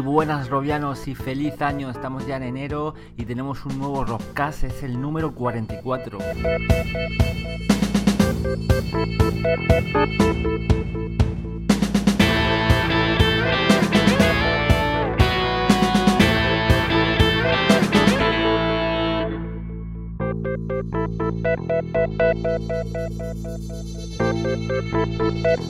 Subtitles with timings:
[0.00, 1.90] Buenas robianos y feliz año.
[1.90, 6.18] Estamos ya en enero y tenemos un nuevo Rockcast, es el número 44.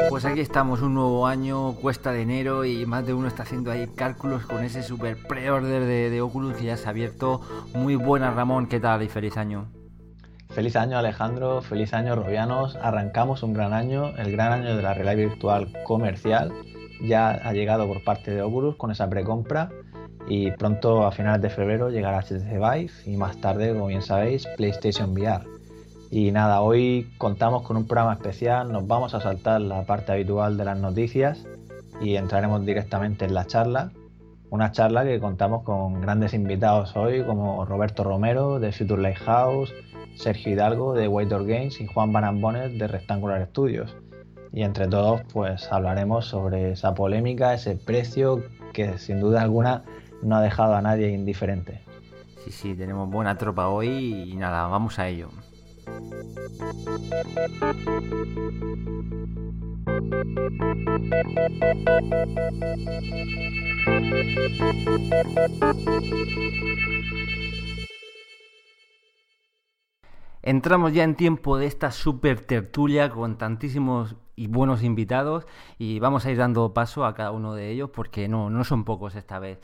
[0.08, 3.70] Pues aquí estamos, un nuevo año, cuesta de enero y más de uno está haciendo
[3.70, 7.40] ahí cálculos con ese super pre-order de, Oculus que ya se ha abierto.
[7.74, 9.68] Muy buena Ramón, ¿qué tal y feliz año?
[10.50, 12.76] Feliz año Alejandro, feliz año Robianos.
[12.76, 16.52] Arrancamos un gran año, el gran año de la realidad virtual comercial.
[17.02, 19.70] Ya ha llegado por parte de Oculus con esa precompra
[20.26, 24.46] y pronto a finales de febrero llegará HTC Vive y más tarde, como bien sabéis,
[24.56, 25.44] PlayStation VR.
[26.10, 30.56] Y nada, hoy contamos con un programa especial, nos vamos a saltar la parte habitual
[30.56, 31.44] de las noticias
[32.00, 33.92] y entraremos directamente en la charla.
[34.50, 39.74] Una charla que contamos con grandes invitados hoy como Roberto Romero de Future Lighthouse,
[40.16, 43.94] Sergio Hidalgo de White Door Games y Juan Barambones de Rectangular Studios.
[44.52, 49.84] Y entre todos pues hablaremos sobre esa polémica, ese precio que sin duda alguna
[50.22, 51.82] no ha dejado a nadie indiferente.
[52.44, 55.30] Sí, sí, tenemos buena tropa hoy y nada, vamos a ello.
[70.42, 75.46] Entramos ya en tiempo de esta super tertulia con tantísimos y buenos invitados
[75.78, 78.84] y vamos a ir dando paso a cada uno de ellos porque no, no son
[78.84, 79.58] pocos esta vez.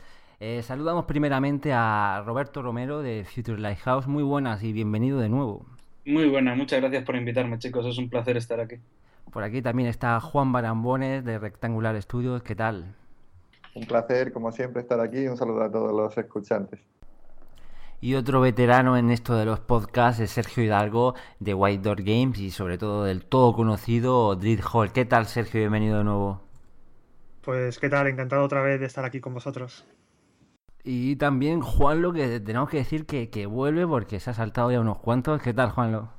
[0.47, 4.05] Eh, saludamos primeramente a Roberto Romero de Future Lighthouse.
[4.05, 5.65] Muy buenas y bienvenido de nuevo.
[6.05, 7.83] Muy buenas, muchas gracias por invitarme, chicos.
[7.87, 8.75] Es un placer estar aquí.
[9.33, 12.43] Por aquí también está Juan Barambones de Rectangular Studios.
[12.43, 12.93] ¿Qué tal?
[13.73, 15.27] Un placer, como siempre, estar aquí.
[15.27, 16.79] Un saludo a todos los escuchantes.
[17.99, 22.37] Y otro veterano en esto de los podcasts es Sergio Hidalgo de White Door Games
[22.37, 24.91] y sobre todo del todo conocido Dread Hall.
[24.91, 25.61] ¿Qué tal, Sergio?
[25.61, 26.41] Bienvenido de nuevo.
[27.41, 28.05] Pues, ¿qué tal?
[28.05, 29.87] Encantado otra vez de estar aquí con vosotros.
[30.87, 34.99] Y también Juanlo, que tenemos que decir que, vuelve porque se ha saltado ya unos
[34.99, 35.41] cuantos.
[35.41, 36.09] ¿Qué tal, Juanlo?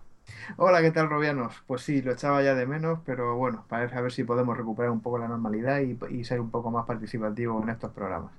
[0.57, 1.63] Hola, ¿qué tal, Robianos?
[1.69, 5.01] Pues sí, lo echaba ya de menos, pero bueno, para ver si podemos recuperar un
[5.01, 8.33] poco la normalidad y, ser un poco más participativo en estos programas.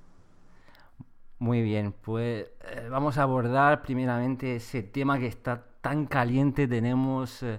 [1.38, 6.68] Muy bien, pues eh, vamos a abordar primeramente ese tema que está tan caliente.
[6.68, 7.58] Tenemos eh,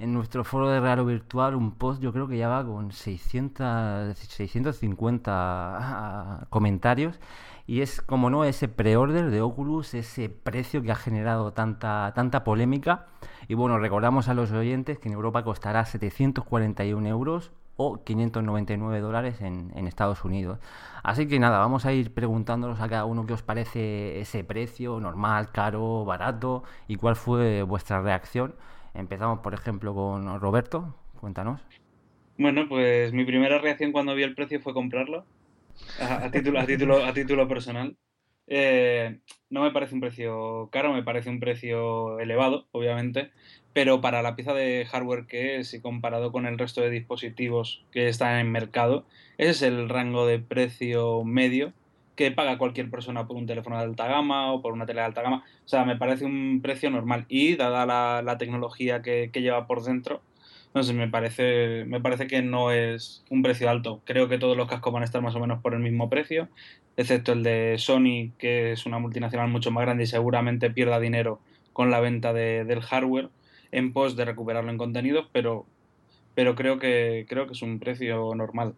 [0.00, 4.18] en nuestro foro de Raro Virtual un post, yo creo que ya va con 600,
[4.18, 7.20] 650 ah, comentarios
[7.68, 12.42] y es, como no, ese pre-order de Oculus, ese precio que ha generado tanta, tanta
[12.42, 13.08] polémica.
[13.46, 19.42] Y bueno, recordamos a los oyentes que en Europa costará 741 euros o 599 dólares
[19.42, 20.58] en, en, Estados Unidos.
[21.02, 24.98] Así que nada, vamos a ir preguntándonos a cada uno qué os parece ese precio,
[24.98, 28.54] normal, caro, barato y cuál fue vuestra reacción.
[28.94, 30.94] Empezamos, por ejemplo, con Roberto.
[31.20, 31.60] Cuéntanos.
[32.38, 35.26] Bueno, pues mi primera reacción cuando vi el precio fue comprarlo
[36.00, 37.96] a, título, a, título, a título personal.
[38.46, 39.18] Eh,
[39.50, 43.30] no me parece un precio caro, me parece un precio elevado, obviamente,
[43.74, 47.84] pero para la pieza de hardware que es y comparado con el resto de dispositivos
[47.92, 49.04] que están en mercado,
[49.36, 51.72] ese es el rango de precio medio
[52.18, 55.06] que paga cualquier persona por un teléfono de alta gama o por una tele de
[55.06, 55.44] alta gama.
[55.64, 60.20] O sea, me parece un precio normal y dada la, tecnología que, lleva por dentro,
[60.82, 64.02] sé, me parece, me parece que no es un precio alto.
[64.04, 66.48] Creo que todos los cascos van a estar más o menos por el mismo precio,
[66.96, 71.40] excepto el de Sony, que es una multinacional mucho más grande y seguramente pierda dinero
[71.72, 73.30] con la venta del hardware
[73.70, 75.66] en pos de recuperarlo en contenidos, pero,
[76.34, 78.74] pero creo, que, creo que es un precio normal.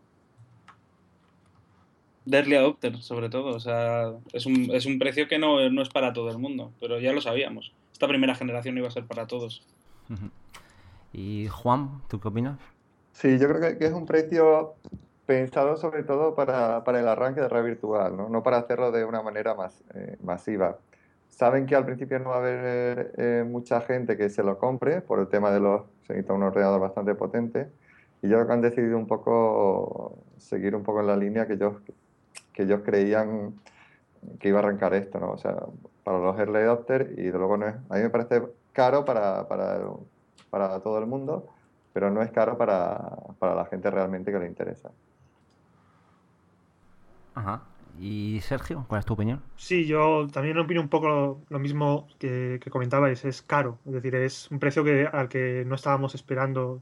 [2.27, 3.57] De adopter, sobre todo.
[3.57, 6.73] O sea, es un, es un precio que no, no es para todo el mundo,
[6.79, 7.73] pero ya lo sabíamos.
[7.93, 9.63] Esta primera generación iba a ser para todos.
[11.13, 12.59] Y Juan, ¿tú qué opinas?
[13.13, 14.75] Sí, yo creo que, es un precio
[15.27, 18.29] pensado sobre todo para, el arranque de red virtual, ¿no?
[18.29, 20.79] no para hacerlo de una manera más eh, masiva.
[21.29, 25.01] Saben que al principio no va a haber eh, mucha gente que se lo compre
[25.01, 25.83] por el tema de los...
[26.07, 27.69] Se necesita un ordenador bastante potente
[28.23, 31.55] y yo creo que han decidido un poco seguir un poco en la línea que
[31.55, 31.77] ellos,
[32.53, 33.55] que ellos creían
[34.39, 35.31] que iba a arrancar esto, ¿no?
[35.33, 35.57] O sea,
[36.05, 37.75] para los early adopters y de luego no es...
[37.89, 38.43] A mí me parece
[38.73, 39.81] caro para, para
[40.51, 41.49] para todo el mundo,
[41.93, 43.01] pero no es caro para,
[43.41, 44.91] la gente realmente que le interesa.
[47.35, 47.63] Ajá.
[47.99, 49.43] ¿Y Sergio, cuál es tu opinión?
[49.57, 54.15] Sí, yo también opino un poco lo, mismo que, que, comentabais, es caro, es decir,
[54.15, 56.81] es un precio que, al que no estábamos esperando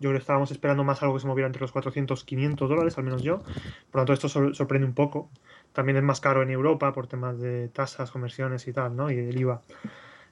[0.00, 2.98] Yo creo que estábamos esperando más algo que se moviera entre los 400 500 dólares,
[2.98, 3.38] al menos yo.
[3.38, 5.30] Por lo tanto, esto sorprende un poco.
[5.72, 9.10] También es más caro en Europa por temas de tasas, conversiones y tal, ¿no?
[9.10, 9.62] Y el IVA.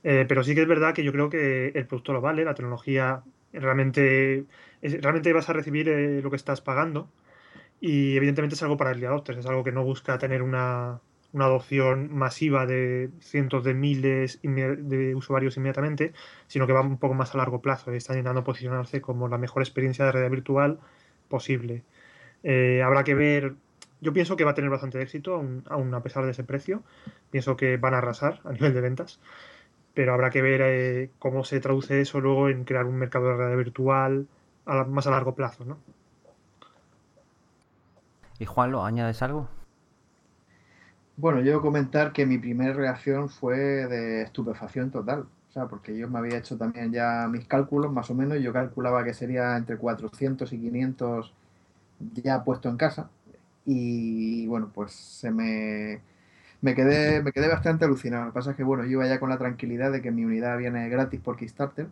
[0.04, 2.54] Eh, pero sí que es verdad que yo creo que el producto lo vale, la
[2.54, 3.22] tecnología
[3.52, 4.44] realmente,
[4.82, 7.08] realmente vas a recibir eh, lo que estás pagando.
[7.80, 11.00] Y evidentemente es algo para el adopters, es algo que no busca tener una,
[11.34, 16.12] una adopción masiva de cientos de miles de usuarios inmediatamente,
[16.46, 19.36] sino que va un poco más a largo plazo y está intentando posicionarse como la
[19.36, 20.78] mejor experiencia de red virtual
[21.28, 21.82] posible.
[22.44, 23.54] Eh, habrá que ver,
[24.00, 25.34] yo pienso que va a tener bastante éxito,
[25.66, 26.84] aún, a pesar de ese precio,
[27.30, 29.20] pienso que van a arrasar a nivel de ventas,
[29.94, 33.36] pero habrá que ver eh, cómo se traduce eso luego en crear un mercado de
[33.36, 34.26] red virtual
[34.88, 35.64] más a largo plazo.
[35.64, 35.78] ¿no?
[38.38, 39.48] ¿Y Juan, lo añades algo?
[41.16, 45.26] Bueno, yo comentar que mi primera reacción fue de estupefacción total.
[45.48, 48.40] O sea, porque yo me había hecho también ya mis cálculos, más o menos.
[48.42, 51.32] Yo calculaba que sería entre 400 y 500
[52.14, 53.08] ya puesto en casa.
[53.64, 56.00] Y bueno, pues se me,
[56.64, 58.24] me, quedé, me quedé bastante alucinado.
[58.24, 60.24] Lo que pasa es que, bueno, yo iba ya con la tranquilidad de que mi
[60.24, 61.88] unidad viene gratis por Kickstarter.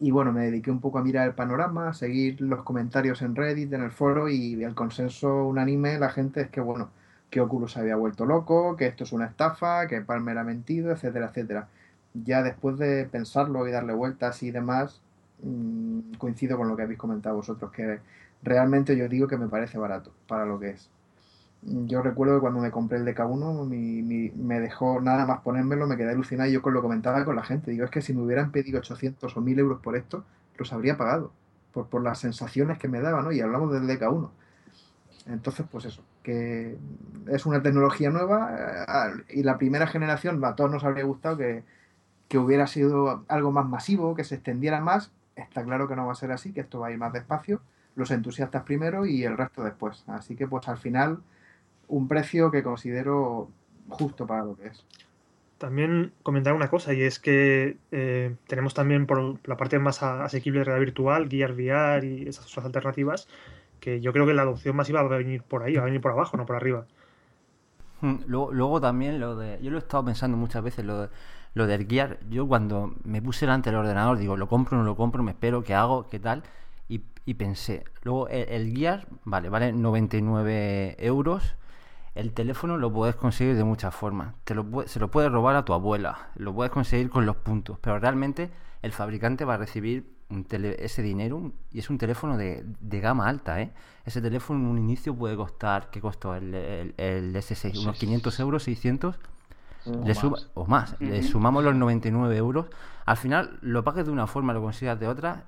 [0.00, 3.34] Y bueno, me dediqué un poco a mirar el panorama, a seguir los comentarios en
[3.36, 6.90] Reddit, en el foro y el consenso unánime la gente es que, bueno,
[7.30, 11.28] que Oculus había vuelto loco, que esto es una estafa, que Palmer ha mentido, etcétera,
[11.28, 11.68] etcétera.
[12.14, 15.02] Ya después de pensarlo y darle vueltas y demás,
[15.42, 18.00] mm, coincido con lo que habéis comentado vosotros, que
[18.42, 20.90] realmente yo digo que me parece barato para lo que es.
[21.68, 26.12] Yo recuerdo que cuando me compré el DK1 me dejó nada más ponérmelo, me quedé
[26.12, 27.72] alucinado y yo con lo comentaba con la gente.
[27.72, 30.24] Digo, es que si me hubieran pedido 800 o 1000 euros por esto,
[30.58, 31.32] los habría pagado,
[31.72, 33.32] por, por las sensaciones que me daba, ¿no?
[33.32, 34.30] Y hablamos del DK1.
[35.26, 36.76] Entonces, pues eso, que
[37.28, 41.64] es una tecnología nueva eh, y la primera generación a todos nos habría gustado que,
[42.36, 45.10] hubiera sido algo más masivo, que se extendiera más.
[45.34, 47.60] Está claro que no va a ser así, que esto va a ir más despacio,
[47.94, 50.04] los entusiastas primero y el resto después.
[50.06, 51.20] Así que pues al final
[51.88, 53.48] un precio que considero
[53.88, 54.84] justo para lo que es.
[55.58, 60.60] También comentar una cosa y es que eh, tenemos también por la parte más asequible
[60.60, 63.26] de realidad virtual, Gear VR y esas otras alternativas,
[63.80, 66.00] que yo creo que la adopción masiva va a venir por ahí, va a venir
[66.00, 66.86] por abajo, no por arriba.
[68.00, 69.58] Hmm, luego, también lo de.
[69.62, 71.08] Yo lo he estado pensando muchas veces, lo, de,
[71.54, 72.18] lo del Gear.
[72.28, 75.64] Yo cuando me puse delante del ordenador, digo, lo compro, no lo compro, me espero,
[75.64, 76.08] ¿qué hago?
[76.08, 76.42] ¿Qué tal?
[76.88, 81.56] Y, y pensé, luego el, el, Gear, vale, vale 99 euros.
[82.16, 84.34] El teléfono lo puedes conseguir de muchas formas.
[84.44, 87.78] Te lo, se lo puedes robar a tu abuela, lo puedes conseguir con los puntos,
[87.80, 88.50] pero realmente
[88.82, 90.16] el fabricante va a recibir
[90.50, 93.72] ese dinero y es un teléfono de, gama alta, ¿eh?
[94.04, 97.82] Ese teléfono en un inicio puede costar, ¿qué costó el, el, S6?
[97.82, 99.18] ¿Unos 500 euros, 600?
[99.86, 100.50] O, le más.
[100.54, 101.00] o más.
[101.00, 102.66] Le sumamos los 99 euros.
[103.04, 105.44] Al final lo pagues de una forma, lo consigas de otra,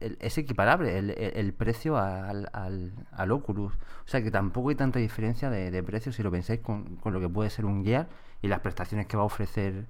[0.00, 3.74] es, equiparable el, precio al, al, Oculus.
[3.74, 7.12] O sea que tampoco hay tanta diferencia de, de precio si lo pensáis con, con,
[7.12, 8.08] lo que puede ser un Gear
[8.42, 9.86] y las prestaciones que va a ofrecer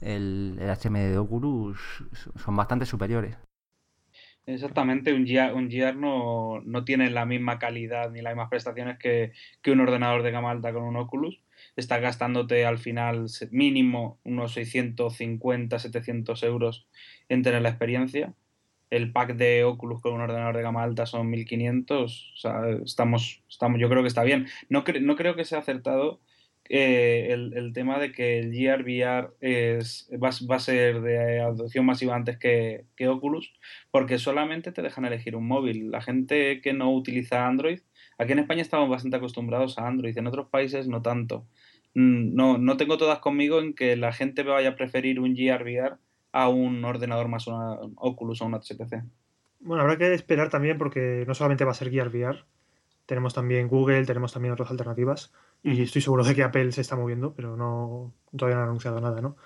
[0.00, 2.04] el, el HMD de Oculus
[2.36, 3.36] son bastante superiores.
[4.48, 9.32] Exactamente, un GR, un no, tiene la misma calidad ni las mismas prestaciones que,
[9.70, 11.42] un ordenador de gama alta con un Oculus.
[11.76, 16.88] Estás gastándote al final mínimo unos 650, 700 euros
[17.28, 18.32] en tener la experiencia.
[18.90, 22.32] El pack de Oculus con un ordenador de gama alta son 1500.
[22.34, 24.46] O sea, estamos, estamos, yo creo que está bien.
[24.68, 26.20] No, no creo que sea acertado
[26.70, 32.14] eh, el, tema de que el Gear VR es, va, a ser de adopción masiva
[32.14, 33.54] antes que, Oculus,
[33.90, 35.90] porque solamente te dejan elegir un móvil.
[35.90, 37.80] La gente que no utiliza Android,
[38.18, 41.46] aquí en España estamos bastante acostumbrados a Android, en otros países no tanto.
[41.94, 45.62] Mm, no, no tengo todas conmigo en que la gente vaya a preferir un Gear
[45.62, 45.96] VR
[46.32, 49.04] a un ordenador más un Oculus o un HTC.
[49.60, 52.44] Bueno, habrá que esperar también porque no solamente va a ser Gear VR,
[53.08, 55.32] tenemos también Google, tenemos también otras alternativas.
[55.62, 59.00] Y estoy seguro de que Apple se está moviendo, pero no todavía no ha anunciado
[59.00, 59.36] nada, ¿no?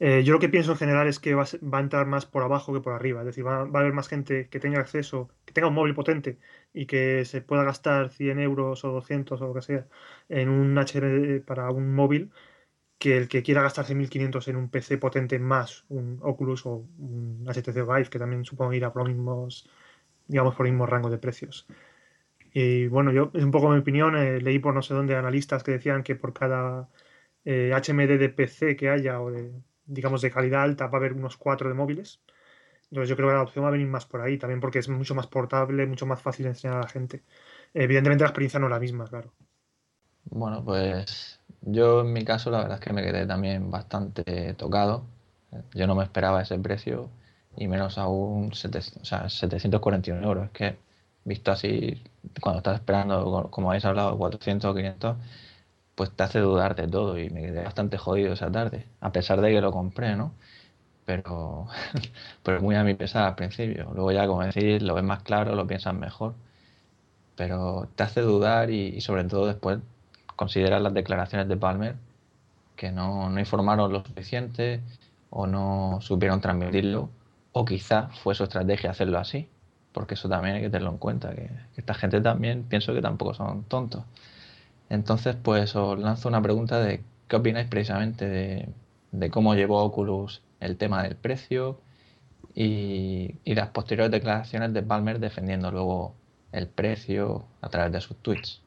[0.00, 2.74] Eh, yo lo que pienso en general es que va, a entrar más por abajo
[2.74, 3.20] que por arriba.
[3.20, 6.38] Es decir, va, a haber más gente que tenga acceso, que tenga un móvil potente
[6.74, 9.86] y que se pueda gastar 100 euros o 200 o lo que sea
[10.28, 12.30] en un HD para un móvil
[12.98, 17.44] que el que quiera gastarse 1500 en un PC potente más un Oculus o un
[17.46, 19.68] HTC Vive, que también supongo irá por los mismos,
[20.26, 21.66] digamos, por el mismo rango de precios.
[22.52, 25.62] Y bueno, yo, es un poco mi opinión, eh, leí por no sé dónde analistas
[25.62, 26.88] que decían que por cada
[27.44, 29.52] HMD eh, de PC que haya o de,
[29.84, 32.22] digamos, de calidad alta va a haber unos cuatro de móviles.
[32.90, 34.88] Entonces yo creo que la opción va a venir más por ahí, también porque es
[34.88, 37.24] mucho más portable, mucho más fácil de enseñar a la gente.
[37.74, 39.32] Evidentemente la experiencia no es la misma, claro.
[40.24, 41.35] Bueno, pues
[41.66, 45.04] yo en mi caso la verdad es que me quedé también bastante tocado.
[45.74, 47.10] Yo no me esperaba ese precio
[47.56, 50.46] y menos aún 741 euros.
[50.46, 50.78] Es que
[51.24, 52.02] visto así,
[52.40, 55.16] cuando estás esperando, como habéis hablado, 400 o 500,
[55.94, 59.40] pues te hace dudar de todo y me quedé bastante jodido esa tarde, a pesar
[59.40, 60.34] de que lo compré, ¿no?
[61.06, 61.68] Pero,
[62.44, 63.92] pero muy a mi pesar al principio.
[63.94, 66.34] Luego ya, como decís, lo ves más claro, lo piensas mejor.
[67.36, 69.78] Pero te hace dudar y, sobre todo después
[70.36, 71.96] considerar las declaraciones de Palmer
[72.76, 74.80] que no, no informaron lo suficiente
[75.30, 77.10] o no supieron transmitirlo
[77.52, 79.48] o quizá fue su estrategia hacerlo así
[79.96, 83.32] porque eso también hay que tenerlo en cuenta, que, esta gente también pienso que tampoco
[83.32, 84.04] son tontos.
[84.90, 88.74] Entonces, pues os lanzo una pregunta de qué opináis precisamente
[89.10, 91.80] de, cómo llevó Oculus el tema del precio
[92.54, 96.14] y, las posteriores declaraciones de Palmer defendiendo luego
[96.52, 98.60] el precio a través de sus tweets.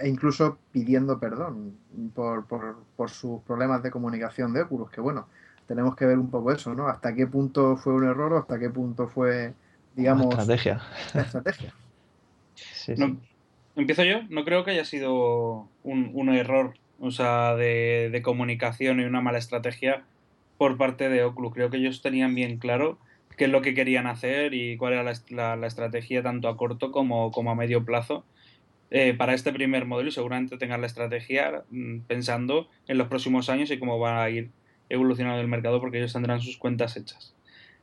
[0.00, 1.76] E incluso pidiendo perdón
[2.14, 5.26] por, por sus problemas de comunicación de Oculus, que bueno,
[5.66, 6.88] tenemos que ver un poco eso, ¿no?
[6.88, 9.54] Hasta qué punto fue un error o hasta qué punto fue
[9.94, 10.82] digamos, estrategia.
[11.14, 11.74] estrategia.
[13.74, 19.22] Empiezo yo, no creo que haya sido un, error o sea, de, comunicación y una
[19.22, 20.04] mala estrategia
[20.58, 21.54] por parte de Oculus.
[21.54, 22.98] Creo que ellos tenían bien claro
[23.38, 27.32] qué es lo que querían hacer y cuál era la, estrategia tanto a corto como,
[27.32, 28.24] como a medio plazo
[28.94, 33.48] eh, para este primer modelo y seguramente tengan la estrategia mm, pensando en los próximos
[33.48, 34.50] años y cómo va a ir
[34.90, 37.34] evolucionando el mercado porque ellos tendrán sus cuentas hechas.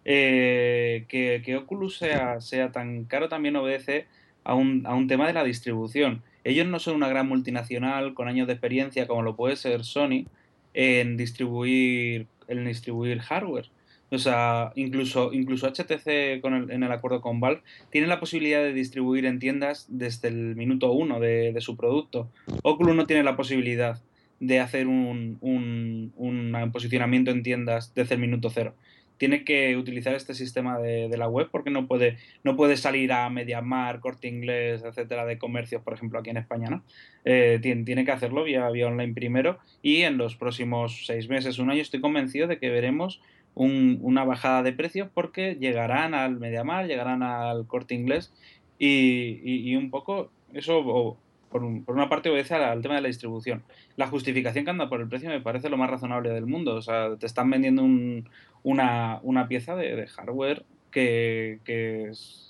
[0.06, 4.06] Eh, que, Oculus sea, sea tan caro también obedece
[4.44, 6.22] a un, a un tema de la distribución.
[6.44, 10.28] Ellos no son una gran multinacional con años de experiencia como lo puede ser Sony
[10.76, 13.72] en distribuir, en distribuir hardware.
[14.12, 17.62] O sea, incluso, incluso HTC con el, en el acuerdo con Valve
[17.92, 22.30] tiene la posibilidad de distribuir en tiendas desde el minuto uno de, de su producto.
[22.64, 24.02] Oculus no tiene la posibilidad
[24.40, 28.74] de hacer un, un, un posicionamiento en tiendas desde el minuto cero
[29.20, 33.30] tiene que utilizar este sistema de, la web porque no puede, no puede salir a
[33.30, 36.84] Mediamar, Corte Inglés, etcétera, de comercios, por ejemplo, aquí en España, ¿no?
[37.26, 41.70] Eh, tiene, que hacerlo vía, vía online primero y en los próximos seis meses, un
[41.70, 43.22] año, estoy convencido de que veremos
[43.56, 48.32] una bajada de precios porque llegarán al Mediamar, llegarán al Corte Inglés
[48.78, 51.18] y, un poco eso
[51.50, 53.64] por, una parte obedece al, tema de la distribución.
[53.98, 56.76] La justificación que anda por el precio me parece lo más razonable del mundo.
[56.76, 58.30] O sea, te están vendiendo un,
[58.64, 61.60] una, una pieza de, hardware que,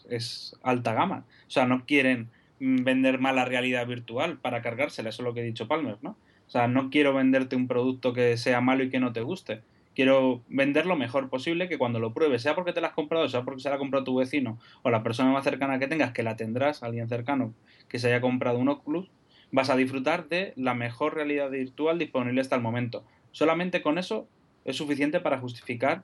[0.09, 1.25] es, alta gama.
[1.47, 2.29] O sea, no quieren
[2.59, 6.11] vender mala realidad virtual para cargársela, eso es lo que he dicho Palmer, ¿no?
[6.47, 9.61] O sea, no quiero venderte un producto que sea malo y que no te guste.
[9.95, 13.27] Quiero vender lo mejor posible que cuando lo pruebes, sea porque te la has comprado,
[13.27, 16.11] sea porque se la ha comprado tu vecino o la persona más cercana que tengas,
[16.11, 17.53] que la tendrás, alguien cercano
[17.89, 19.09] que se haya comprado un Oculus,
[19.51, 23.03] vas a disfrutar de la mejor realidad virtual disponible hasta el momento.
[23.31, 24.27] Solamente con eso
[24.65, 26.03] es suficiente para justificar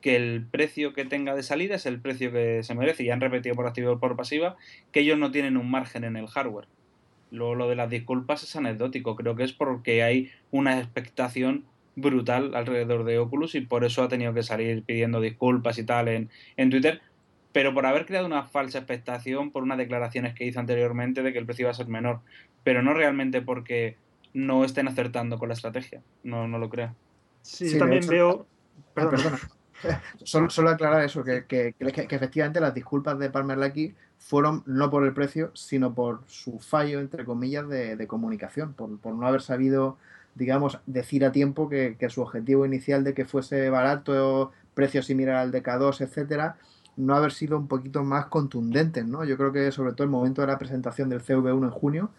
[0.00, 3.04] que el precio que tenga de salida es el precio que se merece.
[3.04, 4.56] Y han repetido por activa y por pasiva
[4.92, 6.68] que ellos no tienen un margen en el hardware.
[7.30, 9.16] Luego lo de las disculpas es anecdótico.
[9.16, 11.64] Creo que es porque hay una expectación
[11.96, 16.08] brutal alrededor de Oculus y por eso ha tenido que salir pidiendo disculpas y tal
[16.08, 17.00] en, en Twitter.
[17.52, 21.38] Pero por haber creado una falsa expectación por unas declaraciones que hizo anteriormente de que
[21.38, 22.20] el precio iba a ser menor.
[22.64, 23.96] Pero no realmente porque
[24.32, 26.02] no estén acertando con la estrategia.
[26.24, 26.94] No, no lo creo.
[27.42, 28.46] Sí, también veo.
[28.96, 29.38] Ah, perdona.
[30.24, 35.04] solo, solo, aclarar eso, que, que, efectivamente las disculpas de Palmer Lucky fueron no por
[35.04, 39.98] el precio, sino por su fallo, entre comillas, de, comunicación, por, no haber sabido,
[40.34, 45.52] digamos, decir a tiempo que, su objetivo inicial de que fuese barato, precio similar al
[45.52, 46.56] de K2, etcétera,
[46.96, 49.24] no haber sido un poquito más contundentes, ¿no?
[49.24, 52.10] Yo creo que sobre todo el momento de la presentación del CV1 en junio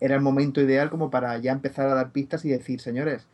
[0.00, 3.26] era el momento ideal como para ya empezar a dar pistas y decir, señores,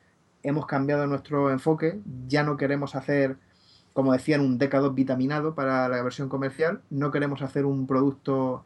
[0.42, 3.36] hemos cambiado nuestro enfoque, ya no queremos hacer,
[3.92, 8.64] como decían, un DK2 vitaminado para la versión comercial, no queremos hacer un producto,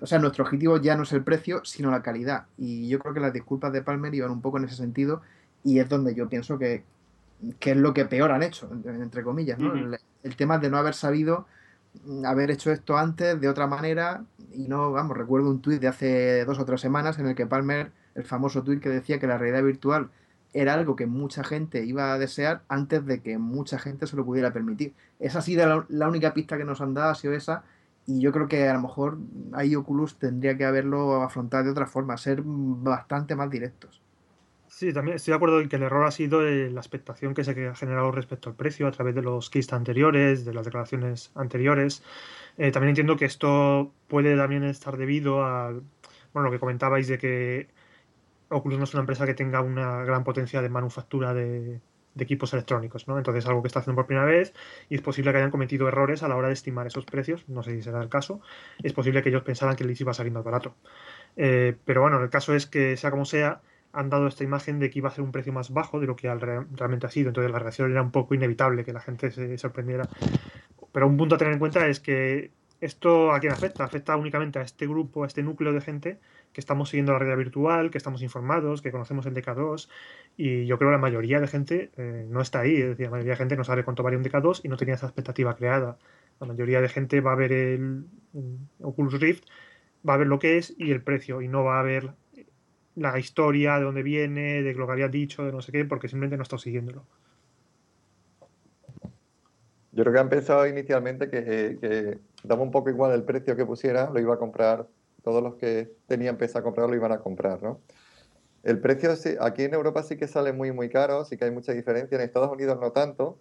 [0.00, 2.46] o sea, nuestro objetivo ya no es el precio, sino la calidad.
[2.56, 5.22] Y yo creo que las disculpas de Palmer iban un poco en ese sentido
[5.64, 6.84] y es donde yo pienso que,
[7.60, 9.74] es lo que peor han hecho, entre comillas, ¿no?
[9.74, 11.46] el, tema de no haber sabido
[12.24, 16.44] haber hecho esto antes de otra manera y no, vamos, recuerdo un tuit de hace
[16.44, 19.38] dos o tres semanas en el que Palmer, el famoso tuit que decía que la
[19.38, 20.10] realidad virtual
[20.52, 24.24] era algo que mucha gente iba a desear antes de que mucha gente se lo
[24.24, 24.94] pudiera permitir.
[25.18, 27.64] Esa ha sido la, única pista que nos han dado, ha sido esa,
[28.08, 29.18] y yo creo que a lo mejor
[29.52, 34.00] ahí Oculus tendría que haberlo afrontado de otra forma, ser bastante más directos.
[34.66, 37.50] Sí, también estoy de acuerdo en que el error ha sido la expectación que se
[37.50, 42.02] ha generado respecto al precio a través de los kits anteriores, de las declaraciones anteriores.
[42.56, 45.72] Eh, también entiendo que esto puede también estar debido a
[46.32, 47.68] bueno, lo que comentabais de que
[48.48, 51.80] Oculus no es una empresa que tenga una gran potencia de manufactura de,
[52.24, 53.18] equipos electrónicos, ¿no?
[53.18, 54.54] Entonces algo que está haciendo por primera vez
[54.88, 57.62] y es posible que hayan cometido errores a la hora de estimar esos precios, no
[57.62, 58.40] sé si será el caso,
[58.82, 60.74] es posible que ellos pensaran que les iba a salir más barato.
[61.36, 63.60] Eh, pero bueno, el caso es que sea como sea,
[63.92, 66.16] han dado esta imagen de que iba a ser un precio más bajo de lo
[66.16, 69.58] que realmente ha sido, entonces la reacción era un poco inevitable que la gente se
[69.58, 70.08] sorprendiera.
[70.92, 73.84] Pero un punto a tener en cuenta es que esto a quién afecta?
[73.84, 76.18] Afecta únicamente a este grupo, a este núcleo de gente
[76.52, 79.88] que estamos siguiendo la realidad virtual, que estamos informados, que conocemos el DK2
[80.36, 83.12] y yo creo que la mayoría de gente eh, no está ahí, es decir, la
[83.12, 85.98] mayoría de gente no sabe cuánto vale un DK2 y no tenía esa expectativa creada.
[86.40, 88.04] La mayoría de gente va a ver el,
[88.80, 89.44] Oculus Rift,
[90.08, 92.12] va a ver lo que es y el precio y no va a ver
[92.94, 96.08] la historia, de dónde viene, de lo que había dicho, de no sé qué, porque
[96.08, 97.04] simplemente no está siguiéndolo.
[99.92, 104.10] Yo creo que han pensado inicialmente que, daba un poco igual el precio que pusiera,
[104.10, 104.86] lo iba a comprar,
[105.22, 107.80] todos los que tenían pensado comprarlo iban a comprar, ¿no?
[108.62, 109.10] El precio
[109.40, 112.22] aquí en Europa sí que sale muy, muy caro, sí que hay mucha diferencia, en
[112.22, 113.38] Estados Unidos no tanto,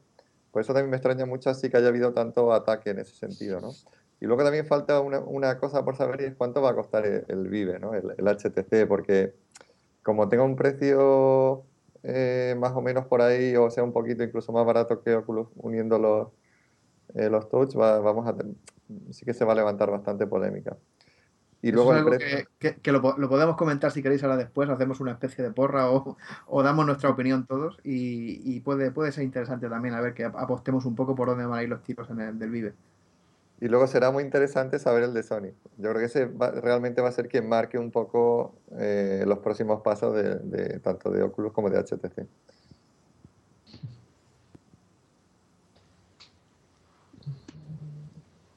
[0.52, 3.60] por eso también me extraña mucho así que haya habido tanto ataque en ese sentido,
[3.60, 3.72] ¿no?
[4.20, 7.48] Y luego también falta una, cosa por saber y es cuánto va a costar el,
[7.50, 7.94] Vive, ¿no?
[7.94, 9.36] El, HTC, porque
[10.02, 11.64] como tenga un precio
[12.04, 15.50] eh, más o menos por ahí, o sea, un poquito incluso más barato que Oculus
[15.58, 16.30] uniendo los,
[17.16, 18.36] eh, los touch, vamos a
[19.12, 20.78] sí que se va a levantar bastante polémica.
[21.62, 21.92] Y luego
[22.60, 26.18] que, lo, podemos comentar si queréis ahora después, hacemos una especie de porra o,
[26.64, 30.96] damos nuestra opinión todos y, puede, puede ser interesante también a ver que apostemos un
[30.96, 32.74] poco por dónde van a ir los tiros en el del Vive.
[33.60, 35.52] Y luego será muy interesante saber el de Sony.
[35.78, 36.30] Yo creo que ese
[36.62, 41.24] realmente va a ser quien marque un poco eh, los próximos pasos de, tanto de
[41.24, 42.28] Oculus como de HTC.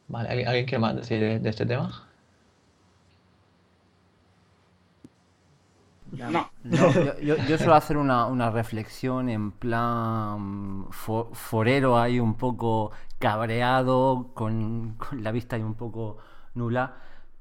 [0.09, 2.10] Vale, ¿alguien quiere más decir de, este tema?
[6.71, 6.93] No.
[7.21, 15.33] yo, yo, suelo hacer una, reflexión en plan forero ahí un poco cabreado, con, la
[15.33, 16.19] vista ahí un poco
[16.55, 16.97] nula.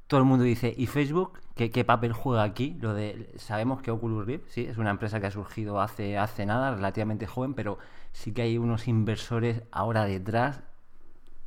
[0.08, 1.39] Todo el mundo dice, ¿y Facebook?
[1.56, 2.78] ¿Qué, ¿Qué, papel juega aquí?
[2.82, 6.46] Lo de, sabemos que Oculus Rift, sí, es una empresa que ha surgido hace, hace
[6.46, 7.78] nada, relativamente joven, pero
[8.12, 10.63] sí que hay unos inversores ahora detrás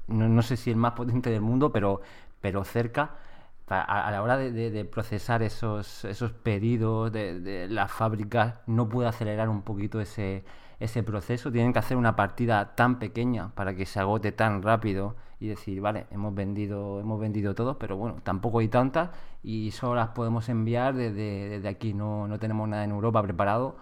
[0.09, 2.01] no, sé si el más potente del mundo, pero,
[2.41, 3.17] pero cerca.
[3.81, 9.63] A, la hora de, procesar esos, esos pedidos de, las fábricas, no puede acelerar un
[9.63, 10.45] poquito ese,
[10.79, 11.51] ese proceso.
[11.51, 15.81] Tienen que hacer una partida tan pequeña para que se agote tan rápido y decir,
[15.81, 19.11] vale, hemos vendido, hemos vendido todo, pero bueno, tampoco hay tantas
[19.43, 21.95] y solo las podemos enviar desde, desde aquí.
[21.95, 23.77] No, no tenemos nada en Europa preparado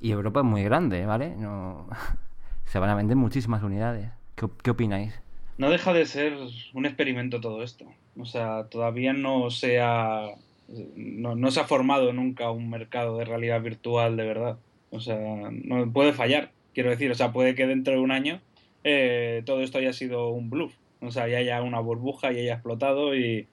[0.00, 1.36] y Europa es muy grande, ¿vale?
[1.36, 1.86] No,
[2.64, 4.10] se van a vender muchísimas unidades.
[4.34, 5.25] ¿Qué, qué opináis?
[5.58, 6.36] No deja de ser
[6.74, 7.86] un experimento todo esto.
[8.18, 10.34] O sea, todavía no se ha,
[10.68, 14.58] no, se ha formado nunca un mercado de realidad virtual de verdad.
[14.90, 15.18] O sea,
[15.50, 17.10] no puede fallar, quiero decir.
[17.10, 18.40] O sea, puede que dentro de un año
[18.84, 20.74] eh, todo esto haya sido un bluff.
[21.00, 23.48] O sea, ya haya una burbuja y haya explotado y,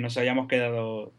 [0.00, 1.12] nos hayamos quedado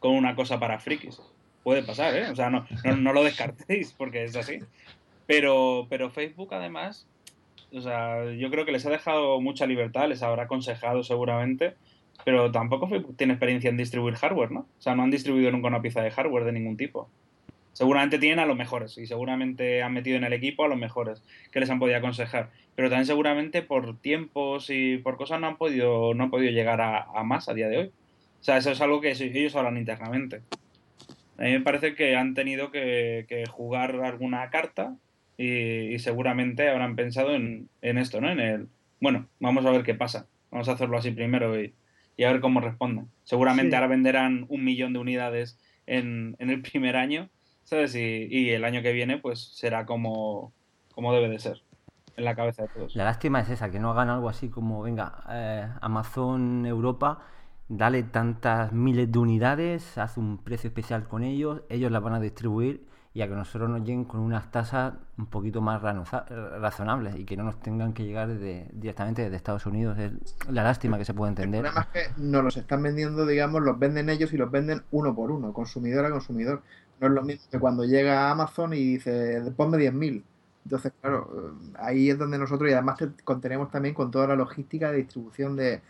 [0.00, 1.20] con una cosa para frikis.
[1.62, 2.28] Puede pasar, ¿eh?
[2.30, 4.58] O sea, no, no, no lo descartéis porque es así.
[5.26, 7.06] Pero, pero Facebook además
[7.76, 11.74] o sea, yo creo que les ha dejado mucha libertad, les habrá aconsejado seguramente,
[12.24, 14.60] pero tampoco tiene experiencia en distribuir hardware, ¿no?
[14.60, 17.10] O sea, no han distribuido nunca una pieza de hardware de ningún tipo.
[17.74, 21.22] Seguramente tienen a los mejores y seguramente han metido en el equipo a los mejores
[21.52, 22.48] que les han podido aconsejar.
[22.74, 26.80] Pero también seguramente por tiempos y por cosas no han podido, no han podido llegar
[26.80, 27.86] a, más a día de hoy.
[28.40, 30.40] O sea, eso es algo que ellos hablan internamente.
[31.36, 34.96] A mí me parece que han tenido que jugar alguna carta
[35.36, 38.30] y, seguramente habrán pensado en, esto, ¿no?
[38.30, 38.68] En el,
[39.00, 41.74] bueno, vamos a ver qué pasa, vamos a hacerlo así primero y,
[42.24, 43.08] a ver cómo responden.
[43.24, 47.28] Seguramente ahora venderán un millón de unidades en, el primer año,
[47.64, 47.94] ¿sabes?
[47.94, 50.52] Y, el año que viene pues será como,
[50.94, 51.62] como debe de ser
[52.16, 52.96] en la cabeza de todos.
[52.96, 57.26] La lástima es esa, que no hagan algo así como, venga, eh, Amazon Europa,
[57.68, 62.20] dale tantas miles de unidades, haz un precio especial con ellos, ellos las van a
[62.20, 62.86] distribuir
[63.16, 67.34] y a que nosotros nos lleguen con unas tasas un poquito más razonables y que
[67.34, 69.96] no nos tengan que llegar directamente desde Estados Unidos.
[69.98, 70.12] Es
[70.50, 71.64] la lástima que se puede entender.
[71.64, 75.14] El es que nos los están vendiendo, digamos, los venden ellos y los venden uno
[75.14, 76.60] por uno, consumidor a consumidor.
[77.00, 80.22] No es lo mismo que cuando llega a Amazon y dice, ponme 10.000.
[80.66, 84.98] Entonces, claro, ahí es donde nosotros, y además contenemos también con toda la logística de
[84.98, 85.80] distribución de,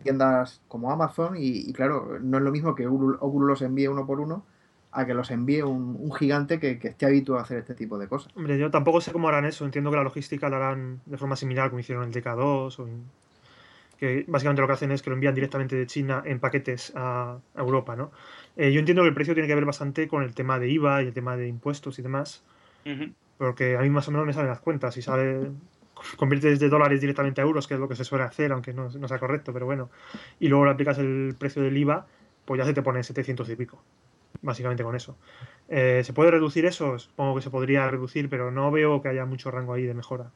[0.00, 4.20] tiendas como Amazon, y, claro, no es lo mismo que Oculus los envíe uno por
[4.20, 4.44] uno
[4.96, 8.34] a que los envíe un, gigante que, esté habituado a hacer este tipo de cosas.
[8.34, 9.66] Hombre, yo tampoco sé cómo harán eso.
[9.66, 12.80] Entiendo que la logística la harán de forma similar como hicieron el DK2.
[12.80, 12.88] O
[13.98, 17.38] que básicamente lo que hacen es que lo envían directamente de China en paquetes a,
[17.54, 18.10] Europa, ¿no?
[18.56, 21.02] Eh, yo entiendo que el precio tiene que ver bastante con el tema de IVA
[21.02, 22.42] y el tema de impuestos y demás.
[23.36, 24.94] porque a mí más o menos me salen las cuentas.
[24.94, 25.50] Si sale,
[26.16, 28.88] conviertes de dólares directamente a euros, que es lo que se suele hacer, aunque no,
[28.88, 29.90] no sea correcto, pero bueno,
[30.40, 32.06] y luego le aplicas el precio del IVA,
[32.46, 33.82] pues ya se te pone 700 y pico
[34.42, 35.16] básicamente con eso.
[35.68, 36.98] Eh, ¿Se puede reducir eso?
[36.98, 40.30] Supongo que se podría reducir, pero no veo que haya mucho rango ahí de mejora.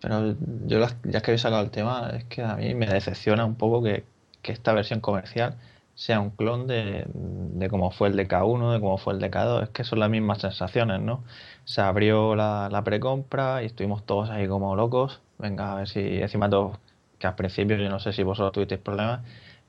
[0.00, 0.34] Pero
[0.66, 3.82] yo, ya que habéis sacado el tema, es que a mí me decepciona un poco
[3.82, 4.04] que,
[4.42, 5.56] esta versión comercial
[5.94, 9.62] sea un clon de, de cómo fue el DK1, de cómo fue el DK2.
[9.64, 11.22] Es que son las mismas sensaciones, ¿no?
[11.64, 15.20] Se abrió la, la precompra y estuvimos todos ahí como locos.
[15.38, 16.78] Venga, a ver si encima todos,
[17.20, 19.20] que al principio yo no sé si vosotros tuvisteis problemas,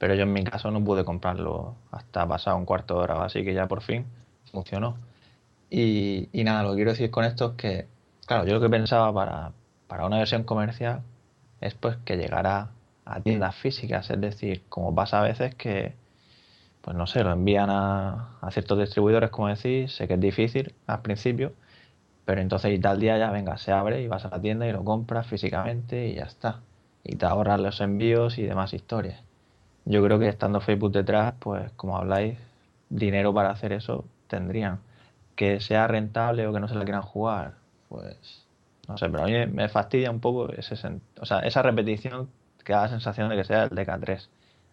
[0.03, 3.45] pero yo en mi caso no pude comprarlo hasta pasado un cuarto de hora, así
[3.45, 4.05] que ya por fin
[4.51, 4.97] funcionó.
[5.69, 7.87] Y, nada, lo que quiero decir con esto es que,
[8.25, 9.53] claro, yo lo que pensaba para,
[9.87, 11.03] para una versión comercial
[11.61, 12.71] es pues que llegara
[13.05, 15.95] a tiendas físicas, es decir, como pasa a veces que,
[16.81, 20.75] pues no sé, lo envían a, a ciertos distribuidores, como decís, sé que es difícil
[20.85, 21.53] al principio,
[22.25, 24.73] pero entonces y tal día ya, venga, se abre y vas a la tienda y
[24.73, 26.59] lo compras físicamente y ya está.
[27.05, 29.23] Y te ahorras los envíos y demás historias
[29.85, 32.37] yo creo que estando Facebook detrás, pues como habláis,
[32.89, 34.79] dinero para hacer eso tendrían.
[35.35, 37.55] Que sea rentable o que no se le quieran jugar,
[37.89, 38.45] pues
[38.87, 40.75] no sé, pero a mí me fastidia un poco ese,
[41.19, 42.29] o sea, esa repetición
[42.63, 44.27] que da la sensación de que sea el DK3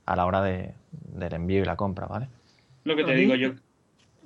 [0.06, 2.28] a la hora de, del envío y la compra, ¿vale?
[2.84, 3.52] Lo que te digo yo.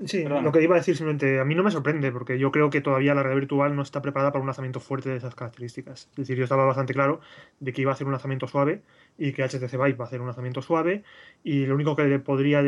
[0.07, 2.69] Sí, lo que iba a decir simplemente, a mí no me sorprende, porque yo creo
[2.69, 6.09] que todavía la red virtual no está preparada para un lanzamiento fuerte de esas características.
[6.11, 7.21] Es decir, yo estaba bastante claro
[7.61, 8.83] de que iba a hacer un lanzamiento suave
[9.19, 11.05] y que HTC Vive va a hacer un lanzamiento suave
[11.45, 12.63] y lo único que podría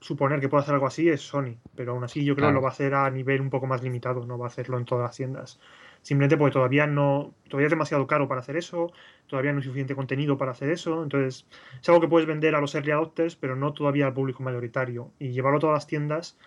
[0.00, 2.62] suponer que pueda hacer algo así es Sony, pero aún así yo creo que lo
[2.62, 5.02] va a hacer a nivel un poco más limitado, no va a hacerlo en todas
[5.02, 5.58] las tiendas.
[6.02, 8.92] Simplemente porque todavía no, todavía es demasiado caro para hacer eso,
[9.26, 11.44] todavía no hay suficiente contenido para hacer eso, entonces
[11.82, 15.10] es algo que puedes vender a los early adopters, pero no todavía al público mayoritario.
[15.18, 16.38] Y llevarlo a todas las tiendas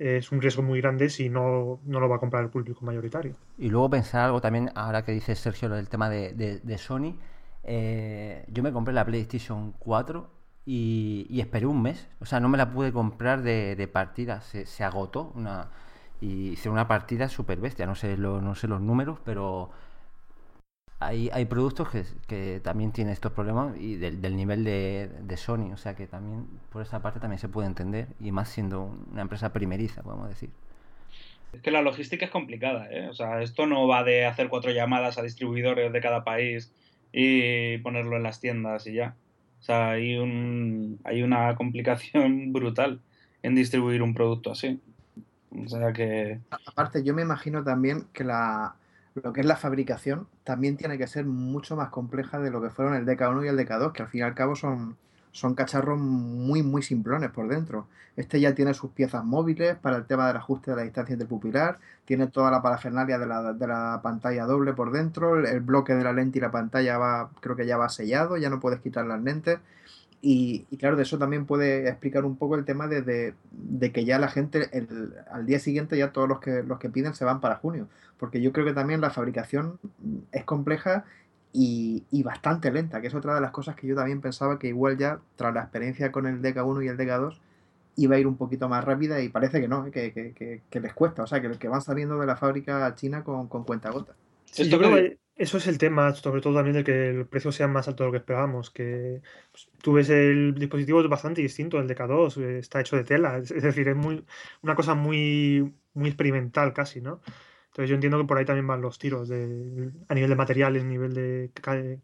[0.00, 3.34] es un riesgo muy grande si no, no lo va a comprar el público mayoritario.
[3.58, 7.14] Y luego pensar algo también, ahora que dice Sergio, lo del tema de, de Sony,
[7.62, 10.28] eh, yo me compré la PlayStation 4
[10.66, 12.08] y, esperé un mes.
[12.20, 14.40] O sea, no me la pude comprar de, partida.
[14.40, 15.68] Se, agotó una,
[16.20, 17.86] y hice una partida súper bestia.
[17.86, 19.70] No sé, no sé los números, pero
[21.00, 21.88] hay, hay productos
[22.28, 25.72] que, también tienen estos problemas y del, nivel de, de, Sony.
[25.72, 28.08] O sea, que también por esa parte también se puede entender.
[28.20, 30.50] Y más siendo una empresa primeriza, podemos decir.
[31.54, 33.08] Es que la logística es complicada, ¿eh?
[33.08, 36.70] O sea, esto no va de hacer cuatro llamadas a distribuidores de cada país
[37.12, 39.16] y ponerlo en las tiendas y ya.
[39.60, 43.00] O sea, hay, un, hay una complicación brutal
[43.42, 44.78] en distribuir un producto así.
[45.50, 46.38] O sea que...
[46.66, 48.76] Aparte, yo me imagino también que la,
[49.14, 52.70] lo que es la fabricación también tiene que ser mucho más compleja de lo que
[52.70, 54.96] fueron el DK1 y el DK2, que al fin y al cabo son,
[55.32, 57.86] son cacharros muy, muy simplones por dentro.
[58.16, 61.26] Este ya tiene sus piezas móviles para el tema del ajuste de la distancia del
[61.26, 65.94] pupilar, tiene toda la parafernalia de la, de la pantalla doble por dentro, el, bloque
[65.94, 68.80] de la lente y la pantalla va, creo que ya va sellado, ya no puedes
[68.80, 69.58] quitar las lentes.
[70.22, 74.18] Y, claro, de eso también puede explicar un poco el tema de, de, que ya
[74.18, 74.68] la gente
[75.30, 77.88] al día siguiente ya todos los que, los que piden se van para junio.
[78.18, 79.78] Porque yo creo que también la fabricación
[80.32, 81.04] es compleja
[81.52, 84.98] y, bastante lenta, que es otra de las cosas que yo también pensaba que igual
[84.98, 87.38] ya, tras la experiencia con el DK1 y el DK2,
[87.96, 89.90] iba a ir un poquito más rápida y parece que no, ¿eh?
[89.90, 93.64] que, les cuesta, o sea, que, que van saliendo de la fábrica china con, con
[93.64, 94.14] cuenta gota.
[94.54, 97.66] yo creo que eso es el tema, sobre todo también de que el precio sea
[97.66, 101.78] más alto de lo que esperábamos, que pues, tú ves el dispositivo es bastante distinto,
[101.80, 104.22] el DK2 está hecho de tela, es, decir, es muy
[104.62, 107.22] una cosa muy, muy experimental casi, ¿no?
[107.68, 110.84] Entonces yo entiendo que por ahí también van los tiros de, a nivel de materiales,
[110.84, 111.50] nivel de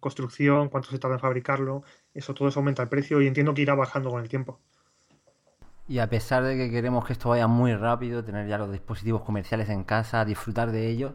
[0.00, 1.82] construcción, cuánto se tarda en fabricarlo,
[2.14, 4.60] eso todo eso aumenta el precio y entiendo que irá bajando con el tiempo.
[5.88, 9.22] Y a pesar de que queremos que esto vaya muy rápido, tener ya los dispositivos
[9.22, 11.12] comerciales en casa, disfrutar de ellos,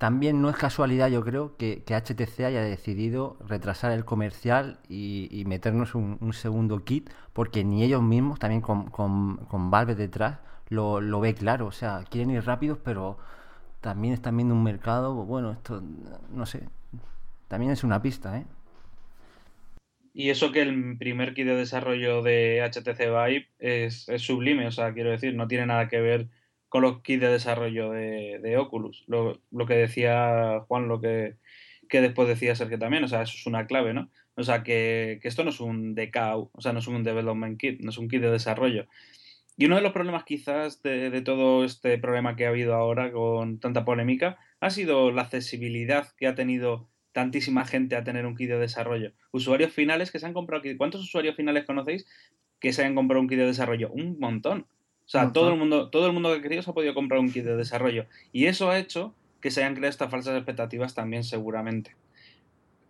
[0.00, 5.94] también no es casualidad, yo creo, que, HTC haya decidido retrasar el comercial y, meternos
[5.94, 10.38] un, segundo kit, porque ni ellos mismos, también con, con, Valve detrás,
[10.70, 11.66] lo, lo ve claro.
[11.66, 13.18] O sea, quieren ir rápidos, pero
[13.82, 15.82] también están viendo un mercado, bueno, esto,
[16.32, 16.62] no sé,
[17.48, 18.46] también es una pista, ¿eh?
[20.14, 24.94] Y eso que el primer kit de desarrollo de HTC Vive es, sublime, o sea,
[24.94, 26.28] quiero decir, no tiene nada que ver
[26.70, 29.04] con los kits de desarrollo de, Oculus.
[29.06, 31.36] Lo, que decía Juan, lo que,
[31.90, 34.08] después decía Sergio también, o sea, eso es una clave, ¿no?
[34.36, 37.60] O sea, que, que esto no es un DKU, o sea, no es un Development
[37.60, 38.86] Kit, no es un kit de desarrollo.
[39.60, 43.60] Y uno de los problemas quizás de, todo este problema que ha habido ahora con
[43.60, 48.48] tanta polémica ha sido la accesibilidad que ha tenido tantísima gente a tener un kit
[48.48, 49.12] de desarrollo.
[49.32, 52.06] Usuarios finales que se han comprado ¿Cuántos usuarios finales conocéis
[52.58, 53.90] que se han comprado un kit de desarrollo?
[53.90, 54.66] Un montón.
[55.10, 57.18] O sea, todo el mundo, todo el mundo que ha querido se ha podido comprar
[57.18, 58.06] un kit de desarrollo.
[58.30, 61.96] Y eso ha hecho que se hayan creado estas falsas expectativas también, seguramente.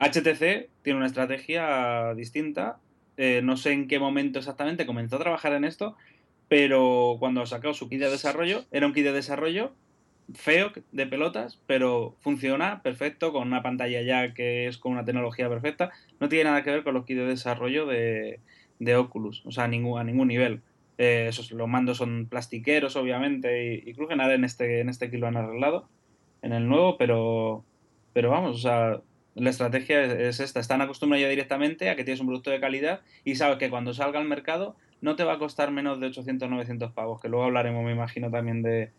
[0.01, 2.79] HTC tiene una estrategia distinta.
[3.17, 5.97] eh, no sé en qué momento exactamente comenzó a trabajar en esto,
[6.47, 9.73] pero cuando sacó su kit de desarrollo, era un kit de desarrollo
[10.35, 15.49] feo de pelotas, pero funciona perfecto con una pantalla ya que es con una tecnología
[15.49, 15.91] perfecta.
[16.21, 18.41] No tiene nada que ver con los kits de desarrollo de,
[18.79, 20.61] de Oculus, o sea, a ningún, a ningún nivel.
[21.03, 24.91] Eh, esos, los mandos son plastiqueros, obviamente, y, y creo que nada en este, en
[24.91, 25.89] este kit lo han arreglado,
[26.43, 27.65] en el nuevo, pero,
[28.13, 29.01] pero vamos, o sea,
[29.35, 30.61] la estrategia es, es esta.
[30.61, 33.95] Están acostumbrados ya directamente a que tienes un producto de calidad y sabes que cuando
[33.95, 37.47] salga al mercado no te va a costar menos de 800 900 pavos, que luego
[37.47, 38.91] hablaremos, me imagino, también de,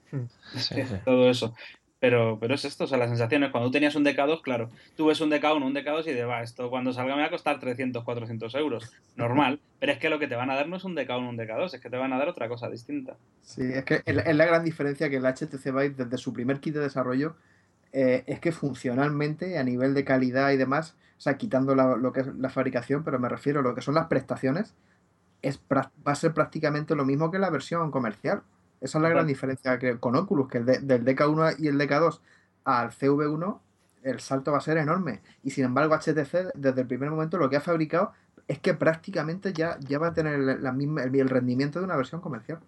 [0.55, 0.95] Sí, de sí.
[1.05, 1.53] todo eso.
[2.01, 3.51] Pero, pero es esto, o sea, las sensaciones.
[3.51, 6.41] Cuando tú tenías un DK2, claro, tú ves un DK1, un DK2 y dices, va,
[6.41, 8.91] esto cuando salga me va a costar 300, 400 euros.
[9.15, 9.59] Normal.
[9.79, 11.75] Pero es que lo que te van a dar no es un DK1, un DK2,
[11.75, 13.17] es que te van a dar otra cosa distinta.
[13.43, 16.73] Sí, es que es la- gran diferencia que el HTC Vive desde su primer kit
[16.73, 17.35] de desarrollo
[17.93, 22.11] eh, es que funcionalmente, a nivel de calidad y demás, o sea, quitando la- lo
[22.13, 24.73] que es la fabricación, pero me refiero a lo que son las prestaciones,
[25.43, 28.41] es, va a ser prácticamente lo mismo que la versión comercial.
[28.81, 31.77] Esa es la gran diferencia que con Oculus, que el de- del DK1 y el
[31.77, 32.21] DK2
[32.65, 33.61] al CV1,
[34.03, 35.21] el salto va a ser enorme.
[35.43, 38.11] Y sin embargo, HTC desde el primer momento lo que ha fabricado
[38.47, 41.95] es que prácticamente ya, ya va a tener la misma, el, el rendimiento de una
[41.95, 42.59] versión comercial.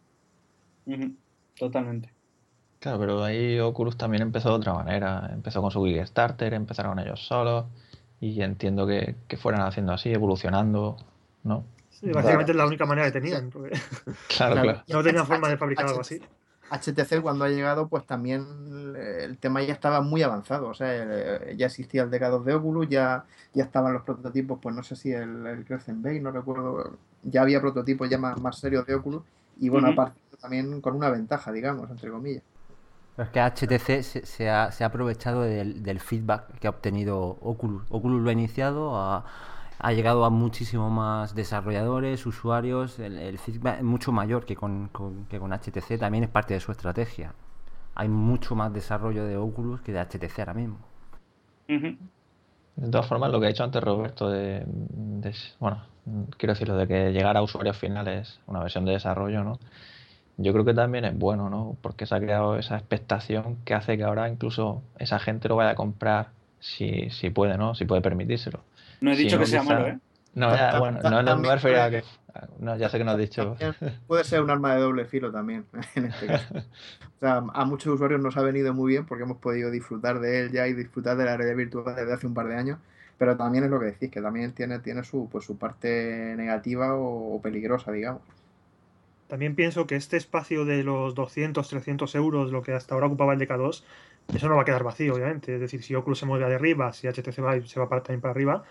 [1.58, 2.12] Totalmente.
[2.80, 5.30] Claro, pero ahí Oculus también empezó de otra manera.
[5.34, 7.66] Empezó con su Kickstarter, empezaron ellos solos
[8.20, 10.98] y entiendo que, que fueran haciendo así, evolucionando,
[11.44, 11.66] ¿no?
[12.00, 13.50] Sí, básicamente es la única manera que tenían.
[13.50, 13.80] porque
[14.36, 14.84] Claro, Claro.
[14.88, 16.22] no tenía forma de fabricar algo así.
[16.72, 20.68] HTC cuando ha llegado, pues también eh, el tema ya estaba muy avanzado.
[20.70, 24.76] O sea, eh, ya existía el DK2 de Oculus, ya, ya estaban los prototipos, pues
[24.76, 26.98] no sé si el, el Crescent Bay, no recuerdo.
[27.24, 29.22] Ya había prototipos ya más, más serios de Oculus.
[29.60, 30.02] Y bueno, Ujú.
[30.02, 32.42] aparte también con una ventaja, digamos, entre comillas.
[33.16, 36.72] Pero es que HTC se, se ha, se ha aprovechado del, del feedback que ha
[36.72, 37.84] obtenido Oculus.
[37.90, 39.24] Oculus lo ha iniciado, ha,
[39.84, 43.00] ha llegado a muchísimo más desarrolladores, usuarios.
[43.00, 46.54] El, el feedback es mucho mayor que con, con- que con HTC, también es parte
[46.56, 47.36] de su estrategia.
[47.96, 50.80] Hay mucho más desarrollo de Oculus que de HTC ahora mismo.
[52.76, 55.84] De todas formas, lo que ha dicho antes Roberto de, de- bueno,
[56.38, 59.60] quiero decir, lo de que llegar a usuarios finales, una versión de desarrollo, ¿no?
[60.38, 61.78] Yo creo que también es bueno, ¿no?
[61.82, 65.72] Porque se ha creado esa expectación que hace que ahora incluso esa gente lo vaya
[65.72, 67.76] a comprar si, si puede, ¿no?
[67.76, 68.62] Si puede permitírselo.
[69.04, 70.00] No he Si dicho no, que sea quizá- malo, ¿eh?
[70.36, 72.04] No, ya, bueno, no, no me refería a que...
[72.58, 73.56] No, ya sé que no has dicho...
[74.08, 76.56] Puede ser un arma de doble filo también, en este caso.
[76.56, 80.40] O sea, a muchos usuarios nos ha venido muy bien porque hemos podido disfrutar de
[80.40, 82.80] él ya y disfrutar de la realidad virtual desde hace un par de años,
[83.20, 86.96] pero también es lo que decís, que también tiene, tiene su, pues, su parte negativa
[86.96, 88.22] o, o peligrosa, digamos.
[89.28, 93.34] También pienso que este espacio de los 200, 300 euros, lo que hasta ahora ocupaba
[93.34, 93.84] el DK2,
[94.34, 95.54] eso no va a quedar vacío, obviamente.
[95.56, 98.22] Es decir, si Oculus se mueve de arriba, si HTC Vive se va para, también
[98.22, 98.64] para arriba,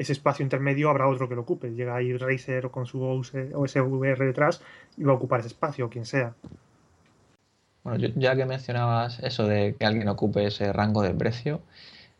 [0.00, 1.70] ese espacio intermedio habrá otro que lo ocupe.
[1.72, 4.62] Llega ahí Razer con su OS OSVR detrás
[4.96, 6.34] y va a ocupar ese espacio, quien sea.
[7.82, 11.60] Bueno, yo- ya que mencionabas eso de que alguien ocupe ese rango de precio,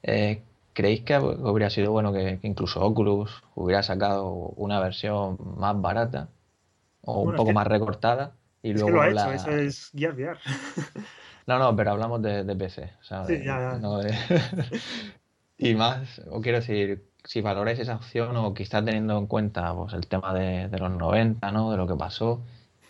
[0.03, 5.79] eh, ¿creéis que habría sido bueno que, que incluso Oculus hubiera sacado una versión más
[5.81, 6.29] barata
[7.03, 9.51] o un Bueno, poco que- más recortada y Es que luego lo ha hecho, eso
[9.53, 10.38] es Gear VR.
[11.47, 13.79] No, no, pero hablamos de, de PC, o sea, Sí, de- ya, ya.
[13.79, 14.12] no de-
[15.59, 19.94] Y más, o quiero decir, si valoráis esa opción o quizá teniendo en cuenta pues,
[19.94, 21.70] el tema de, los 90, ¿no?
[21.70, 22.40] De lo que pasó,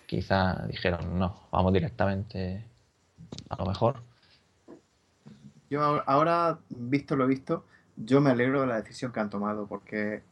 [0.06, 2.64] quizá dijeron, no, vamos directamente
[3.48, 4.02] a lo mejor.
[5.70, 7.64] Yo ahora- ahora, visto lo visto,
[7.96, 10.22] yo me alegro de la decisión que han tomado, porque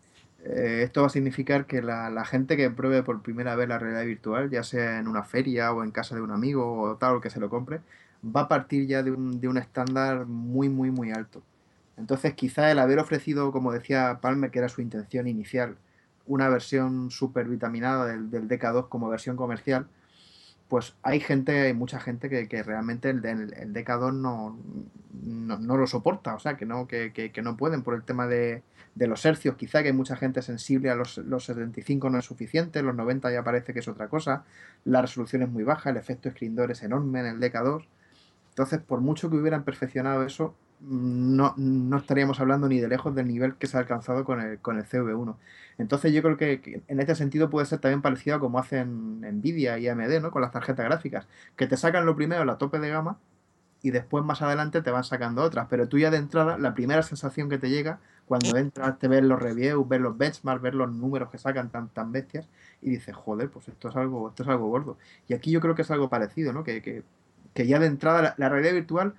[0.44, 3.78] eh, esto va a significar que la, la gente que pruebe por primera vez la
[3.78, 7.16] realidad virtual, ya sea en una feria o en casa de un amigo o tal,
[7.16, 7.80] o que se lo compre,
[8.24, 11.42] va a partir ya de un, de un estándar muy, muy, muy alto.
[11.98, 15.76] Entonces, quizá el haber ofrecido, como decía Palmer, que era su intención inicial,
[16.26, 19.88] una versión súper vitaminada del, del DK2 como versión comercial,
[20.68, 24.58] pues hay gente, hay mucha gente que, realmente el, el, el DK2 no,
[25.24, 28.62] no, lo soporta, o sea, que no, que, que, no pueden por el tema de,
[28.94, 32.82] los hercios, quizá que hay mucha gente sensible a los, los 75 no es suficiente,
[32.82, 34.44] los 90 ya parece que es otra cosa,
[34.84, 37.86] la resolución es muy baja, el efecto screen door es enorme en el DK2,
[38.50, 43.28] entonces por mucho que hubieran perfeccionado eso, no, no estaríamos hablando ni de lejos del
[43.28, 45.36] nivel que se ha alcanzado con el, con el CV1.
[45.78, 49.78] Entonces yo creo que, en este sentido puede ser también parecido a como hacen Nvidia
[49.78, 50.30] y AMD, ¿no?
[50.30, 53.18] Con las tarjetas gráficas, que te sacan lo primero la tope de gama
[53.82, 57.02] y después más adelante te van sacando otras, pero tú ya de entrada la primera
[57.02, 60.92] sensación que te llega cuando entras te ves los reviews, ves los benchmarks, ves los
[60.92, 62.48] números que sacan tan, tan bestias
[62.82, 64.98] y dices, joder, pues esto es algo, esto es algo gordo.
[65.28, 66.62] Y aquí yo creo que es algo parecido, ¿no?
[66.62, 67.04] Que, que,
[67.54, 69.14] que ya de entrada la, realidad virtual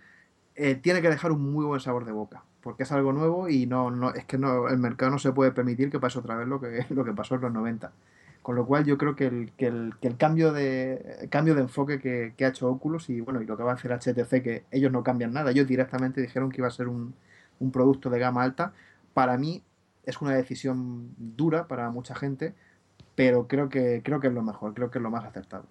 [0.61, 3.65] eh, tiene que dejar un muy buen sabor de boca, porque es algo nuevo y
[3.65, 6.49] no, no es que no, el mercado no se puede permitir que pase otra vez
[6.49, 7.93] lo que, lo que pasó en los 90.
[8.41, 11.61] Con lo cual yo creo que el, que el, que el cambio, de, cambio de
[11.61, 14.43] enfoque que, que, ha hecho Oculus y bueno y lo que va a hacer HTC,
[14.43, 17.13] que ellos no cambian nada, ellos directamente dijeron que iba a ser un,
[17.59, 18.73] un producto de gama alta,
[19.13, 19.63] para mí
[20.05, 22.53] es una decisión dura para mucha gente,
[23.15, 25.65] pero creo que, creo que es lo mejor, creo que es lo más acertado.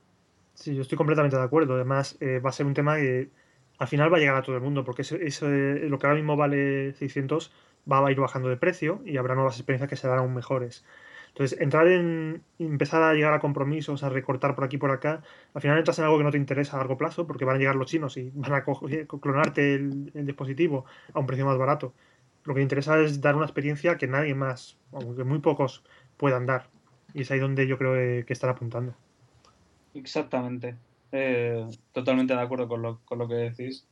[0.55, 1.75] Sí, yo estoy completamente de acuerdo.
[1.75, 3.31] Además, eh, va a ser un tema que
[3.79, 6.37] al final va a llegar a todo el mundo, porque es, lo que ahora mismo
[6.37, 7.53] vale 600
[7.91, 10.85] va a ir bajando de precio y habrá nuevas experiencias que serán aún mejores.
[11.29, 15.23] Entonces, entrar en empezar a llegar a compromisos, a recortar por aquí y por acá,
[15.55, 17.59] al final entras en algo que no te interesa a largo plazo, porque van a
[17.59, 21.95] llegar los chinos y van a clonarte el, dispositivo a un precio más barato.
[22.45, 25.85] Lo que te interesa es dar una experiencia que nadie más, aunque muy pocos,
[26.17, 26.69] puedan dar.
[27.15, 28.95] Y es ahí donde yo creo que están apuntando.
[29.95, 30.75] Exactamente.
[31.13, 33.87] Eh, totalmente de acuerdo con lo, con lo que decís.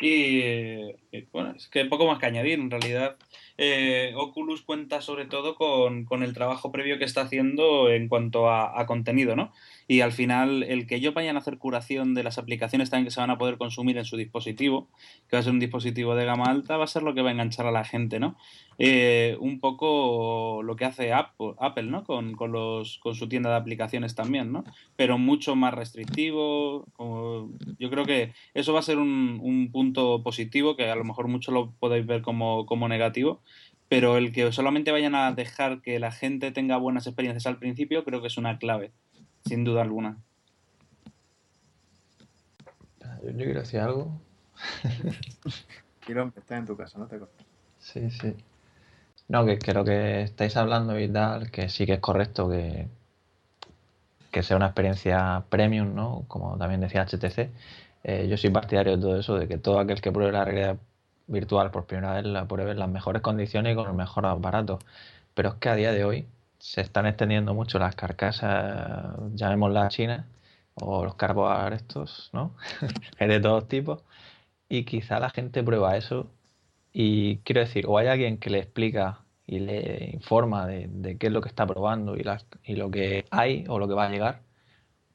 [0.00, 0.92] Y,
[1.32, 3.16] bueno, es que poco más que añadir en realidad.
[3.56, 8.48] Eh, Oculus cuenta sobre todo con, con, el trabajo previo que está haciendo en cuanto
[8.48, 9.52] a, a, contenido, ¿no?
[9.86, 13.10] Y al final, el que ellos vayan a hacer curación de las aplicaciones también que
[13.10, 14.88] se van a poder consumir en su dispositivo,
[15.28, 17.28] que va a ser un dispositivo de gama alta, va a ser lo que va
[17.28, 18.36] a enganchar a la gente, ¿no?
[18.78, 22.04] Eh, un poco lo que hace Apple, ¿no?
[22.04, 24.64] Con, con, los, con su tienda de aplicaciones también, ¿no?
[24.96, 26.86] Pero mucho más restrictivo.
[27.78, 31.28] yo creo que eso va a ser un, un, punto positivo, que a lo mejor
[31.28, 33.42] muchos lo podéis ver como, como negativo,
[33.88, 38.04] pero el que solamente vayan a dejar que la gente tenga buenas experiencias al principio,
[38.04, 38.92] creo que es una clave,
[39.44, 40.18] sin duda alguna.
[43.22, 44.20] Yo, quiero decir algo.
[46.00, 47.46] Quiero empezar en tu casa, no te cortes.
[47.78, 48.34] Sí, sí.
[49.28, 52.88] No, que, lo que estáis hablando y tal, que sí que es correcto que,
[54.30, 56.24] que sea una experiencia premium, ¿no?
[56.28, 57.50] Como también decía HTC.
[58.04, 60.76] Eh, yo soy partidario de todo eso, de que todo aquel que pruebe la realidad
[61.26, 64.78] virtual por primera vez la pruebe en las mejores condiciones y con el mejor aparato.
[65.34, 66.26] Pero es que a día de hoy
[66.64, 70.26] se están extendiendo mucho las carcasas, llamémoslas chinas,
[70.74, 72.56] o los carboar estos, ¿no?
[73.20, 74.02] de todos tipos.
[74.68, 76.30] Y quizá la gente prueba eso
[76.92, 81.32] y quiero decir, o hay alguien que le explica y le informa de, qué es
[81.32, 82.24] lo que está probando y,
[82.64, 84.40] y lo que hay o lo que va a llegar,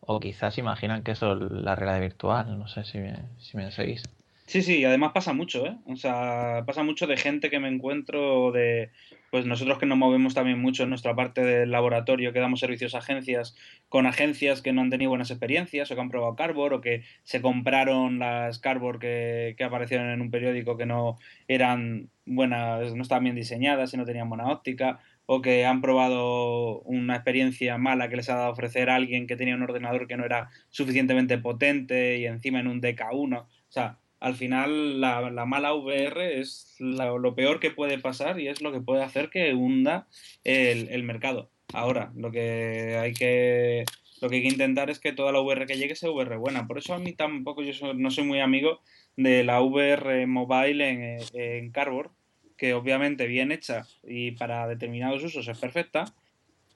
[0.02, 3.72] o quizás imaginan que eso es la realidad virtual, no sé si me, si me
[3.72, 4.04] seguís.
[4.50, 5.78] Sí, sí, además pasa mucho, ¿eh?
[5.86, 8.90] O sea, pasa mucho de gente que me encuentro de,
[9.30, 12.96] pues nosotros que nos movemos también mucho en nuestra parte del laboratorio, que damos servicios
[12.96, 13.56] a agencias,
[13.90, 17.04] con agencias que no han tenido buenas experiencias o que han probado Carbor o que
[17.22, 23.04] se compraron las Carbor que, que aparecieron en un periódico que no eran buenas, no
[23.04, 28.10] estaban bien diseñadas y no tenían buena óptica o que han probado una experiencia mala
[28.10, 30.50] que les ha dado a ofrecer a alguien que tenía un ordenador que no era
[30.70, 33.42] suficientemente potente y encima en un DK1.
[33.44, 38.48] O sea, al final la, la mala VR es lo peor que puede pasar y
[38.48, 40.08] es lo que puede hacer que hunda
[40.44, 41.50] el, el, mercado.
[41.74, 43.86] Ahora, lo que hay que
[44.22, 46.68] lo que hay que intentar es que toda la VR que llegue sea VR buena.
[46.68, 48.82] Por eso a mí tampoco yo no soy muy amigo
[49.16, 52.12] de la VR mobile en, en Cardboard,
[52.58, 56.14] que obviamente bien hecha y para determinados usos es perfecta,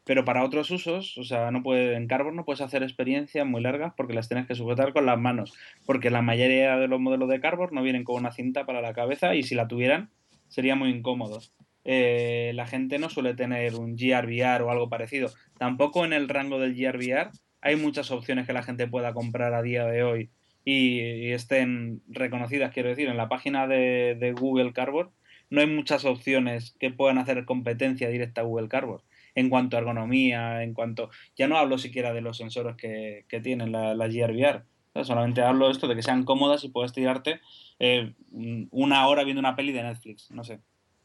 [0.05, 3.61] pero para otros usos, o sea, no puede, en Carbon no puedes hacer experiencias muy
[3.61, 5.53] largas porque las tienes que sujetar con las manos,
[5.85, 8.93] porque la mayoría de los modelos de Carbon no vienen con una cinta para la
[8.93, 10.09] cabeza y si la tuvieran
[10.49, 11.39] sería muy incómodo.
[11.85, 15.29] Eh, la gente no suele tener un GRVR o algo parecido.
[15.57, 19.61] Tampoco en el rango del GRVR hay muchas opciones que la gente pueda comprar a
[19.61, 20.29] día de hoy
[20.65, 25.11] y, estén reconocidas, quiero decir, en la página de, de Google Cardboard
[25.49, 29.03] no hay muchas opciones que puedan hacer competencia directa a Google Cardboard
[29.35, 31.09] en cuanto a ergonomía, en cuanto...
[31.35, 34.63] Ya no hablo siquiera de los sensores que, que tienen la, la Gear VR,
[35.03, 37.41] solamente hablo de esto de que sean cómodas y puedas tirarte
[37.79, 38.13] eh,
[38.71, 40.59] una hora viendo una peli de Netflix, no sé.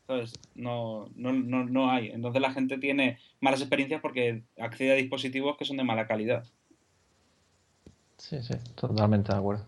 [0.07, 2.09] Entonces, no, no, no, no hay.
[2.09, 6.45] Entonces la gente tiene malas experiencias porque accede a dispositivos que son de mala calidad.
[8.17, 9.67] Sí, sí, totalmente de acuerdo.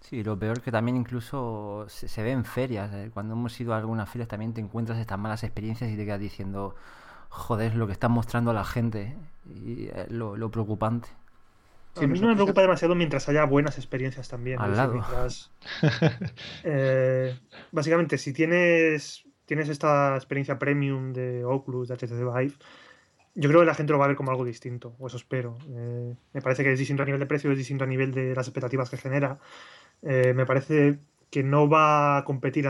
[0.00, 2.92] Sí, lo peor que también incluso se, se ve en ferias.
[2.94, 3.10] ¿eh?
[3.12, 6.20] Cuando hemos ido a algunas ferias también te encuentras estas malas experiencias y te quedas
[6.20, 6.74] diciendo,
[7.28, 9.16] joder, lo que están mostrando la gente
[9.46, 11.08] y eh, lo, lo, preocupante.
[11.94, 14.60] Sí, a mí no me preocupa demasiado mientras haya buenas experiencias también.
[14.60, 14.94] Al lado.
[14.94, 15.50] Mientras,
[16.64, 17.38] eh,
[17.72, 22.54] básicamente, si tienes, tienes esta experiencia premium de Oculus, de HTC Vive,
[23.38, 25.56] yo creo que la gente lo va a ver como algo distinto, o eso espero.
[25.70, 28.34] Eh, me parece que es distinto a nivel de precio, es distinto a nivel de
[28.34, 29.38] las expectativas que genera.
[30.02, 30.98] Eh, me parece
[31.30, 32.68] que no va a competir,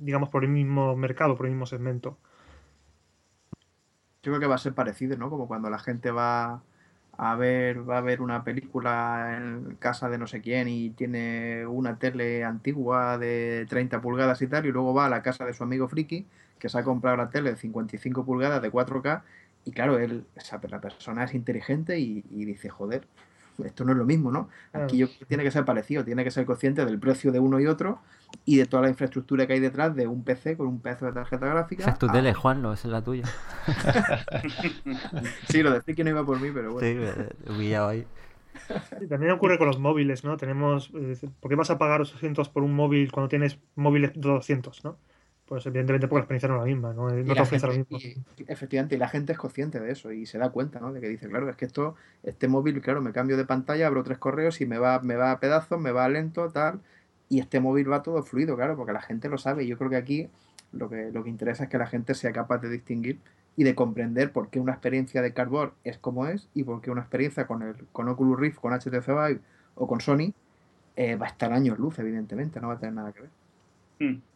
[0.00, 2.18] digamos, por el mismo mercado, por el mismo segmento.
[4.22, 5.30] Yo creo que va a ser parecido, ¿no?
[5.30, 6.62] Como cuando la gente va
[7.18, 11.66] a ver, va a ver una película en casa de no sé quién y tiene
[11.66, 15.54] una tele antigua de 30 pulgadas y tal, y luego va a la casa de
[15.54, 16.26] su amigo friki
[16.58, 19.22] que se ha comprado la tele de 55 pulgadas de 4K,
[19.64, 23.06] y claro, él, esa, la persona es inteligente y, y dice, joder,
[23.64, 24.48] esto no es lo mismo, ¿no?
[24.72, 27.66] Aquí yo, tiene que ser parecido, tiene que ser consciente del precio de uno y
[27.66, 28.00] otro
[28.44, 31.12] y de toda la infraestructura que hay detrás de un PC con un pedazo de
[31.12, 31.82] tarjeta gráfica.
[31.82, 33.24] Esa es tu tele, Juan, no, esa es la tuya.
[35.48, 37.10] sí, lo de que no iba por mí, pero bueno.
[37.56, 38.06] Sí, ahí.
[39.08, 40.36] también ocurre con los móviles, ¿no?
[40.36, 44.84] Tenemos, eh, ¿por qué vas a pagar 800 por un móvil cuando tienes móviles 200,
[44.84, 44.96] ¿no?
[45.52, 47.98] Pues evidentemente porque la experiencia no es la misma, no, no te ofrece lo mismo.
[48.46, 50.94] efectivamente, y la gente es consciente de eso y se da cuenta, ¿no?
[50.94, 54.02] De que dice, claro, es que esto, este móvil, claro, me cambio de pantalla, abro
[54.02, 56.80] tres correos y me va, me va a pedazos, me va lento, tal,
[57.28, 59.64] y este móvil va todo fluido, claro, porque la gente lo sabe.
[59.64, 60.30] Y yo creo que aquí
[60.72, 63.18] lo que, lo que interesa es que la gente sea capaz de distinguir
[63.54, 66.90] y de comprender por qué una experiencia de Cardboard es como es y por qué
[66.90, 69.40] una experiencia con el con Oculus Rift, con HTC Vive
[69.74, 70.32] o con Sony
[70.96, 73.30] eh, va a estar años luz, evidentemente, no va a tener nada que ver.
[74.00, 74.31] Hmm.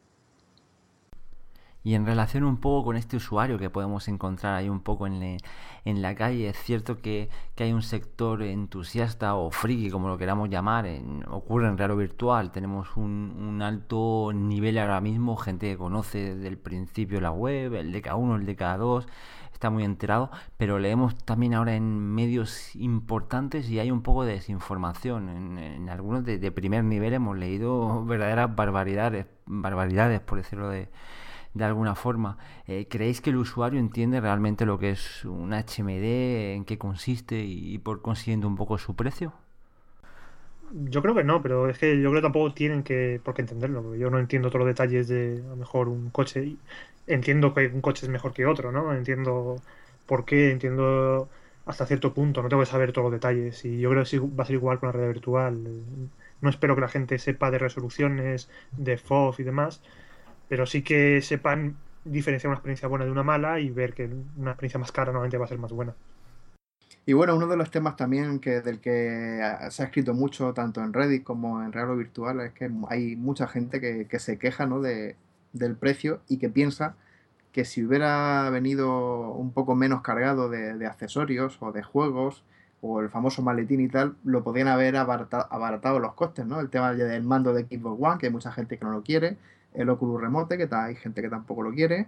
[1.86, 5.38] Y en relación un poco con este usuario que podemos encontrar ahí un poco en,
[5.84, 10.50] en la calle, es cierto que, hay un sector entusiasta o friki, como lo queramos
[10.50, 12.50] llamar, en, ocurre en Raro Virtual.
[12.50, 17.94] Tenemos un, alto nivel ahora mismo, gente que conoce desde el principio la web, el
[17.94, 19.06] DK1, el DK2,
[19.52, 24.32] está muy enterado, pero leemos también ahora en medios importantes y hay un poco de
[24.32, 25.28] desinformación.
[25.28, 30.88] En, algunos de, de primer nivel hemos leído verdaderas barbaridades, barbaridades por decirlo de
[31.56, 32.36] de alguna forma.
[32.66, 37.38] Eh, ¿Creéis que el usuario entiende realmente lo que es un HMD, en qué consiste
[37.38, 39.32] y, por consiguiente un poco su precio?
[40.72, 43.42] Yo creo que no, pero es que yo creo que tampoco tienen que por qué
[43.42, 43.94] entenderlo.
[43.94, 46.56] yo no entiendo todos los detalles de a lo mejor un coche.
[47.06, 48.92] Entiendo que un coche es mejor que otro, ¿no?
[48.92, 49.56] Entiendo
[50.06, 51.28] por qué, entiendo
[51.64, 52.42] hasta cierto punto.
[52.42, 53.64] No tengo que saber todos los detalles.
[53.64, 55.56] Y yo creo que sí va a ser igual con la red virtual.
[56.40, 59.80] No espero que la gente sepa de resoluciones, de FOV y demás
[60.48, 64.52] pero sí que sepan diferenciar una experiencia buena de una mala y ver que una
[64.52, 65.94] experiencia más cara normalmente va a ser más buena.
[67.08, 69.40] Y bueno, uno de los temas también que del que
[69.70, 73.14] se ha escrito mucho tanto en Reddit como en Real o Virtual es que hay
[73.14, 74.80] mucha gente que, se queja ¿no?
[74.80, 75.14] de,
[75.52, 76.96] del precio y que piensa
[77.52, 82.44] que si hubiera venido un poco menos cargado de, accesorios o de juegos
[82.80, 86.60] o el famoso maletín y tal, lo podrían haber abaratado, abaratado los costes, ¿no?
[86.60, 89.38] El tema del mando de Xbox One, que hay mucha gente que no lo quiere,
[89.76, 92.06] el Oculus Remote, que hay gente que tampoco lo quiere.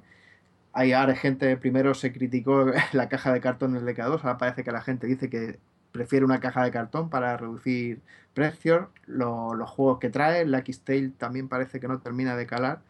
[0.72, 4.72] Hay ahora gente, primero se criticó la caja de cartón del DK2, ahora parece que
[4.72, 5.58] la gente dice que
[5.92, 8.00] prefiere una caja de cartón para reducir
[8.34, 8.86] precios.
[9.06, 12.80] los juegos que trae, la X-Tail también parece que no termina de calar.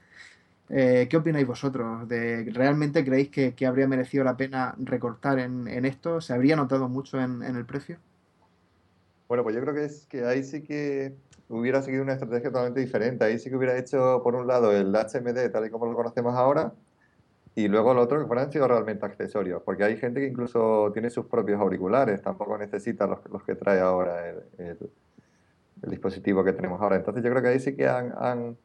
[0.70, 2.07] Eh, ¿Qué opináis vosotros?
[2.09, 6.20] De, ¿Realmente creéis que, habría merecido la pena recortar en, esto?
[6.20, 7.97] ¿Se habría notado mucho en, en, el precio?
[9.29, 11.14] Bueno, pues yo creo que es que ahí sí que
[11.49, 13.24] hubiera seguido una estrategia totalmente diferente.
[13.24, 16.34] Ahí sí que hubiera hecho, por un lado, el HMD tal y como lo conocemos
[16.34, 16.72] ahora,
[17.55, 21.11] y luego lo otro que fueran sido realmente accesorios, porque hay gente que incluso tiene
[21.11, 24.78] sus propios auriculares, tampoco necesita los, los que trae ahora el,
[25.82, 26.96] dispositivo que tenemos ahora.
[26.96, 28.57] Entonces yo creo que ahí sí que han,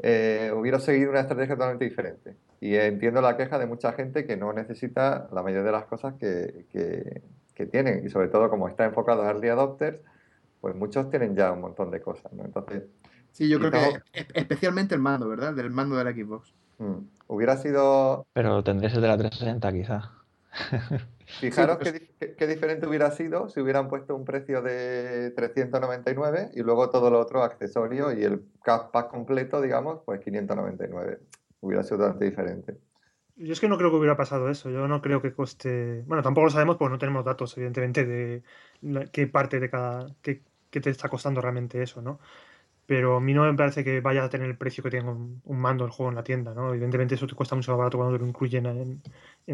[0.00, 2.36] eh, hubiera seguido una estrategia totalmente diferente.
[2.60, 6.14] Y entiendo la queja de mucha gente que no necesita la mayoría de las cosas
[6.14, 7.22] que, que,
[7.54, 9.98] que tienen, y sobre todo como está enfocado a early adopters,
[10.64, 12.42] pues muchos tienen ya un montón de cosas, ¿no?
[12.42, 12.84] Entonces...
[13.32, 14.00] Sí, yo creo que
[14.32, 15.52] especialmente el mando, ¿verdad?
[15.52, 16.54] Del mando de la Xbox.
[16.78, 18.26] Mm, hubiera sido...
[18.32, 20.12] Pero tendrías el de la 360 quizá.
[21.38, 22.00] Fijaros pues
[22.38, 27.20] qué, diferente hubiera sido si hubieran puesto un precio de 399 y luego todo lo
[27.20, 31.18] otro accesorio y el pack completo, digamos, pues 599.
[31.60, 32.78] Hubiera sido totalmente diferente.
[33.36, 34.70] Yo es que no creo que hubiera pasado eso.
[34.70, 36.04] Yo no creo que coste.
[36.06, 38.42] Bueno, tampoco lo sabemos porque no tenemos datos, evidentemente, de
[39.12, 40.06] qué parte de cada.
[40.22, 40.42] Qué,
[40.74, 42.18] que te está costando realmente eso, ¿no?
[42.86, 45.40] Pero a mí no me parece que vaya a tener el precio que tiene un,
[45.46, 46.70] mando el juego en la tienda, ¿no?
[46.70, 49.02] Evidentemente eso te cuesta mucho más barato cuando lo incluyen en,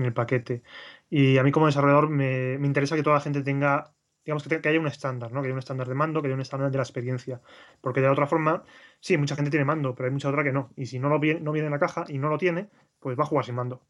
[0.05, 0.63] el paquete.
[1.11, 3.93] Y a mí como desarrollador me, interesa que toda la gente tenga,
[4.25, 5.43] digamos que, haya un estándar, ¿no?
[5.43, 7.41] Que haya un estándar de mando, que haya un estándar de la experiencia.
[7.81, 8.65] Porque de otra forma,
[9.01, 10.71] sí, mucha gente tiene mando, pero hay mucha otra que no.
[10.77, 12.69] Y si no, viene, no viene en la caja y no lo tiene,
[13.01, 13.83] pues va a jugar sin mando.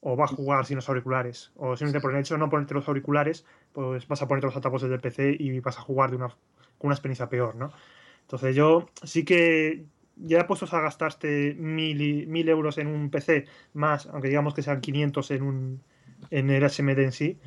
[0.00, 1.52] O va a jugar sin los auriculares.
[1.56, 4.56] O simplemente por el hecho de no ponerte los auriculares, pues vas a ponerte los
[4.56, 6.34] altavoces del PC y vas a jugar de una,
[6.80, 7.70] con una experiencia peor, ¿no?
[8.22, 9.84] Entonces yo sí que
[10.16, 14.80] ya puestos a gastarte mil, mil euros en un PC más, aunque digamos que sean
[14.80, 15.82] 500 en, un,
[16.30, 17.38] en el HMD en sí,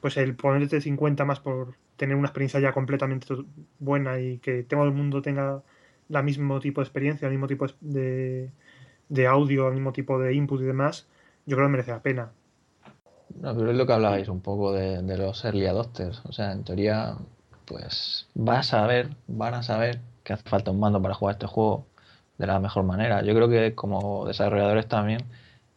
[0.00, 3.34] pues el ponerte 50 más por tener una experiencia ya completamente
[3.78, 5.62] buena y que todo el mundo tenga
[6.08, 8.50] la mismo tipo de experiencia, el mismo tipo de,
[9.08, 11.06] de audio, el mismo tipo de input y demás,
[11.46, 12.32] yo creo que merece la pena.
[13.40, 16.22] No, pero es lo que hablabais un poco de los early adopters.
[16.24, 17.16] O sea, en teoría,
[17.70, 21.46] pues vas a ver, van a saber que hace falta un mando para jugar este
[21.46, 21.86] juego
[22.36, 23.22] de la mejor manera.
[23.22, 25.22] Yo creo que como desarrolladores también,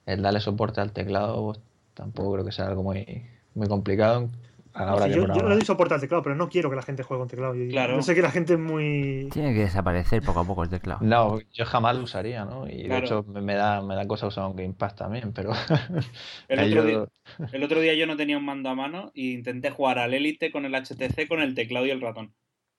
[0.07, 1.55] el darle soporte al teclado
[1.93, 4.29] tampoco creo que sea algo muy, muy complicado
[4.73, 7.27] yo, no le doy soporte al teclado, pero no quiero que la gente juegue con
[7.27, 7.53] teclado.
[7.55, 9.29] Yo, sé que la gente es muy.
[9.31, 10.99] Tiene que desaparecer poco a poco el teclado.
[11.01, 12.67] No, yo jamás lo usaría, ¿no?
[12.67, 15.51] Y de hecho me da, me da cosa usar un Gamepad también, pero.
[16.47, 17.05] el, otro día,
[17.51, 20.51] el, otro día, yo no tenía un mando a mano e intenté jugar al Elite
[20.51, 22.33] con el HTC con el teclado y el ratón.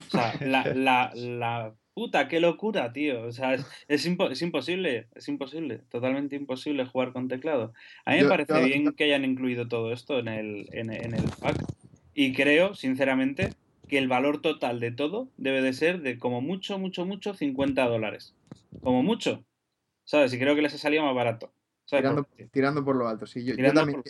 [0.06, 3.22] O sea, la, la, la puta, qué locura, tío.
[3.22, 7.72] O sea, es, es, imposible, es imposible, totalmente imposible jugar con teclado.
[8.04, 11.24] A mí me parece bien que hayan incluido todo esto en el, en, en el
[11.40, 11.56] pack.
[12.14, 13.50] Y creo, sinceramente,
[13.88, 17.84] que el valor total de todo debe de ser de como mucho, mucho, mucho 50
[17.86, 18.34] dólares.
[18.82, 19.44] Como mucho.
[20.04, 20.32] ¿Sabes?
[20.32, 21.52] Y creo que les ha salido más barato.
[22.50, 23.44] Tirando, por lo alto, sí.
[23.44, 24.02] Yo, también,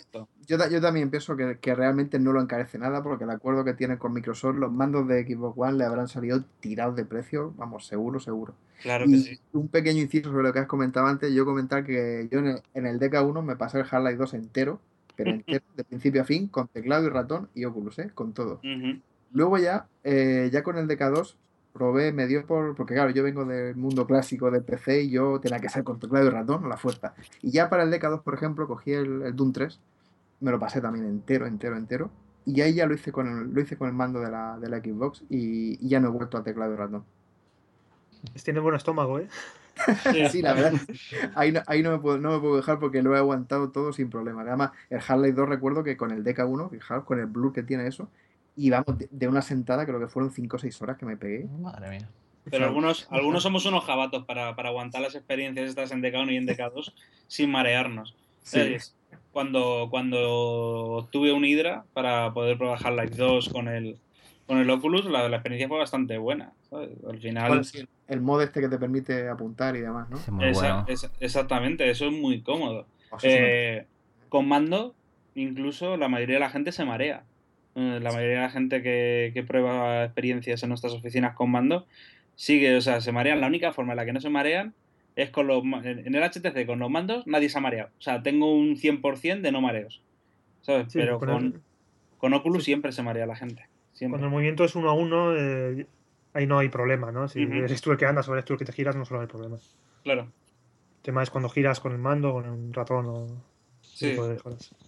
[0.47, 4.13] yo, también, pienso que, realmente no lo encarece nada porque el acuerdo que tiene con
[4.13, 8.55] Microsoft, los mandos de Xbox One le habrán salido tirados de precio, vamos, seguro, seguro.
[8.81, 9.39] Claro que sí.
[9.51, 12.61] Un pequeño inciso sobre lo que has comentado antes, yo comentar que yo en el,
[12.75, 14.79] en el DK1 me pasé el Half-Life 2 entero
[15.15, 18.11] pero entero, de principio a fin, con teclado y ratón y Oculus, ¿eh?
[18.13, 18.59] con todo.
[19.31, 21.35] Luego ya, eh, ya con el DK2,
[21.73, 22.75] probé, me dio por.
[22.75, 25.99] Porque claro, yo vengo del mundo clásico de PC y yo tenía que ser con
[25.99, 27.13] teclado y ratón a la fuerza.
[27.41, 29.79] Y ya para el DK2, por ejemplo, cogí el, Doom 3,
[30.39, 32.11] me lo pasé también entero, entero, entero.
[32.45, 34.69] Y ahí ya lo hice con el, lo hice con el mando de la, de
[34.69, 37.03] la Xbox y, y ya no he vuelto a teclado y ratón.
[38.43, 39.27] Tiene buen estómago, ¿eh?
[40.31, 40.73] sí, la verdad.
[41.35, 43.93] Ahí no, ahí no, me puedo, no me puedo dejar porque lo he aguantado todo
[43.93, 44.41] sin problema.
[44.41, 47.87] Además, el Half-Life 2 recuerdo que con el DK1, fijaos, con el blur que tiene
[47.87, 48.09] eso,
[48.55, 51.45] y vamos, de, una sentada creo que fueron 5 o 6 horas que me pegué.
[51.59, 52.09] Madre mía.
[52.49, 56.37] Pero algunos, algunos somos unos jabatos para, para aguantar las experiencias estas en DK1 y
[56.37, 56.93] en DK2
[57.27, 58.15] sin marearnos.
[59.31, 63.97] Cuando, cuando tuve un Hydra para poder probar Half-Life 2 con el,
[64.45, 66.53] con el Oculus, la, la experiencia fue bastante buena.
[66.81, 67.65] Al final
[68.07, 70.19] el mod este que te permite apuntar y demás, ¿no?
[71.19, 72.85] exactamente, eso es muy cómodo.
[73.23, 73.85] Eh,
[74.29, 74.93] con mando,
[75.35, 77.23] incluso la mayoría de la gente se marea.
[77.75, 81.87] Eh, la mayoría de la gente que, prueba experiencias en nuestras oficinas con mando
[82.35, 83.41] sigue, o sea, se marean.
[83.41, 84.73] La única forma en la que no se marean
[85.15, 85.63] es con los.
[85.63, 87.89] En el HTC, con los mandos, nadie se ha mareado.
[87.97, 90.01] O sea, tengo un 100% de no mareos.
[90.61, 90.87] ¿Sabes?
[90.93, 91.61] Pero con,
[92.17, 93.67] con Oculus siempre se marea la gente.
[93.99, 95.87] Cuando el movimiento es uno a uno, eh,
[96.35, 97.27] ahí no hay problema, ¿no?
[97.29, 99.21] Si eres tú el que andas o eres tú el que te giras, no solo
[99.21, 99.57] hay problema.
[100.03, 100.23] Claro.
[100.23, 103.27] El tema es cuando giras con el mando, con un ratón o...
[103.81, 104.13] Sí.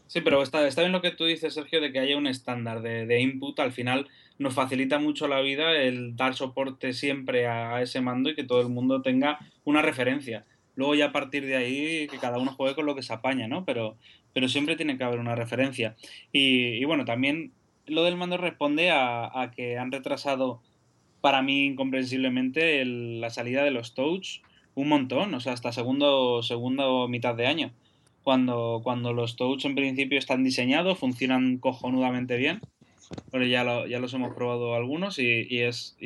[0.07, 2.81] sí, pero está, está bien lo que tú dices, Sergio, de que haya un estándar
[2.81, 3.57] de, input.
[3.61, 8.35] Al final nos facilita mucho la vida el dar soporte siempre a, ese mando y
[8.35, 10.45] que todo el mundo tenga una referencia.
[10.75, 13.47] Luego ya a partir de ahí que cada uno juegue con lo que se apaña,
[13.47, 13.63] ¿no?
[13.63, 13.95] Pero,
[14.33, 15.95] pero siempre tiene que haber una referencia.
[16.33, 17.53] Y, bueno, también
[17.85, 20.61] lo del mando responde a, a que han retrasado
[21.27, 24.39] para mí incomprensiblemente la salida de los touch
[24.75, 27.73] un montón, o sea, hasta segundo, segundo mitad de año.
[28.23, 32.61] Cuando, cuando los touch en principio están diseñados, funcionan cojonudamente bien.
[33.29, 35.97] Pero ya, lo, ya los hemos probado algunos y, es,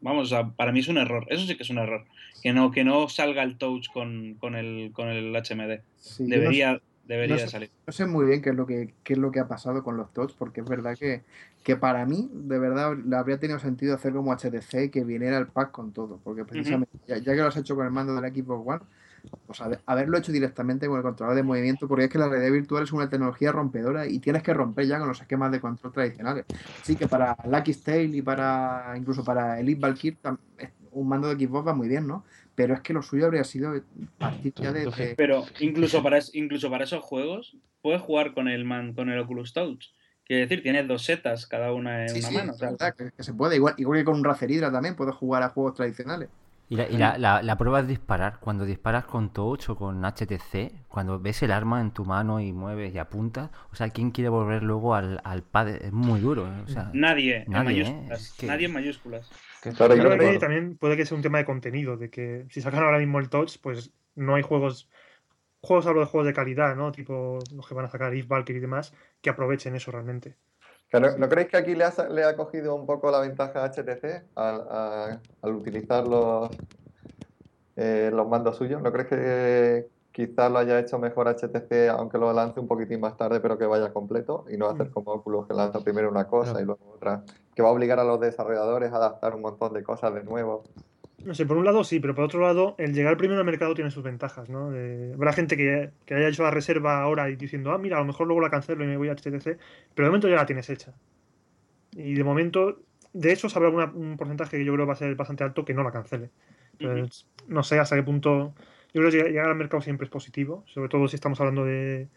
[0.00, 2.06] vamos, para mí es un error, eso sí que es un error,
[2.42, 5.82] que no, que no salga el touch con, con, el, con el HMD.
[6.18, 7.70] Debería, Debería no salir.
[7.86, 9.96] No sé muy bien qué es lo que, qué es lo que ha pasado con
[9.96, 11.22] los touch, porque es verdad que,
[11.62, 15.38] que para mí, de verdad, le habría tenido sentido hacer como HTC y que viniera
[15.38, 16.18] el pack con todo.
[16.24, 18.80] Porque precisamente, ya, que lo has hecho con el mando del Xbox One,
[19.46, 22.84] pues haberlo hecho directamente con el controlador de movimiento, porque es que la realidad virtual
[22.84, 26.44] es una tecnología rompedora y tienes que romper ya con los esquemas de control tradicionales.
[26.80, 30.18] Así que para Lucky Tale y para incluso para Elite Valkyrie,
[30.92, 32.24] un mando de Xbox va muy bien, ¿no?
[32.56, 33.74] Pero es que lo suyo habría sido
[34.18, 38.94] partir ya de, Pero incluso para, incluso para esos juegos puedes jugar con el man,
[38.94, 39.92] con el Oculus Touch.
[40.24, 42.54] Quiere decir, tienes dos setas cada una en una mano.
[43.16, 43.56] que, se puede.
[43.56, 46.28] Igual, igual que con un Razer Hydra también puedes jugar a juegos tradicionales.
[46.68, 48.40] Y, la, la, la, prueba es disparar.
[48.40, 52.52] Cuando disparas con Touch o con HTC, cuando ves el arma en tu mano y
[52.52, 55.68] mueves y apuntas, o sea, ¿quién quiere volver luego al, al pad?
[55.68, 56.48] Es muy duro.
[56.48, 56.62] ¿eh?
[56.64, 57.92] O sea, nadie, nadie, en ¿eh?
[58.08, 58.34] mayúsculas.
[58.42, 59.30] Nadie en mayúsculas.
[59.74, 59.94] Claro,
[60.38, 63.28] también puede que sea un tema de contenido, de que si sacan ahora mismo el
[63.28, 64.88] touch, pues no hay juegos,
[65.60, 66.92] juegos hablo de juegos de calidad, ¿no?
[66.92, 70.36] Tipo los que van a sacar If Valkyrie y demás, que aprovechen eso realmente.
[70.92, 74.24] ¿No, creéis que aquí le ha, le ha, cogido un poco la ventaja a HTC
[74.36, 76.48] al, al utilizar los,
[77.76, 78.80] eh, los mandos suyos?
[78.80, 83.16] ¿No crees que quizás lo haya hecho mejor HTC, aunque lo lance un poquitín más
[83.18, 84.92] tarde, pero que vaya completo y no hacer mm.
[84.92, 87.22] como Oculus que lanza primero una cosa y luego otra?
[87.56, 90.62] Que va a obligar a los desarrolladores a adaptar un montón de cosas de nuevo.
[91.24, 93.74] No sé, por un lado sí, pero por otro lado, el llegar primero al mercado
[93.74, 94.70] tiene sus ventajas, ¿no?
[94.70, 98.00] De- habrá gente que, que haya hecho la reserva ahora y diciendo, ah, mira, a
[98.00, 99.58] lo mejor luego la cancelo y me voy a HTC,
[99.94, 100.92] pero de momento ya la tienes hecha.
[101.92, 102.78] Y de momento,
[103.14, 105.72] de hecho, habrá una- un porcentaje que yo creo va a ser bastante alto que
[105.72, 106.30] no la cancele.
[106.78, 108.54] Entonces, no sé hasta qué punto.
[108.92, 111.64] Yo creo que llegar- llegar al mercado siempre es positivo, sobre todo si estamos hablando
[111.64, 112.08] de,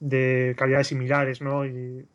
[0.00, 1.64] de calidades similares, ¿no?
[1.64, 2.06] Y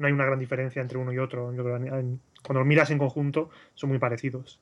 [0.00, 1.52] no hay una gran diferencia entre uno y otro.
[1.54, 4.60] Yo creo en- cuando lo miras en conjunto, son muy parecidos.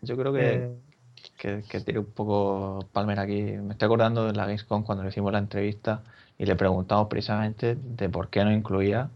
[0.00, 0.76] Yo creo que, Eh,
[1.38, 3.42] que, que un poco Palmer aquí.
[3.42, 6.02] Me estoy acordando de la Gamescom cuando le hicimos la entrevista
[6.38, 9.10] y le preguntamos precisamente de por qué no incluía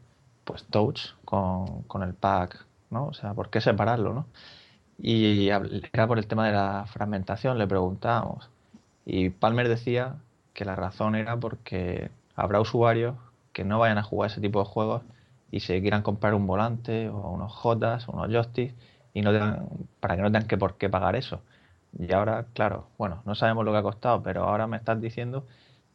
[0.45, 3.07] pues Touch con, con el pack, ¿no?
[3.09, 4.27] O sea, ¿por qué separarlo, no?
[4.99, 8.51] Y era por el tema de la fragmentación, le preguntábamos.
[9.07, 10.17] Y Palmer decía
[10.55, 13.17] que la razón era porque habrá usuarios
[13.53, 15.03] que no vayan a jugar ese tipo de juegos
[15.57, 18.75] y se quieran comprar un volante o unos Jotas o unos joysticks
[19.15, 19.69] y no tengan,
[20.01, 21.41] para que no tengan que por qué pagar eso.
[21.99, 25.47] Y ahora, claro, bueno, no sabemos lo que ha costado, pero ahora me estás diciendo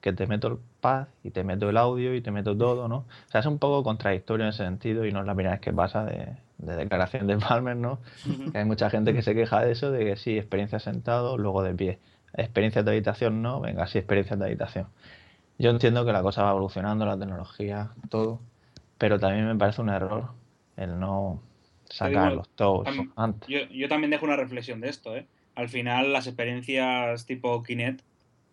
[0.01, 2.97] que te meto el pad y te meto el audio y te meto todo, ¿no?
[2.97, 5.61] O sea, es un poco contradictorio en ese sentido y no es la primera vez
[5.61, 7.99] que pasa de, de declaración de Palmer, ¿no?
[8.51, 11.61] Que hay mucha gente que se queja de eso, de que sí, experiencia sentado, luego
[11.61, 11.99] de pie.
[12.33, 14.87] Experiencia de habitación no, venga, sí, experiencia de habitación.
[15.59, 18.39] Yo entiendo que la cosa va evolucionando, la tecnología, todo,
[19.01, 20.29] pero también me parece un error
[20.77, 21.41] el no
[21.89, 23.49] sacar digo, los tam- antes.
[23.49, 25.25] Yo, yo también dejo una reflexión de esto, ¿eh?
[25.55, 28.01] Al final las experiencias tipo Kinect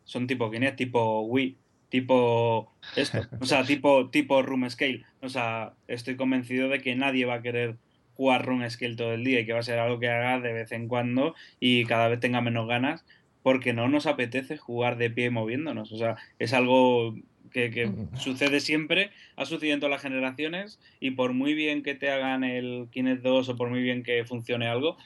[0.05, 1.59] son tipo Kinect, tipo Wii,
[1.91, 5.05] tipo esto, o sea, tipo, tipo Room Scale.
[5.21, 7.77] O sea, estoy convencido de que nadie va a querer
[8.17, 10.55] jugar Room Scale todo el día y que va a ser algo que haga de
[10.55, 13.05] vez en cuando y cada vez tenga menos ganas
[13.43, 15.93] porque no nos apetece jugar de pie moviéndonos.
[15.93, 17.15] O sea, es algo
[17.51, 21.95] que, que sucede siempre, ha sucedido en todas las generaciones y por muy bien que
[21.95, 24.97] te hagan el Kinect 2 o por muy bien que funcione algo,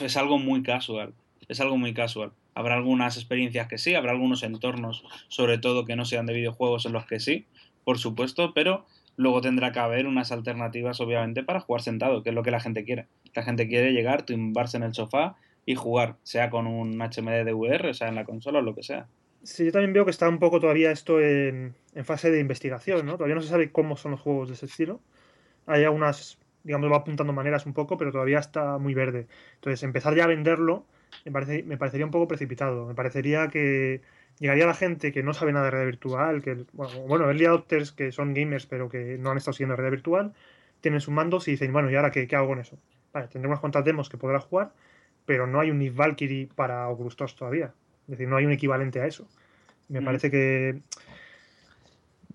[0.00, 1.14] es algo muy casual.
[1.48, 2.32] Es algo muy casual.
[2.54, 6.86] Habrá algunas experiencias que sí, habrá algunos entornos, sobre todo que no sean de videojuegos,
[6.86, 7.46] en los que sí,
[7.84, 12.34] por supuesto, pero luego tendrá que haber unas alternativas, obviamente, para jugar sentado, que es
[12.34, 13.06] lo que la gente quiere.
[13.34, 17.52] La gente quiere llegar, tumbarse en el sofá y jugar, sea con un HMD de
[17.52, 19.06] VR, sea en la consola o lo que sea.
[19.46, 23.12] Sí, yo también veo que está un poco todavía esto en, fase de investigación, ¿no?
[23.12, 25.00] Todavía no se sabe cómo son los juegos de ese estilo.
[25.66, 29.28] Hay algunas, digamos, va apuntando maneras un poco, pero todavía está muy verde.
[29.54, 30.84] Entonces, empezar ya a venderlo
[31.24, 32.86] me, parece, me parecería un poco precipitado.
[32.86, 34.02] Me parecería que
[34.40, 37.92] llegaría la gente que no sabe nada de realidad virtual, que, bueno, bueno, early adopters
[37.92, 40.34] que son gamers pero que no han estado siguiendo realidad virtual,
[40.80, 42.78] tienen sus mandos y dicen, bueno, ¿y ahora qué, hago con eso?
[43.12, 44.72] Vale, tendré unas cuantas demos que podrá jugar,
[45.24, 47.72] pero no hay un Valkyrie para Touch todavía.
[48.06, 49.26] Es decir, no hay un equivalente a eso.
[49.88, 50.04] Me Mm.
[50.04, 50.80] parece que.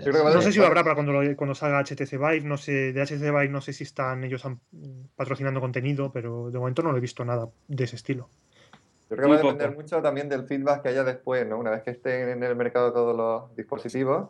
[0.04, 2.42] No sé si lo habrá para cuando, lo- cuando salga HTC Vive.
[2.42, 4.44] No sé, de HTC Vive no sé si están ellos
[5.16, 8.28] patrocinando contenido, pero de momento no lo he visto nada de ese estilo.
[9.10, 9.82] Yo creo que va a depender poco.
[9.82, 11.58] mucho también del feedback que haya después, ¿no?
[11.60, 14.30] Una vez que estén en el mercado todos los dispositivos,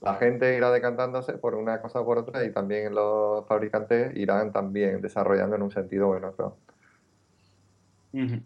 [0.00, 4.52] la gente irá decantándose por una cosa o por otra y también los fabricantes irán
[4.52, 6.58] también desarrollando en un sentido o en otro.
[8.12, 8.40] Ujú.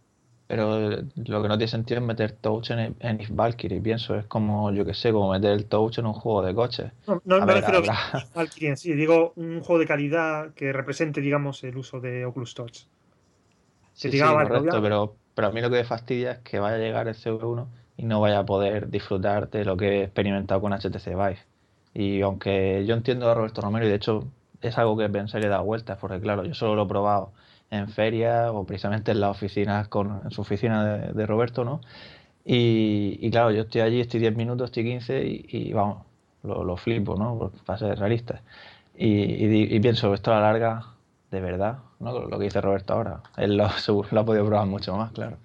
[0.52, 4.26] Pero lo que no tiene sentido es meter touch en, en If Valkyrie, pienso, es
[4.26, 6.92] como, yo que sé, como meter el touch en un juego de coches.
[7.06, 9.86] No, no A me ver, refiero habrá- a Valkyrie en sí, digo un juego de
[9.86, 12.78] calidad que represente, digamos, el uso de Oculus Touch.
[13.94, 16.58] Sí, diga, sí, vale, correcto, pero, pero a mí lo que me fastidia es que
[16.58, 20.02] vaya a llegar el CV1 y no vaya a poder disfrutar de lo que he
[20.04, 21.38] experimentado con HTC Vive.
[21.94, 24.24] Y aunque yo entiendo a Roberto Romero, y de hecho
[24.60, 27.32] es algo que pensé he dado vueltas, porque claro, yo solo lo he probado
[27.72, 31.80] en ferias o precisamente en las oficinas, con, en su oficina de, de Roberto, ¿no?
[32.44, 36.04] Y, y claro, yo estoy allí, estoy 10 minutos, estoy 15 y, y vamos,
[36.42, 37.50] lo, lo flipo, ¿no?
[37.64, 38.42] Para ser realistas.
[38.96, 40.86] Y, y y pienso, esto a la larga,
[41.30, 42.12] de verdad, ¿no?
[42.12, 43.22] Lo que dice Roberto ahora.
[43.38, 43.68] Él lo,
[44.10, 45.38] lo ha podido probar mucho más, claro.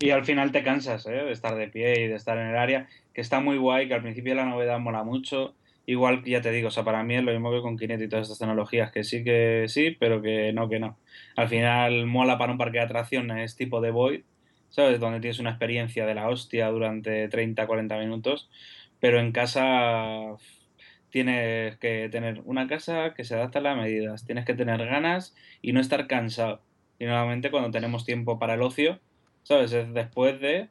[0.00, 1.10] Y al final te cansas, ¿eh?
[1.10, 3.94] De estar de pie y de estar en el área, que está muy guay, que
[3.94, 5.54] al principio la novedad mola mucho.
[5.86, 8.08] Igual ya te digo, o sea, para mí es lo mismo que con Kinect y
[8.08, 10.98] todas estas tecnologías, que sí que sí, pero que no, que no.
[11.36, 14.22] Al final mola para un parque de atracciones tipo de Void,
[14.68, 14.98] ¿sabes?
[15.00, 18.50] Donde tienes una experiencia de la hostia durante 30, 40 minutos,
[19.00, 20.36] pero en casa
[21.10, 25.34] tienes que tener una casa que se adapte a las medidas, tienes que tener ganas
[25.62, 26.62] y no estar cansado.
[26.98, 29.00] Y nuevamente cuando tenemos tiempo para el ocio,
[29.42, 29.72] ¿sabes?
[29.72, 30.68] Es después de,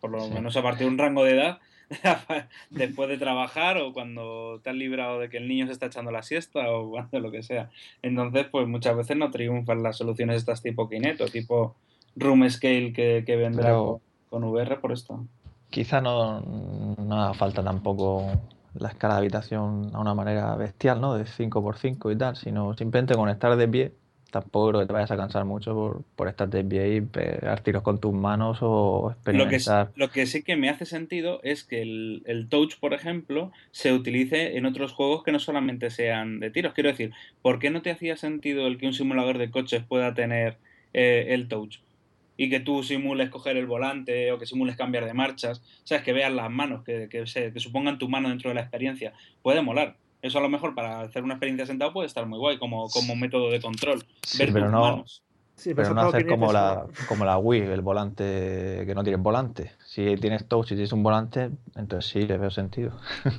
[0.00, 0.34] por lo Sí.
[0.34, 1.58] menos a partir de un rango de edad,
[2.70, 6.10] después de trabajar o cuando te has librado de que el niño se está echando
[6.10, 7.70] la siesta o cuando lo que sea.
[8.02, 11.76] Entonces, pues muchas veces no triunfan las soluciones estas tipo Kinect o tipo
[12.16, 15.24] Room Scale que, que vendrá Pero- con, VR por esto.
[15.70, 18.26] Quizá no, no haga falta tampoco
[18.74, 21.14] la escala de habitación a una manera bestial, ¿no?
[21.14, 23.92] De 5x5 y tal, sino simplemente con estar de pie
[24.30, 27.60] tampoco creo que te vayas a cansar mucho por, por estar de pie y pegar
[27.62, 29.92] tiros con tus manos o Lo que, experimentar.
[29.94, 33.92] lo que sí que me hace sentido es que el, el touch, por ejemplo, se
[33.92, 36.74] utilice en otros juegos que no solamente sean de tiros.
[36.74, 37.12] Quiero decir,
[37.42, 40.58] ¿por qué no te hacía sentido el que un simulador de coches pueda tener
[40.92, 41.78] eh, el touch?
[42.36, 46.02] Y que tú simules coger el volante o que simules cambiar de marchas, ¿sabes?
[46.02, 49.12] Que veas las manos, que, que, se, que supongan tu mano dentro de la experiencia.
[49.42, 49.96] Puede molar.
[50.22, 53.16] Eso a lo mejor para hacer una experiencia sentado puede estar muy guay como, como
[53.16, 54.04] método de control.
[54.22, 55.22] Sí, ver pero tus no, manos.
[55.60, 59.72] Sí, pero no hacer como la, como la Wii, el volante que no tiene volante.
[59.84, 62.92] Si tienes touch y tienes un volante, entonces sí, le veo sentido.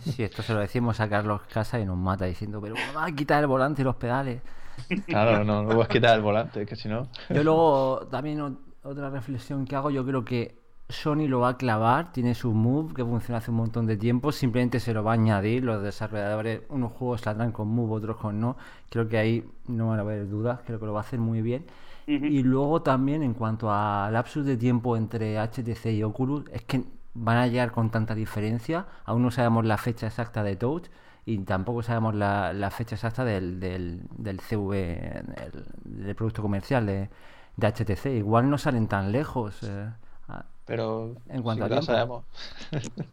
[0.03, 3.11] Sí, esto se lo decimos a Carlos Casa y nos mata diciendo, pero ¿cómo vas
[3.11, 4.41] a quitar el volante y los pedales?
[5.07, 7.07] Claro, no, no puedes quitar el volante, que si no.
[7.29, 10.60] Yo luego también otra reflexión que hago, yo creo que
[10.91, 14.31] Sony lo va a clavar, tiene su move que funciona hace un montón de tiempo,
[14.31, 18.39] simplemente se lo va a añadir, los desarrolladores, unos juegos saldrán con move, otros con
[18.39, 18.57] no,
[18.89, 21.41] creo que ahí no van a haber dudas, creo que lo va a hacer muy
[21.41, 21.65] bien.
[22.07, 26.83] Y luego también en cuanto a lapsus de tiempo entre HTC y Oculus, es que
[27.13, 30.87] van a llegar con tanta diferencia, aún no sabemos la fecha exacta de Touch
[31.25, 35.65] y tampoco sabemos la, la fecha exacta del, del, del CV, el-
[36.05, 37.09] del producto comercial de,
[37.57, 38.05] de HTC.
[38.17, 39.61] Igual no salen tan lejos.
[39.63, 39.89] eh,
[40.65, 41.93] Pero En cuanto sí a que lo tiempo.
[41.93, 42.25] sabemos.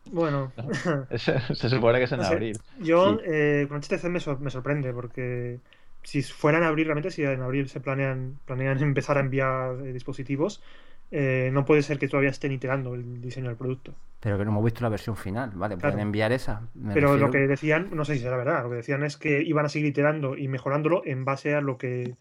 [0.07, 0.53] Bueno,
[1.17, 2.35] Se, se supone que es en No sé.
[2.35, 2.61] abril.
[2.81, 3.21] yo Sí.
[3.25, 5.61] eh, con HTC me, sor- me sorprende porque
[6.03, 9.93] si fuera en abril, realmente, si en abril se planean, planean empezar a enviar eh,
[9.93, 10.63] dispositivos,
[11.11, 13.95] eh, no puede ser que todavía estén iterando el diseño del producto.
[14.21, 15.77] pero que no hemos visto la versión final, ¿vale?
[15.77, 16.01] Pueden Claro.
[16.01, 16.63] enviar esa.
[16.75, 19.43] me Pero lo que decían, no sé si será verdad, lo que decían es que
[19.43, 22.17] iban a seguir iterando y mejorándolo en base a lo que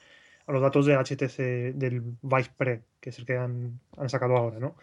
[0.47, 4.37] a los datos de HTC del Vive Pre, que es el que han, han sacado
[4.37, 4.75] ahora, ¿no?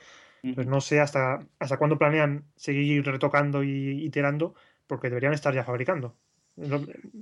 [0.54, 4.54] Pues no sé hasta, hasta cuándo planean seguir retocando y iterando,
[4.86, 6.16] porque deberían estar ya fabricando.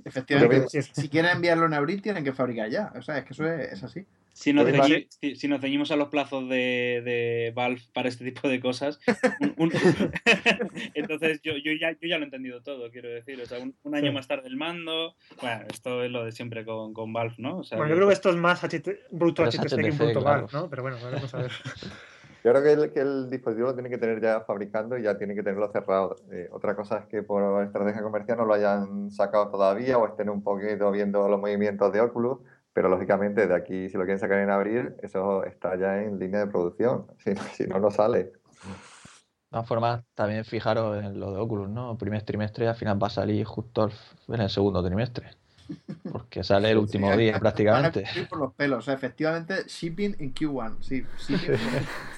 [0.05, 2.91] Efectivamente, Yo- si quieren enviarlo en abril, tienen que fabricar ya.
[2.95, 4.05] O sea, es que eso es, es así.
[4.35, 8.09] Si nos, Yo ceñi- si, si nos ceñimos a los plazos de, de Valve para
[8.09, 8.99] este tipo de cosas,
[9.39, 9.71] un- un-
[10.95, 13.39] entonces yo, yo, ya, yo ya lo he entendido todo, quiero decir.
[13.41, 14.13] O sea, un, un año Sí.
[14.15, 15.15] más tarde el mando.
[15.39, 17.59] Bueno, esto es lo de siempre con, con Valve, ¿no?
[17.59, 19.97] O sea, Bueno, yo creo que esto es más HT, es HTC que un HTC,
[19.97, 20.23] producto claro.
[20.23, 20.69] Valve, ¿no?
[20.69, 21.51] Pero bueno, veremos a ver.
[22.43, 25.17] Yo creo que el, que el dispositivo lo tiene que tener ya fabricando y ya
[25.17, 26.17] tiene que tenerlo cerrado.
[26.29, 30.29] Eh, otra cosa es que por estrategia comercial no lo hayan sacado todavía o estén
[30.29, 32.39] un poquito viendo los movimientos de Oculus,
[32.73, 36.41] pero lógicamente de aquí, si lo quieren sacar en abril, eso está ya en línea
[36.41, 37.07] de producción.
[37.53, 38.23] Si no, no, sale.
[38.23, 38.31] De
[39.49, 41.97] todas formas, también fijaros en lo de Oculus, ¿no?
[41.97, 43.89] Primer trimestre al final va a salir justo
[44.27, 45.42] en el segundo trimestre.
[46.11, 48.03] Porque sale el último Sí, día prácticamente.
[48.29, 48.79] por los pelos.
[48.79, 50.77] O sea, efectivamente, shipping en Q1.
[50.81, 51.57] Sí, shipping.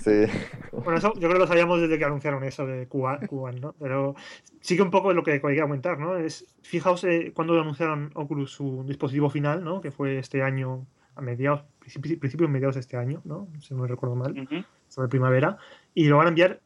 [0.01, 0.25] Sí.
[0.71, 3.75] Bueno, eso yo creo que lo sabíamos desde que anunciaron eso de Q1, Q1, ¿no?
[3.79, 4.15] Pero
[4.61, 6.17] sí que un poco lo que quería comentar, ¿no?
[6.17, 9.81] Es, fijaos eh, cuando anunciaron Oculus su dispositivo final, ¿no?
[9.81, 10.85] Que fue este año,
[11.15, 13.47] a mediados, principio, principios mediados de este año, ¿no?
[13.61, 14.47] Si no me recuerdo mal,
[14.89, 15.57] sobre primavera.
[15.93, 16.59] Y lo van a enviar,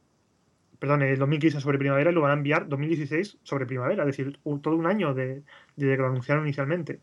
[0.80, 4.40] perdón, el 2015 sobre primavera y lo van a enviar 2016 sobre primavera, es decir,
[4.62, 5.44] todo un año de,
[5.76, 7.02] desde que lo anunciaron inicialmente.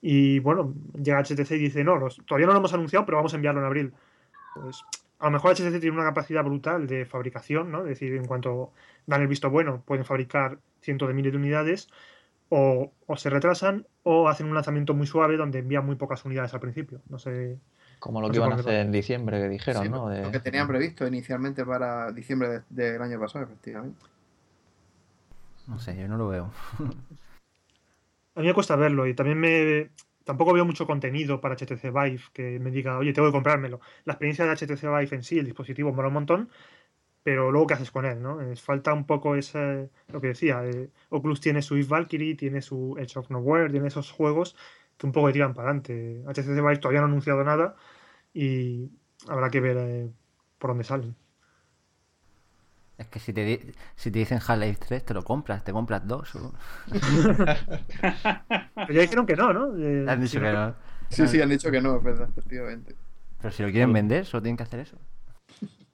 [0.00, 3.36] Y bueno, llega HTC y dice, no, todavía no lo hemos anunciado, pero vamos a
[3.36, 3.94] enviarlo en abril.
[4.54, 4.84] Pues
[5.18, 7.80] a lo mejor HTC tiene una capacidad brutal de fabricación, ¿no?
[7.80, 8.72] Es decir, en cuanto
[9.06, 11.88] dan el visto bueno, pueden fabricar cientos de miles de unidades,
[12.48, 16.54] o, o se retrasan, o hacen un lanzamiento muy suave donde envían muy pocas unidades
[16.54, 17.02] al principio.
[17.08, 17.58] No sé.
[17.98, 20.04] Como lo No que iban a hacer en diciembre, que dijeron, Sí, ¿no?
[20.04, 23.98] lo, De- lo que tenían previsto inicialmente para diciembre de- del año pasado, efectivamente.
[25.66, 26.50] No sé, yo no lo veo.
[28.34, 29.90] A mí me cuesta verlo y también me.
[30.24, 33.80] Tampoco veo mucho contenido para HTC Vive que me diga, oye, tengo que comprármelo.
[34.04, 36.50] La experiencia de HTC Vive en sí, el dispositivo, mola un montón,
[37.22, 38.20] pero luego, ¿qué haces con él?
[38.20, 38.40] ¿no?
[38.42, 39.88] Es- falta un poco ese.
[40.12, 43.86] Lo que decía, eh, Oculus tiene su If Valkyrie, tiene su Edge of Nowhere, tiene
[43.88, 44.54] esos juegos
[44.98, 46.22] que un poco tiran para adelante.
[46.26, 47.76] HTC Vive todavía no ha anunciado nada
[48.34, 48.90] y
[49.28, 50.10] habrá que ver eh,
[50.58, 51.16] por dónde salen.
[52.98, 53.60] Es que si te, di-
[53.94, 56.34] si te dicen Half-Life 3, te lo compras, te compras dos.
[56.34, 56.52] o-
[58.86, 59.76] Pero ya dijeron que no, ¿no?
[59.76, 60.74] Eh, Han dicho que no.
[61.10, 62.94] Sí, sí, han dicho que no, es verdad, efectivamente.
[63.40, 64.96] Pero si lo quieren vender, solo tienen que hacer eso.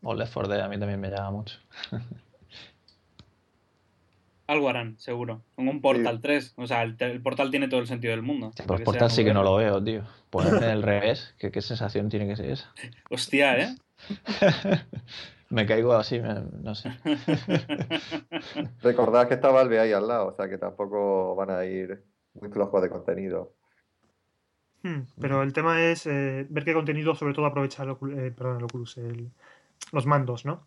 [0.03, 1.59] O Left 4 Dead a mí también me llama mucho.
[4.53, 5.41] Algo harán, seguro.
[5.57, 6.53] Con un Portal 3.
[6.59, 8.53] O sea, el, Portal tiene todo el sentido del mundo.
[8.55, 10.03] Pues Porque Portal sí que no lo veo, tío.
[10.29, 12.71] Ponerme el revés, ¿qué, qué sensación tiene que ser esa?
[13.09, 13.77] Hostia, ¿eh?
[15.49, 16.91] Me caigo así, me- no sé.
[18.83, 22.03] Recordad que está Valve ahí al lado, o sea que tampoco van a ir
[22.35, 23.55] muy flojos de contenido.
[24.83, 28.59] Hmm, Pero el tema es eh, ver qué contenido sobre todo aprovecha el, eh, perdón,
[28.59, 29.31] el Oculus, el-
[29.93, 30.67] los mandos, ¿no?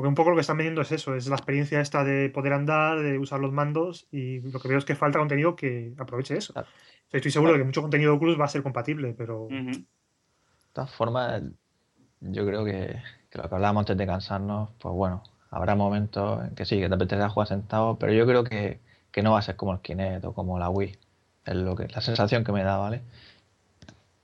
[0.00, 2.54] Porque un poco lo que están vendiendo es eso, es la experiencia esta de poder
[2.54, 6.38] andar, de usar los mandos y lo que veo es que falta contenido que aproveche
[6.38, 6.54] eso.
[6.54, 6.68] Claro.
[7.12, 9.48] Estoy seguro de que mucho contenido de Oculus va a ser compatible, pero.
[9.50, 9.84] De
[10.72, 11.42] todas formas,
[12.20, 16.54] yo creo que, que lo que hablábamos antes de cansarnos, pues bueno, habrá momentos en
[16.54, 18.80] que sí, que te apetece jugar sentado, pero yo creo que,
[19.12, 20.96] que no va a ser como el Kinect o como la Wii.
[21.44, 23.02] Es lo que, la sensación que me da, ¿vale?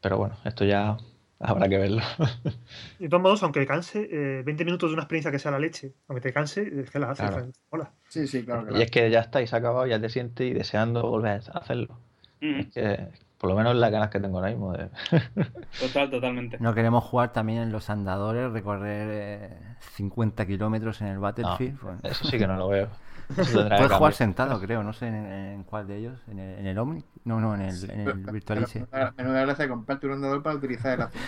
[0.00, 0.96] Pero bueno, esto ya
[1.40, 2.02] habrá que verlo.
[2.98, 5.92] de todos modos, aunque canse, eh, 20 minutos de una experiencia que sea la leche,
[6.08, 7.28] aunque te canse, es que la haces.
[7.28, 7.48] Claro.
[7.70, 7.90] Hola.
[8.08, 8.66] Sí, sí, claro.
[8.66, 11.02] que Y es que ya está y se ha acabado, ya te sientes y deseando
[11.02, 11.98] volver a hacerlo.
[12.40, 13.08] Es que
[13.38, 14.88] por lo menos es la ganas que tengo ahora mismo de...
[15.80, 16.58] Total, totalmente.
[16.58, 19.50] No queremos jugar también en los andadores, recorrer eh,
[19.94, 21.78] 50 kilómetros en el No, Battlefield.
[21.78, 22.88] pues, eso sí que no lo veo.
[23.34, 26.78] Puedes jugar sentado, creo, no sé en, en cuál de ellos, en el, en el
[26.78, 28.86] Omni, no, no, en el, en el Pero- Virtualice.
[28.90, 31.20] pero Menuda gracia comprarte un andador para utilizar el azul.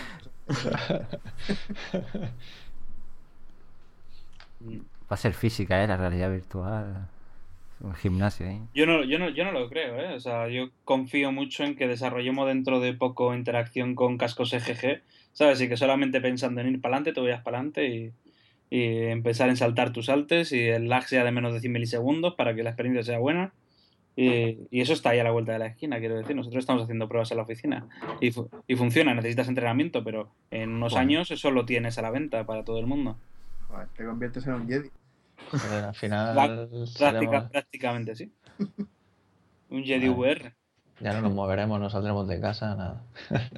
[5.11, 5.87] Va a ser física, ¿eh?
[5.87, 7.07] La realidad virtual.
[7.81, 8.61] Un gimnasio ahí.
[8.75, 10.13] Yo no, yo no, yo no lo creo, ¿eh?
[10.13, 15.01] O sea, yo confío mucho en que desarrollemos dentro de poco interacción con cascos EGG,
[15.31, 15.61] ¿sabes?
[15.61, 18.11] Y que solamente pensando en ir para adelante, te vayas para adelante y,
[18.69, 22.35] y empezar en saltar tus saltes y el lag sea de menos de 100 milisegundos
[22.35, 23.53] para que la experiencia sea buena.
[24.15, 26.35] Y, y eso está ahí a la vuelta de la esquina, quiero decir.
[26.35, 27.87] Nosotros estamos haciendo pruebas en la oficina
[28.19, 31.01] y, fu- y funciona, necesitas entrenamiento, pero en unos Bueno.
[31.07, 33.17] años eso lo tienes a la venta para todo el mundo.
[33.69, 34.89] Joder, te conviertes en un Jedi.
[35.51, 38.31] Joder, al final Práctica, seremos- prácticamente, sí.
[39.69, 40.09] Un Jedi.
[40.09, 40.53] VR.
[40.99, 43.03] ya no nos moveremos, no saldremos de casa, nada.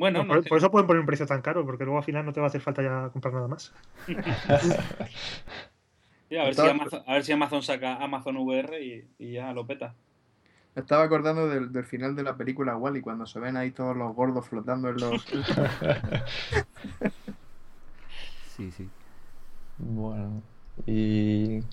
[0.00, 2.24] Bueno, No, no por, eso pueden poner un precio tan caro, porque luego al final
[2.24, 3.72] no te va a hacer falta ya comprar nada más.
[6.30, 9.52] Sí, a, ver si Amazon, a ver si Amazon saca Amazon VR y, y ya
[9.52, 9.96] lo peta.
[10.76, 14.14] Estaba acordando del, del final de la película Wally, cuando se ven ahí todos los
[14.14, 15.26] gordos flotando en los.
[18.56, 18.88] Sí, sí.
[19.78, 20.40] Bueno,
[20.86, 21.64] y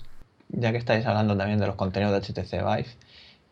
[0.48, 2.88] ya que estáis hablando también de los contenidos de HTC Vive,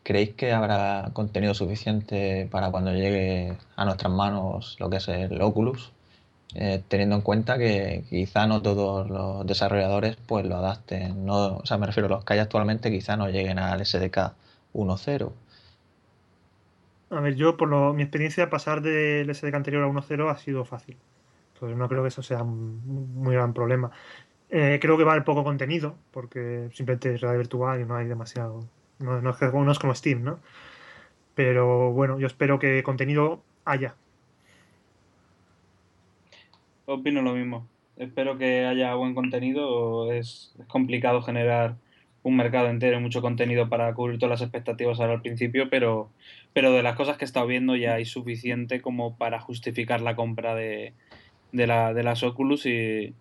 [0.07, 5.42] ¿creéis que habrá contenido suficiente para cuando llegue a nuestras manos lo que es el
[5.42, 5.92] Oculus?
[6.54, 11.66] Eh, teniendo en cuenta que quizá no todos los desarrolladores pues lo adapten, no, o
[11.66, 14.32] sea, me refiero a los que hay actualmente quizá no lleguen al SDK
[14.74, 15.32] 1.0.
[17.11, 20.96] A ver, yo por mi experiencia pasar del SDK anterior a 1.0 ha sido fácil.
[21.54, 22.80] Entonces no creo que eso sea un
[23.14, 23.90] muy gran problema.
[24.50, 27.96] Eh, creo que va a haber poco contenido, porque simplemente es realidad virtual y no
[27.96, 28.61] hay demasiado.
[28.99, 30.40] No, no es, no es como Steam, ¿no?
[31.34, 33.94] Pero bueno, yo espero que contenido haya.
[36.86, 37.66] Opino lo mismo.
[37.97, 40.12] Espero que haya buen contenido.
[40.12, 41.76] Es, es complicado generar
[42.26, 46.11] un mercado entero y mucho contenido para cubrir todas las expectativas ahora al principio, pero,
[46.53, 50.16] pero de las cosas que he estado viendo ya hay suficiente como para justificar la
[50.16, 50.92] compra de,
[51.53, 53.14] de, la, de las Oculus y,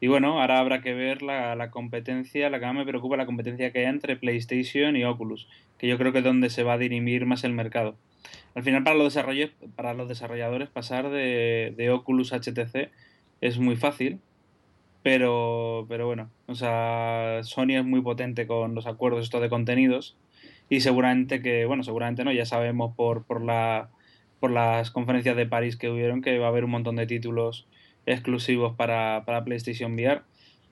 [0.00, 3.26] y bueno, ahora habrá que ver la, la competencia, la que más me preocupa la
[3.26, 6.74] competencia que hay entre PlayStation y Oculus, que yo creo que es donde se va
[6.74, 7.96] a dirimir más el mercado.
[8.54, 12.90] Al final para los desarrolladores, para los desarrolladores pasar de, de Oculus a HTC
[13.40, 14.20] es muy fácil,
[15.02, 20.16] pero, pero bueno, o sea, Sony es muy potente con los acuerdos estos de contenidos
[20.68, 23.90] y seguramente que, bueno, seguramente no, ya sabemos por, por, la,
[24.40, 27.66] por las conferencias de París que hubieron que va a haber un montón de títulos
[28.06, 30.22] exclusivos para, para PlayStation VR.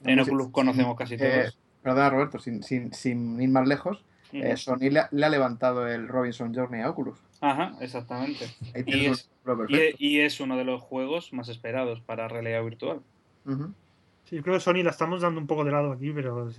[0.05, 1.59] En No Oculus conocemos casi eh, todos.
[1.83, 5.87] Perdona, Roberto, sin, sin, sin ir más lejos, eh, Sony le, ha- le ha levantado
[5.89, 7.19] el Robinson Journey a Oculus.
[7.41, 8.47] Ajá, exactamente.
[8.75, 9.31] Ahí Y es,
[9.99, 13.01] y, es uno de los juegos más esperados para realidad virtual.
[14.25, 16.51] Sí, yo creo que Sony la estamos dando un poco de lado aquí, pero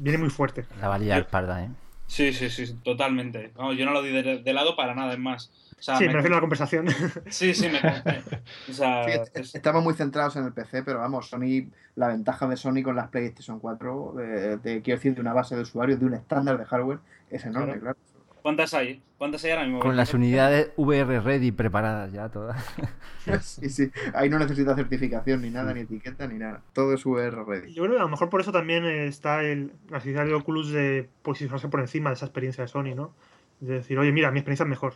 [0.00, 0.64] viene muy fuerte.
[0.80, 1.68] La valía al parda, ¿eh?
[2.08, 3.52] Sí, sí, sí, totalmente.
[3.54, 5.52] Vamos, yo no lo di de, de lado para nada, es más.
[5.78, 6.86] O sea, Sí, me- me refiero a la conversación.
[7.30, 10.98] Sí, sí, me O sea, Sí, est- es- estamos muy centrados en el PC, pero
[10.98, 15.20] vamos, Sony, la ventaja de Sony con las PlayStation 4, de, de- quiero decir, de
[15.20, 16.98] una base de usuarios, de un estándar de hardware,
[17.30, 17.96] es enorme, claro.
[18.42, 19.02] ¿cuántas hay?
[19.18, 19.80] ¿Cuántas hay ahora mismo?
[19.80, 22.64] Con las unidades VR ready preparadas ya todas.
[23.42, 26.62] Sí, sí, ahí no necesita certificación ni nada, ni etiqueta, ni nada.
[26.72, 27.74] Todo es VR ready.
[27.74, 30.70] Yo creo que a lo mejor por eso también está el, la necesidad de Oculus
[30.72, 33.12] de posicionarse por encima de esa experiencia de Sony, ¿no?
[33.60, 34.94] De decir, oye, mira, mi experiencia es mejor.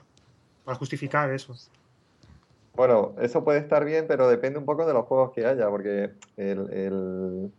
[0.64, 1.54] Para justificar eso.
[2.74, 6.12] Bueno, eso puede estar bien, pero depende un poco de los juegos que haya, porque
[6.36, 7.52] el, el-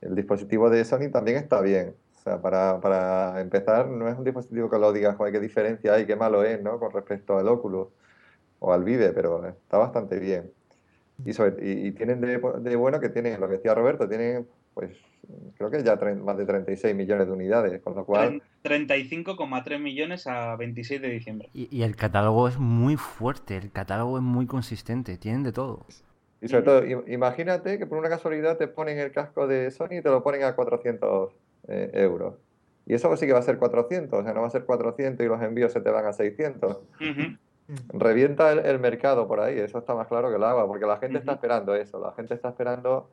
[0.00, 1.96] el dispositivo de Sony también está bien.
[2.16, 6.06] O sea, para, para empezar, no es un dispositivo que lo digas, qué diferencia hay,
[6.06, 6.78] qué malo es, ¿no?
[6.80, 7.88] Con respecto al Oculus
[8.60, 10.52] o al Vive, pero está bastante bien.
[11.24, 11.30] Y,
[11.88, 14.90] y tienen de, de bueno que tienen, lo que decía Roberto, tienen, pues,
[15.56, 18.42] creo que ya más de 36 millones de unidades, con lo cual...
[18.62, 21.48] 35,3 millones a 26 de diciembre.
[21.54, 25.86] Y, y el catálogo es muy fuerte, el catálogo es muy consistente, tienen de todo.
[26.42, 29.92] Y sobre todo, im- imagínate que por una casualidad te ponen el casco de Sony
[29.98, 31.32] y te lo ponen a 400
[31.68, 32.34] eh, euros.
[32.84, 35.24] Y eso sí que va a ser 400, o sea, no va a ser 400
[35.24, 36.76] y los envíos se te van a 600.
[37.00, 37.36] Ujú.
[37.98, 40.98] Revienta el, el mercado por ahí, eso está más claro que el agua, porque la
[40.98, 43.08] gente está esperando eso, la gente está esperando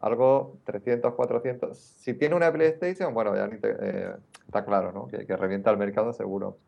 [0.00, 1.76] algo 300, 400.
[1.78, 4.12] Si tiene una PlayStation, bueno, ya ni te- eh,
[4.46, 5.08] está claro, ¿no?
[5.08, 6.58] Que, que revienta el mercado seguro.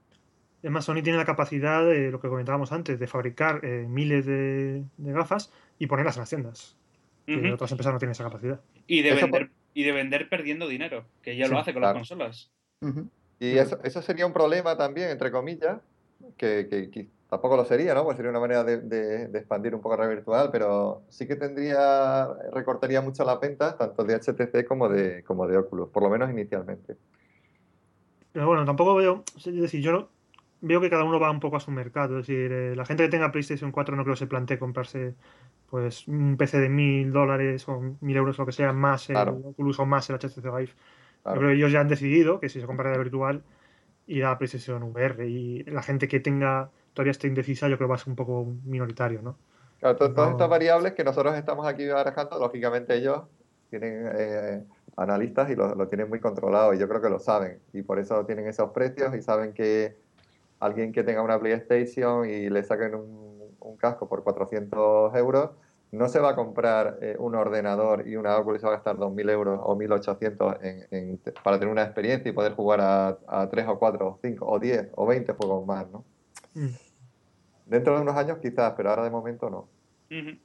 [0.62, 4.84] Además, Sony tiene la capacidad de lo que comentábamos antes, de fabricar eh, miles de,
[4.98, 6.76] de gafas y ponerlas en las tiendas.
[7.26, 8.60] Que otras empresas no tienen esa capacidad.
[8.88, 11.82] Y de Eso vender, y de vender perdiendo dinero, que ya Sí, lo hace con
[11.82, 11.98] claro.
[12.00, 12.50] las consolas.
[13.38, 15.78] Y eso, eso sería un problema también, entre comillas,
[16.36, 18.04] que, que- que tampoco lo sería, ¿no?
[18.04, 21.26] Pues sería una manera de, de- de expandir un poco la red virtual, pero sí
[21.28, 26.02] que tendría, recortaría mucho las ventas, tanto de HTC como de, como de Oculus, por
[26.04, 26.98] lo menos inicialmente.
[28.32, 30.10] Pero bueno, tampoco veo, es decir, yo
[30.60, 32.20] veo que cada uno va un poco a su mercado.
[32.20, 35.16] Es decir, eh, la gente que tenga PlayStation 4 no creo que se plantee comprarse
[35.68, 39.40] pues un PC de mil dólares o mil euros, lo que sea, más el Claro.
[39.44, 40.66] Oculus o más el HTC Vive.
[40.68, 40.74] Yo
[41.22, 41.40] Claro.
[41.40, 43.44] creo que ellos ya han decidido que si se compra la virtual
[44.06, 47.90] irá a PlayStation VR y la gente que tenga todavía esté indecisa yo creo que
[47.90, 49.38] va a ser un poco minoritario, ¿no?
[49.78, 53.22] Claro, to- todas estas variables que nosotros estamos aquí barajando, lógicamente ellos
[53.70, 54.64] tienen eh,
[54.96, 57.98] analistas y lo, lo tienen muy controlado y yo creo que lo saben y por
[57.98, 59.96] eso tienen esos precios y saben que
[60.60, 65.50] alguien que tenga una PlayStation y le saquen un, un casco por 400 euros
[65.92, 68.96] no se va a comprar eh, un ordenador y una Oculus y va a gastar
[68.98, 73.48] 2.000 euros o 1.800 en, en- para tener una experiencia y poder jugar a, a
[73.50, 76.04] 3 o 4 o 5 o 10 o 20 juegos más, ¿no?
[76.54, 76.68] Mm.
[77.66, 79.68] Dentro de unos años quizás, pero ahora de momento no.
[80.10, 80.38] Ujú.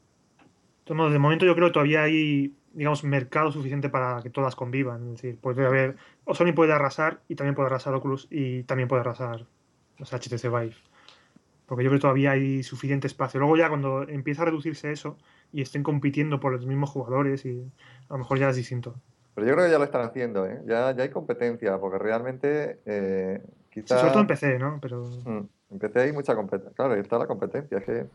[0.85, 5.07] De momento yo creo que todavía hay, digamos, mercado suficiente para que todas convivan.
[5.07, 5.95] Es decir, puede haber,
[6.25, 9.47] o Sony puede arrasar y también puede arrasar Oculus y también puede arrasar
[9.97, 10.75] los HTC Vive.
[11.65, 13.39] Porque yo creo que todavía hay suficiente espacio.
[13.39, 15.17] Luego ya cuando empieza a reducirse eso
[15.51, 17.71] y estén compitiendo por los mismos jugadores y
[18.07, 18.93] a lo mejor ya es distinto.
[19.33, 20.61] Pero yo creo que ya lo están haciendo, ¿eh?
[20.65, 24.79] Ya, ya hay competencia, porque realmente eh, Sí, quizás sobre todo en PC, ¿no?
[24.79, 26.73] Pero Mm, en PC hay mucha competencia.
[26.75, 28.07] Claro, ahí está la competencia, es que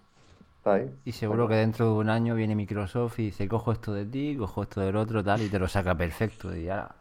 [0.59, 0.91] está ahí.
[1.05, 4.37] Y seguro que dentro de un año viene Microsoft y dice, cojo esto de ti,
[4.39, 6.55] cojo esto del otro, tal, y te lo saca perfecto.
[6.55, 6.95] Y ya,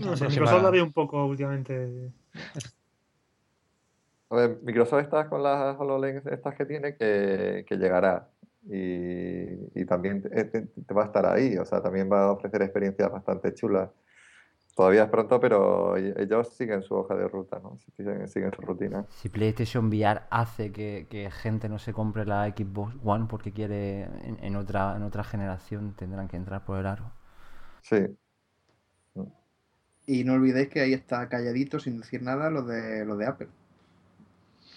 [0.00, 2.12] no sé, Microsoft la veo un poco últimamente.
[4.30, 8.28] A ver, Microsoft está con las HoloLens estas que tiene que, que llegará.
[8.62, 12.32] Y, y también te, te- te va a estar ahí, o sea, también va a
[12.32, 13.90] ofrecer experiencias bastante chulas.
[14.74, 17.78] Todavía es pronto, pero ellos siguen su hoja de ruta, ¿no?
[17.96, 19.06] Siguen, siguen su rutina.
[19.08, 24.04] si PlayStation VR hace que, que gente no se compre la Xbox One porque quiere
[24.26, 27.12] en, en otra, en otra generación, tendrán que entrar por el aro.
[27.82, 28.18] Sí,
[30.06, 33.48] Y no olvidéis que ahí está calladito, sin decir nada, lo de, lo de Apple.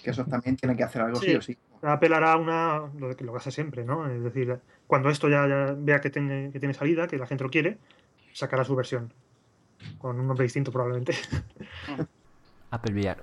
[0.04, 1.36] Que esos también tienen que hacer algo sí, Sí.
[1.36, 1.58] o sí.
[1.82, 4.10] Apple hará una, lo, de- lo que hace siempre, ¿no?
[4.10, 7.44] Es decir, cuando esto ya, ya vea que tiene, que tiene salida, que la gente
[7.44, 7.78] lo quiere,
[8.34, 9.14] sacará su versión.
[9.98, 11.14] Con un nombre distinto probablemente.
[12.72, 13.22] Apple VR.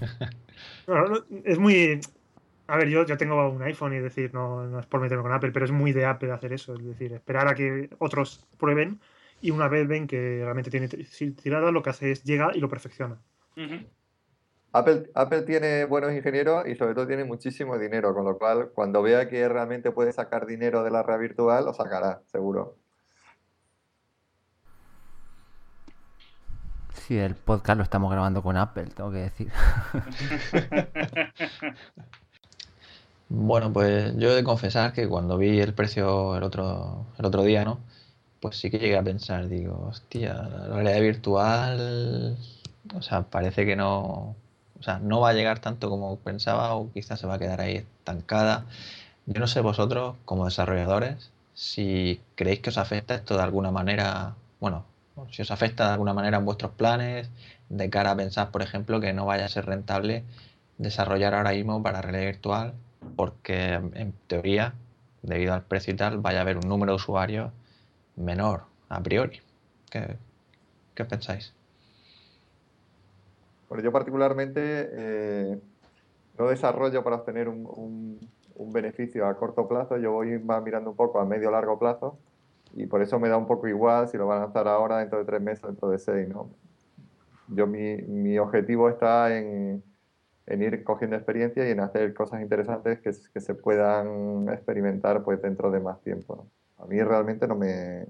[0.86, 2.00] Bueno, no- es muy...
[2.66, 5.22] A ver, yo, yo tengo un iPhone y es decir, no, no es por meterme
[5.22, 6.74] con Apple, pero es muy de Apple hacer eso.
[6.74, 9.00] Es decir, esperar a que otros prueben
[9.40, 12.68] y una vez ven que realmente tiene tirada, lo que hace es llega y lo
[12.68, 13.18] perfecciona.
[14.72, 19.00] Apple, Apple tiene buenos ingenieros y sobre todo tiene muchísimo dinero, con lo cual cuando
[19.02, 22.76] vea que realmente puede sacar dinero de la red virtual, lo sacará, seguro.
[27.08, 29.50] Sí, el podcast lo estamos grabando con Apple, tengo que decir.
[33.30, 37.42] Bueno, pues yo he de confesar que cuando vi el precio el otro, el otro
[37.42, 37.78] día, ¿no?
[38.40, 42.38] Pues sí que llegué a pensar, digo, hostia, la realidad virtual,
[42.94, 44.34] o sea, parece que no,
[44.80, 47.60] o sea, no va a llegar tanto como pensaba o quizás se va a quedar
[47.60, 48.64] ahí estancada.
[49.26, 54.36] Yo no sé vosotros, como desarrolladores, si creéis que os afecta esto de alguna manera,
[54.60, 54.84] bueno,
[55.30, 57.30] si os afecta de alguna manera en vuestros planes,
[57.68, 60.24] de cara a pensar, por ejemplo, que no vaya a ser rentable
[60.78, 62.74] desarrollar ahora mismo para realidad virtual,
[63.16, 64.74] porque en teoría,
[65.22, 67.52] debido al precio y tal, vaya a haber un número de usuarios
[68.16, 69.40] menor a priori.
[69.90, 70.16] ¿Qué,
[70.94, 71.52] qué pensáis?
[73.68, 75.58] Bueno, yo particularmente eh,
[76.38, 78.18] no desarrollo para obtener un,
[78.70, 82.18] beneficio a corto plazo, yo voy mirando un poco a medio largo plazo
[82.74, 85.18] y por eso me da un poco igual si lo van a lanzar ahora, dentro
[85.18, 86.50] de tres meses, dentro de seis, ¿no?
[87.48, 89.82] Yo mi, mi objetivo está en,
[90.46, 95.40] en ir cogiendo experiencia y en hacer cosas interesantes que, que se puedan experimentar pues
[95.40, 96.84] dentro de más tiempo, ¿no?
[96.84, 98.06] A mí realmente no me,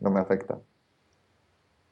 [0.00, 0.58] no me afecta.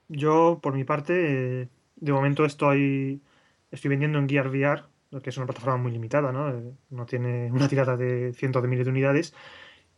[0.08, 3.22] Yo, por mi parte, de momento estoy,
[3.70, 4.82] estoy vendiendo en Gear VR
[5.22, 6.50] que es una plataforma muy limitada, ¿no?
[6.50, 9.34] Eh, no tiene una tirada de cientos de miles de unidades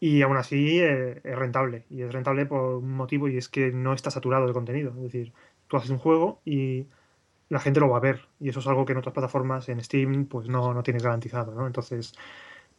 [0.01, 1.84] y aún así eh, es rentable.
[1.90, 4.90] Y es rentable por un motivo y es que no está saturado de contenido.
[4.97, 5.32] Es decir,
[5.68, 6.86] tú haces un juego y
[7.49, 8.22] la gente lo va a ver.
[8.40, 11.55] Y eso es algo que en otras plataformas, en Steam, pues no, no tienes garantizado,
[11.55, 11.66] ¿no?
[11.66, 12.14] Entonces,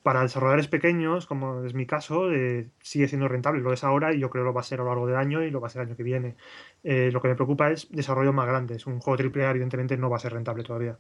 [0.04, 3.62] para desarrolladores pequeños, como es mi caso, eh, sigue siendo rentable.
[3.62, 5.18] Lo es ahora y yo creo que lo va a ser a lo largo del
[5.18, 6.36] año y lo va a ser el año que viene.
[6.84, 8.86] Eh, lo que me preocupa es desarrollos más grandes.
[8.86, 10.98] Un juego AAA, evidentemente, no va a ser rentable todavía.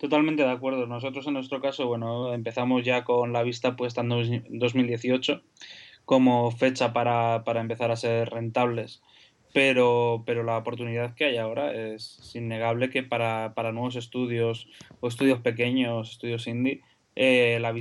[0.00, 0.86] Totalmente de acuerdo.
[0.86, 4.08] Nosotros, en nuestro caso, bueno, empezamos ya con la vista puesta en
[4.58, 5.42] 2018
[6.04, 9.00] como fecha para, para empezar a ser rentables
[9.52, 14.68] pero, pero la oportunidad que hay ahora es innegable que para, para nuevos estudios
[15.00, 16.82] o estudios pequeños, estudios indie,
[17.16, 17.72] eh, la,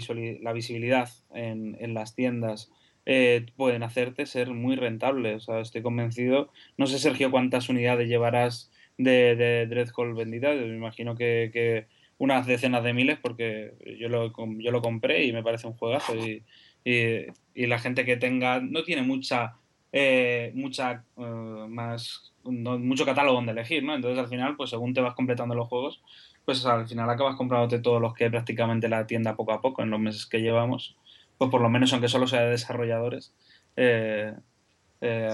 [0.42, 2.72] la, visibilidad en, en las tiendas
[3.06, 5.38] eh, pueden hacerte ser muy rentable.
[5.62, 6.52] Estoy convencido.
[6.78, 10.58] No sé, Sergio, cuántas unidades llevarás de, de Dreadhall vendidas.
[10.58, 11.88] Me imagino que, que,
[12.20, 16.16] unas decenas de miles, porque yo lo, yo lo compré y me parece un juegazo.
[16.16, 16.44] Y,
[16.84, 19.56] y, la gente que tenga no tiene mucha
[19.92, 23.96] eh, mucha eh, más mucho catálogo donde elegir, ¿no?
[23.96, 26.02] Entonces al final, pues según te vas completando los juegos,
[26.46, 29.90] pues al final acabas comprándote todos los que prácticamente la tienda poco a poco en
[29.90, 30.96] los meses que llevamos,
[31.38, 33.34] pues por lo menos aunque solo sea de desarrolladores,
[33.76, 34.34] eh,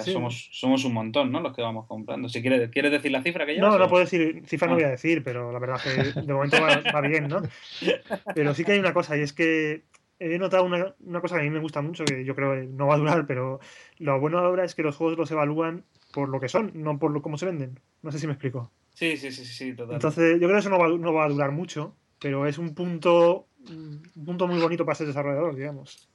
[0.03, 1.41] somos, somos un montón, ¿no?
[1.41, 2.29] Los que vamos comprando.
[2.29, 3.71] Si quieres, ¿quieres decir la cifra que llevas?
[3.71, 4.75] No, no puedo decir, cifra no ah.
[4.75, 7.41] voy a decir, pero la verdad que de momento va, va, bien, ¿no?
[8.33, 9.83] Pero sí que hay una cosa, y es que
[10.19, 12.67] he notado una, una, cosa que a mí me gusta mucho, que yo creo que
[12.67, 13.59] no va a durar, pero
[13.97, 17.11] lo bueno ahora es que los juegos los evalúan por lo que son, no por
[17.11, 17.79] lo, cómo se venden.
[18.01, 18.71] No sé si me explico.
[18.93, 19.95] Sí, sí, sí, sí, total.
[19.95, 22.73] Entonces, yo creo que eso no va, no va a durar mucho, pero es un
[22.73, 26.07] punto, un punto muy bonito para ser desarrollador, digamos.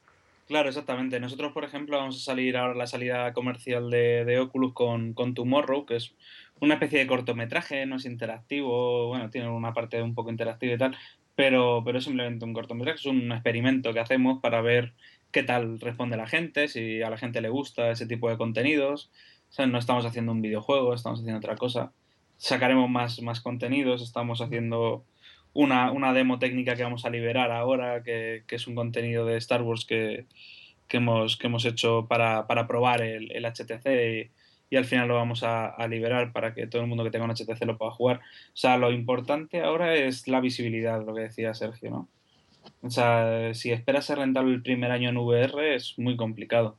[0.51, 1.21] Claro, exactamente.
[1.21, 5.33] Nosotros, por ejemplo, vamos a salir ahora la salida comercial de, de Oculus con, con
[5.33, 6.17] Tomorrow, que es
[6.61, 10.79] una especie de cortometraje, no es interactivo, bueno, tiene una parte un poco interactiva y
[10.79, 10.97] tal,
[11.37, 14.93] pero, pero es simplemente un cortometraje, es un experimento que hacemos para ver
[15.31, 19.13] qué tal responde la gente, si a la gente le gusta ese tipo de contenidos.
[19.51, 21.93] O sea, no estamos haciendo un videojuego, estamos haciendo otra cosa.
[22.39, 25.05] Sacaremos más, más contenidos, estamos haciendo
[25.53, 29.37] una, una demo técnica que vamos a liberar ahora, que, que es un contenido de
[29.37, 30.27] Star Wars que,
[30.91, 34.31] que, hemos, que hemos hecho para, para probar el, el HTC
[34.71, 37.33] y, al final lo vamos a, liberar para que todo el mundo que tenga un
[37.33, 38.19] HTC lo pueda jugar.
[38.19, 42.09] O sea, lo importante ahora es la visibilidad, lo que decía Sergio, ¿no?
[42.83, 46.77] O sea, si esperas ser rentable el primer año en VR es muy complicado.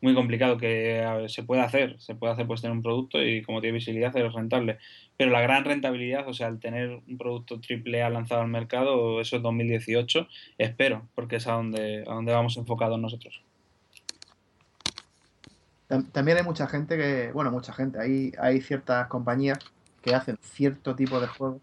[0.00, 2.00] Muy complicado que se puede hacer.
[2.00, 4.78] Se puede hacer pues tener un producto y como tiene visibilidad es rentable.
[5.16, 9.20] Pero la gran rentabilidad, o sea, el tener un producto triple A lanzado al mercado,
[9.20, 13.42] eso es 2018, espero, porque es a donde, a donde vamos enfocados nosotros.
[16.12, 19.58] También hay mucha gente que, bueno, mucha gente, hay, hay ciertas compañías
[20.02, 21.60] que hacen cierto tipo de juegos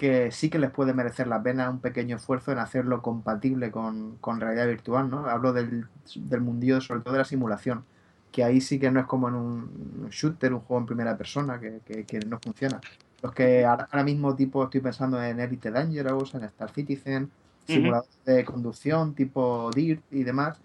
[0.00, 4.18] que sí que les puede merecer la pena un pequeño esfuerzo en hacerlo compatible con,
[4.40, 5.26] realidad virtual, ¿no?
[5.26, 7.84] Hablo del, del mundillo, sobre todo de la simulación,
[8.30, 11.60] que ahí sí que no es como en un shooter, un juego en primera persona,
[11.60, 12.80] que, que, no funciona.
[13.22, 17.30] Los que ahora, mismo tipo estoy pensando en Elite Dangerous, en Star Citizen,
[17.66, 20.58] simuladores de conducción tipo DIRT y demás,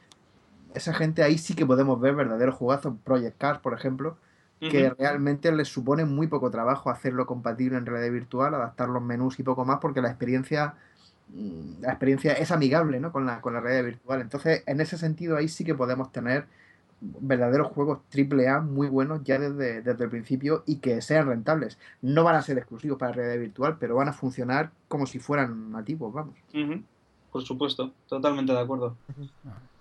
[0.73, 4.17] esa gente ahí sí que podemos ver verdaderos jugazos, Project Cars, por ejemplo,
[4.59, 9.39] que realmente les supone muy poco trabajo hacerlo compatible en realidad virtual, adaptar los menús
[9.39, 10.73] y poco más, porque la experiencia
[11.29, 13.11] mm, la experiencia es amigable ¿no?
[13.11, 14.21] con, la, con la realidad virtual.
[14.21, 16.47] Entonces, en ese sentido, ahí sí que podemos tener
[17.01, 21.77] verdaderos juegos AAA muy buenos ya desde, desde el principio y que sean rentables.
[22.01, 25.71] No van a ser exclusivos para realidad virtual, pero van a funcionar como si fueran
[25.71, 26.35] nativos, vamos.
[27.31, 28.95] Por supuesto, totalmente de acuerdo.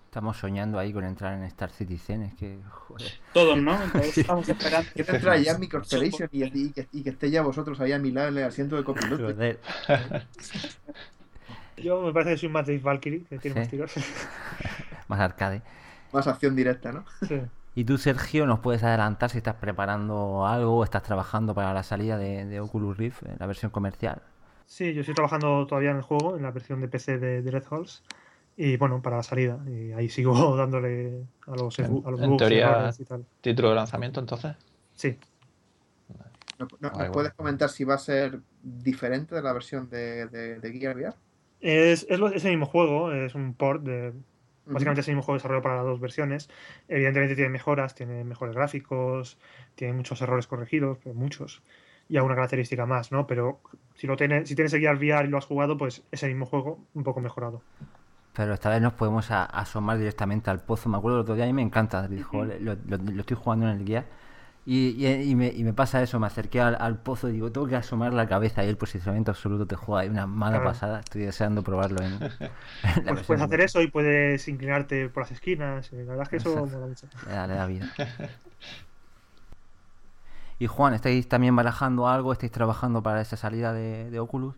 [0.05, 3.11] Estamos soñando ahí con entrar en Star Citizen, es que, joder.
[3.33, 3.77] Todos, ¿no?
[4.01, 4.89] estamos esperando.
[4.95, 7.91] Que entrar ya en mi Corporation y, y, que, y, que, esté ya vosotros ahí
[7.91, 9.29] a mi lado en el asiento de copiloto.
[11.77, 13.93] Yo me parece que soy más Dave Valkyrie, que tiene más tiros.
[15.09, 15.61] más arcade.
[16.15, 17.05] Más acción directa, ¿no?
[17.27, 17.41] Sí.
[17.75, 21.83] Y tú, Sergio, nos puedes adelantar si estás preparando algo o estás trabajando para la
[21.83, 24.21] salida de, de Oculus Rift, la versión comercial.
[24.65, 27.51] Sí, yo estoy trabajando todavía en el juego, en la versión de PC de, de
[27.51, 28.01] Red Halls
[28.57, 29.59] y bueno, para la salida.
[29.67, 33.25] Y ahí sigo dándole a los, en, a los en teoría, y tal.
[33.41, 34.55] ¿Título de lanzamiento entonces?
[34.93, 35.17] Sí.
[36.57, 40.59] ¿Nos, no, no puedes comentar si va a ser diferente de la versión de, de,
[40.59, 41.13] de Gear VR?
[41.59, 44.13] Es, es, es, el mismo juego, es un port de.
[44.65, 46.49] Básicamente es el mismo juego desarrollado para las dos versiones.
[46.87, 49.37] Evidentemente tiene mejoras, tiene mejores gráficos,
[49.75, 51.61] tiene muchos errores corregidos, pero muchos.
[52.09, 53.27] Y alguna característica más, ¿no?
[53.27, 53.59] Pero
[53.95, 56.29] si, lo tienes, si tienes el Gear VR y lo has jugado, pues es el
[56.29, 57.61] mismo juego, un poco mejorado.
[58.33, 60.89] Pero esta vez nos podemos asomar directamente al pozo.
[60.89, 62.07] Me acuerdo el otro día y me encanta.
[62.07, 64.05] Dijo, lo, lo, lo, estoy jugando en el guía
[64.65, 67.51] Y, y- y me, y me pasa eso, me acerqué al, al pozo y digo,
[67.51, 70.63] tengo que asomar la cabeza y el posicionamiento absoluto te juega ahí una mala Claro.
[70.63, 70.99] pasada.
[71.01, 72.23] Estoy deseando probarlo en,
[72.99, 75.91] en la Pues puedes hacer eso y puedes inclinarte por las esquinas.
[75.93, 76.67] eh, La verdad es que eso Exacto.
[76.67, 77.07] mucho.
[77.25, 77.87] Le da, le da vida.
[80.59, 82.31] Y Juan, ¿estáis también barajando algo?
[82.33, 84.55] ¿Estáis trabajando para esa salida de, de Oculus?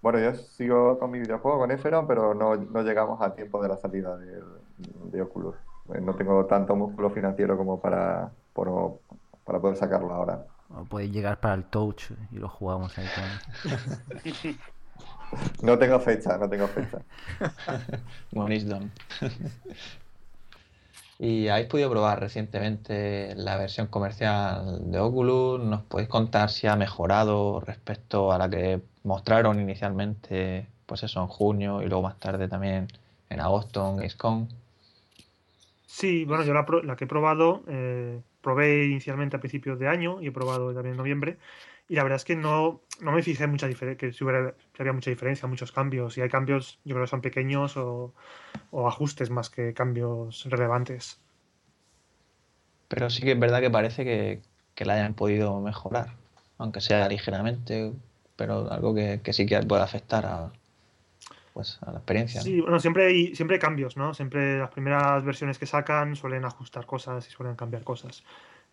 [0.00, 3.68] Bueno, yo sigo con mi videojuego, con Eferon, pero no, no llegamos a tiempo de
[3.68, 4.42] la salida de,
[4.76, 5.56] de Oculus.
[5.94, 9.00] Eh, No tengo tanto músculo financiero como para, por-
[9.44, 10.46] para poder sacarlo ahora.
[10.70, 14.54] ¿O podéis llegar para el Touch y lo jugamos ahí con...
[15.62, 16.98] No tengo fecha, no tengo fecha.
[18.34, 18.90] One is done.
[21.18, 25.60] ¿Y habéis podido probar recientemente la versión comercial de Oculus?
[25.60, 31.28] ¿Nos podéis contar si ha mejorado respecto a la que mostraron inicialmente, pues eso, en
[31.28, 32.88] junio y luego más tarde también
[33.30, 34.48] en agosto en Gamescom?
[35.86, 40.28] Sí, bueno, yo la que he probado, eh, probé inicialmente a principios de año y
[40.28, 41.38] he probado también en noviembre.
[41.88, 44.12] Y la verdad es que no, no me fijé mucha que
[44.78, 46.16] había mucha diferencia, muchos cambios.
[46.16, 48.14] Y hay cambios, yo creo que son pequeños o,
[48.70, 51.18] o ajustes más que cambios relevantes.
[52.88, 54.40] Pero sí que es verdad que parece que,
[54.74, 56.14] que la hayan podido mejorar,
[56.58, 57.92] aunque sea ligeramente,
[58.36, 60.52] pero algo que, que sí que puede afectar a,
[61.54, 62.40] pues, a la experiencia.
[62.40, 62.44] ¿no?
[62.46, 64.12] Sí, bueno, siempre hay, siempre hay cambios, ¿no?
[64.12, 68.22] Siempre las primeras versiones que sacan suelen ajustar cosas y suelen cambiar cosas.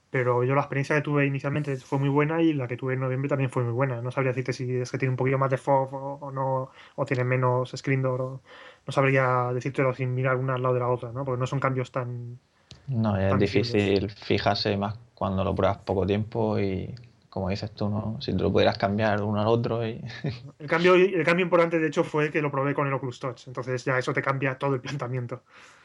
[0.09, 2.99] Pero yo la experiencia que tuve inicialmente fue muy buena y la que tuve en
[2.99, 4.01] noviembre también fue muy buena.
[4.01, 6.69] No sabría decirte si es que tiene un poquito más de FOV o, o no,
[6.95, 8.21] o tiene menos screen door.
[8.21, 8.41] o-
[8.85, 11.23] no sabría decírtelo sin mirar una al lado de la otra, ¿no?
[11.23, 12.39] Porque no son cambios tan...
[12.87, 16.93] No, es tan difícil fijarse más cuando lo pruebas poco tiempo y
[17.31, 18.17] como dices tú, ¿no?
[18.19, 20.03] Si tú lo pudieras cambiar uno al otro y
[20.59, 23.47] El cambio, el cambio importante, de hecho, fue que lo probé con el Oculus Touch.
[23.47, 25.41] Entonces ya eso te cambia todo el planteamiento.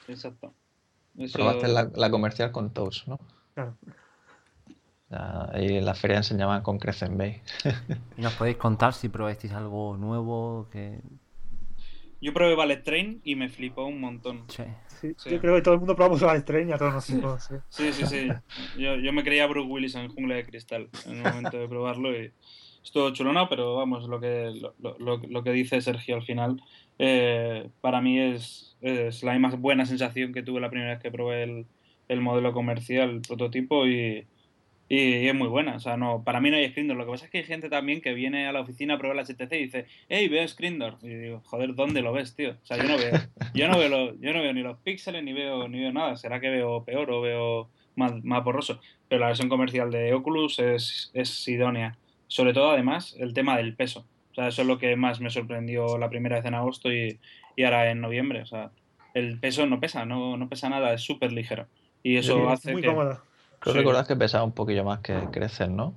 [0.09, 0.53] Exacto.
[1.17, 3.21] Eso- probaste la, la comercial con Touch, ¿no?
[3.55, 3.77] Claro.
[5.09, 7.41] Ya, Ahí en la feria enseñaban con Crescent Bay.
[8.17, 10.67] ¿Y nos podéis contar si probasteis algo nuevo?
[10.73, 10.99] Que...
[12.21, 14.45] Yo probé Ballet Train y me flipó un montón.
[14.49, 14.63] Sí.
[15.01, 15.31] Sí, Sí.
[15.31, 17.55] Yo creo que todo el mundo probamos la Strain y a todos nos flipó, sí.
[17.69, 18.29] Sí, sí, sí.
[18.79, 22.19] Yo, yo me creía Bruce Willis en Jungla de Cristal en el momento de probarlo
[22.19, 22.33] y
[22.83, 26.61] estuvo chulona, pero vamos, lo que, lo, lo- lo que dice Sergio al final,
[26.99, 31.11] eh, para mí es, es la más buena sensación que tuve la primera vez que
[31.11, 31.67] probé el,
[32.09, 34.27] el modelo comercial, el prototipo y,
[34.89, 35.77] y es muy buena.
[35.77, 36.97] O sea, no, para mí no hay screen door.
[36.97, 39.17] Lo que pasa es que hay gente también que viene a la oficina a probar
[39.17, 40.97] la HTC y dice, hey, veo screen door.
[41.03, 42.51] Y digo, joder, ¿dónde lo ves, tío?
[42.63, 43.13] O sea, yo no veo,
[43.55, 46.17] yo no veo, lo- yo no veo ni los píxeles ni veo, ni veo nada.
[46.17, 48.81] ¿Será que veo peor o veo más, más borroso?
[49.09, 51.97] Pero la versión comercial de Oculus es, es idónea.
[52.29, 54.07] Sobre todo, además, el tema del peso.
[54.33, 57.19] O sea, eso es lo que más me sorprendió la primera vez en agosto y,
[57.57, 58.43] y ahora en noviembre.
[58.43, 58.71] O sea,
[59.15, 61.67] el peso no pesa, no, no pesa nada, es súper ligero.
[62.03, 62.89] Y eso Sí, es hace muy que...
[62.89, 63.23] cómoda.
[63.61, 63.79] Creo Sí.
[63.81, 65.95] recordar que pesaba un poquillo más que Crescent, ¿no?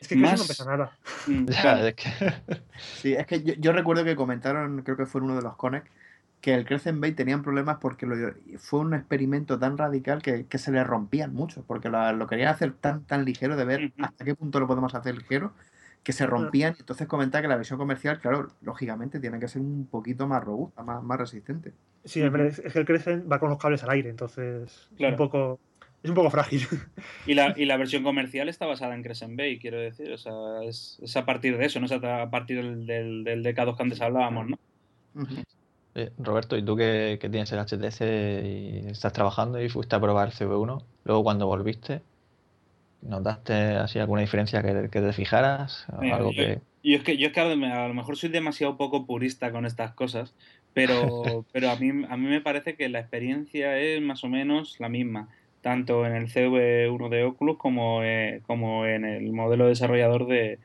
[0.00, 0.92] Es que casi Más- no pesa nada.
[1.26, 1.46] Mm,
[1.80, 2.04] Ya, es que...
[2.96, 5.56] Sí, es que yo, yo recuerdo que comentaron, creo que fue en uno de los
[5.56, 5.86] Connect,
[6.40, 10.58] que el Crescent Bay tenían problemas porque lo- fue un experimento tan radical que, que
[10.58, 14.24] se le rompían mucho, porque lo, lo querían hacer tan, tan ligero de ver hasta
[14.24, 15.52] qué punto lo podemos hacer ligero,
[16.02, 16.74] que se rompían.
[16.76, 20.44] y Entonces comentaba que la versión comercial, claro, lógicamente tiene que ser un poquito más
[20.44, 21.72] robusta, más, más resistente.
[22.04, 25.14] Sí, es es que el Crescent va con los cables al aire, entonces es Claro.
[25.14, 25.60] un poco
[26.02, 26.66] es un poco frágil.
[27.26, 30.12] Y la, y la versión comercial está basada en Crescent Bay, quiero decir.
[30.12, 30.32] O sea,
[30.64, 33.82] es, es a partir de eso, no es a, partir del, del, del DK2 que
[33.82, 34.58] antes hablábamos, ¿no?
[35.96, 40.00] Eh, Roberto, ¿y tú que, que tienes el HTC y estás trabajando y fuiste a
[40.00, 40.84] probar el CV1?
[41.04, 42.02] Luego cuando volviste,
[43.02, 45.86] ¿notaste así alguna diferencia que, que te fijaras?
[45.92, 46.60] ¿O Mira, algo yo- que...
[46.82, 49.50] Y es que yo es que a lo a lo mejor soy demasiado poco purista
[49.50, 50.36] con estas cosas,
[50.72, 54.78] pero, pero a, mí, a mí me parece que la experiencia es más o menos
[54.78, 55.28] la misma,
[55.62, 60.60] tanto en el CV1 de Oculus como, eh, como en el modelo desarrollador de,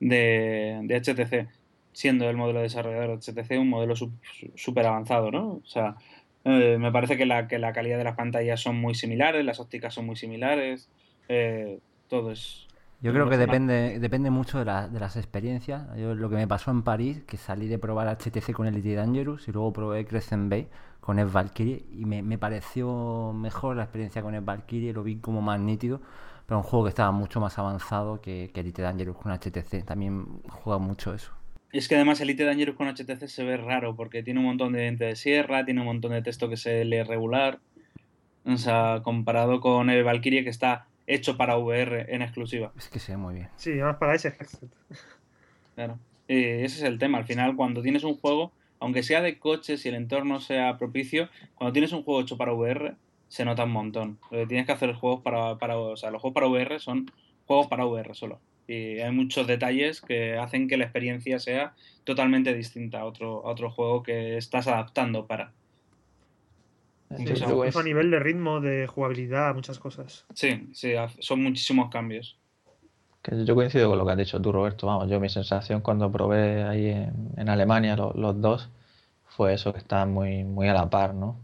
[0.00, 1.48] de, de HTC,
[1.92, 5.48] siendo el modelo desarrollador de HTC un modelo súper avanzado, ¿no?
[5.54, 5.96] O sea,
[6.44, 9.60] eh, me parece que la, que la calidad de las pantallas son muy similares, las
[9.60, 10.90] ópticas son muy similares,
[11.28, 11.78] eh,
[12.08, 12.66] todo es...
[13.00, 15.82] Yo creo que depende, depende mucho de, la- de las experiencias.
[15.96, 19.46] Yo, lo que me pasó en París, que salí de probar HTC con Elite Dangerous
[19.46, 20.68] y luego probé Crescent Bay
[21.04, 25.16] con Ed Valkyrie y me, me pareció mejor la experiencia con Ed Valkyrie, lo vi
[25.16, 26.00] como más nítido,
[26.46, 29.84] pero un juego que estaba mucho más avanzado que, que Elite Dangerous con HTC.
[29.84, 31.30] También juega mucho eso.
[31.72, 34.80] Es que además Elite Dangerous con HTC se ve raro porque tiene un montón de
[34.80, 37.58] diente de sierra, tiene un montón de texto que se lee regular.
[38.46, 42.72] O sea, comparado con el Valkyrie que está hecho para VR en exclusiva.
[42.78, 43.50] Es que se ve muy bien.
[43.56, 44.70] Sí, además para ese headset.
[45.74, 45.98] Claro.
[46.28, 47.18] Y ese es el tema.
[47.18, 51.28] Al final, cuando tienes un juego, aunque sea de coches y el entorno sea propicio,
[51.54, 52.96] cuando tienes un juego hecho para VR,
[53.28, 54.18] se nota un montón.
[54.30, 57.10] Eh, tienes que hacer juegos para, para, o sea, los juegos para VR son
[57.46, 58.40] juegos para VR solo.
[58.66, 61.74] Y hay muchos detalles que hacen que la experiencia sea
[62.04, 65.52] totalmente distinta a otro, a otro juego que estás adaptando para.
[67.16, 70.24] Sí, pues, a nivel de ritmo, de jugabilidad, muchas cosas.
[70.34, 72.38] Sí, sí, son muchísimos cambios.
[73.24, 74.86] Que yo coincido con lo que has dicho tú, Roberto.
[74.86, 78.70] Vamos, yo mi sensación cuando probé ahí en, en Alemania lo- los dos
[79.26, 81.40] fue eso, que estaban muy, muy a la par, ¿no?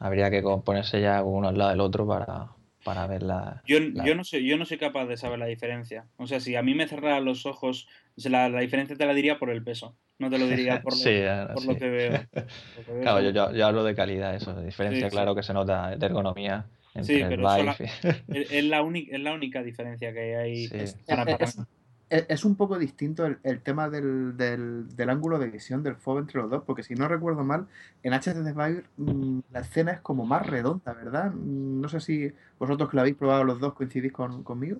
[0.00, 2.50] Habría que ponerse ya uno al lado del otro para,
[2.84, 5.46] para ver la, Yo, la- yo, no soy, yo no soy capaz de saber la
[5.46, 6.08] diferencia.
[6.16, 7.86] O sea, si a mí me cerraran los ojos,
[8.16, 9.96] la, la diferencia te la diría por el peso.
[10.18, 11.68] No te lo diría por lo, Sí, ahora por sí.
[11.68, 12.12] lo que veo.
[12.76, 15.34] Lo que veo Claro, yo, yo, yo hablo de calidad, eso, de diferencia, Sí, claro
[15.34, 16.66] que se nota de ergonomía
[17.00, 17.48] Sí, pero
[18.28, 20.76] Es, la única, es la única diferencia que hay Sí.
[20.76, 20.96] Es,
[22.10, 25.94] es- es- un poco distinto el, el tema del, del- del ángulo de visión del
[25.94, 27.66] FOV entre los dos, porque si no recuerdo mal,
[28.02, 31.30] en HTC Vive mm, la escena es como más redonda, ¿verdad?
[31.32, 34.78] Mm, No sé si vosotros que lo habéis probado los dos coincidís con, conmigo.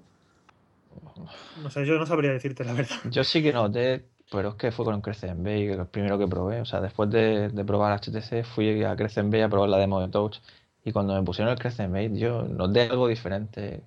[1.63, 2.97] No sé, yo no sabría decirte la verdad.
[3.11, 6.19] Yo sí que noté, pero es que fue con Crescent Bay, que es el primero
[6.19, 6.61] que probé.
[6.61, 10.01] O sea, después de, de probar HTC, fui a Crescent Bay a probar la demo
[10.01, 10.39] de Touch.
[10.85, 13.83] Y cuando me pusieron el Crescent Bay, yo noté algo diferente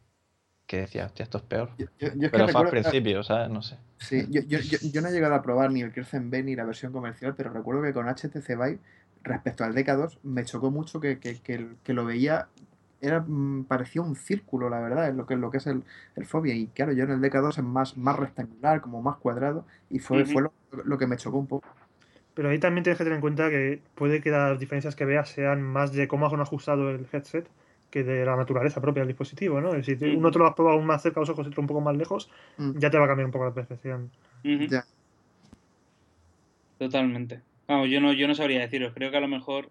[0.68, 1.70] que decía, hostia, esto es peor.
[1.78, 3.50] Yo, yo- yo es que Pero fue al principio, ¿sabes?
[3.50, 3.78] No sé.
[3.98, 6.56] Sí, yo, yo, yo, yo no he llegado a probar ni el Crescent B ni
[6.56, 8.80] la versión comercial, pero recuerdo que con HTC Vive,
[9.24, 12.48] respecto al DK2, me chocó mucho que, que, que, que lo veía,
[13.02, 15.84] era mm, parecía un círculo, la verdad, en lo que, lo que es el,
[16.16, 16.54] el Fobia.
[16.54, 20.24] Y claro, yo en el DK2 es más, más rectangular, como más cuadrado, y fue,
[20.24, 20.34] Ujú.
[20.34, 20.54] fue lo,
[20.84, 21.66] lo que me chocó un poco.
[22.36, 25.30] Pero ahí también tienes que tener en cuenta que puede que las diferencias que veas
[25.30, 27.48] sean más de cómo han ajustado el headset
[27.90, 29.82] que de la naturaleza propia del dispositivo, ¿no?
[29.82, 30.18] Si Ujú.
[30.18, 31.96] uno te lo has probado más cerca a los ojos y otro un poco más
[31.96, 32.78] lejos, Mm.
[32.78, 34.12] ya te va a cambiar un poco la percepción.
[34.44, 34.84] Ujú, Ya.
[36.78, 37.42] Totalmente.
[37.68, 38.94] Vamos, yo no, yo no sabría deciros.
[38.94, 39.70] Creo que a lo mejor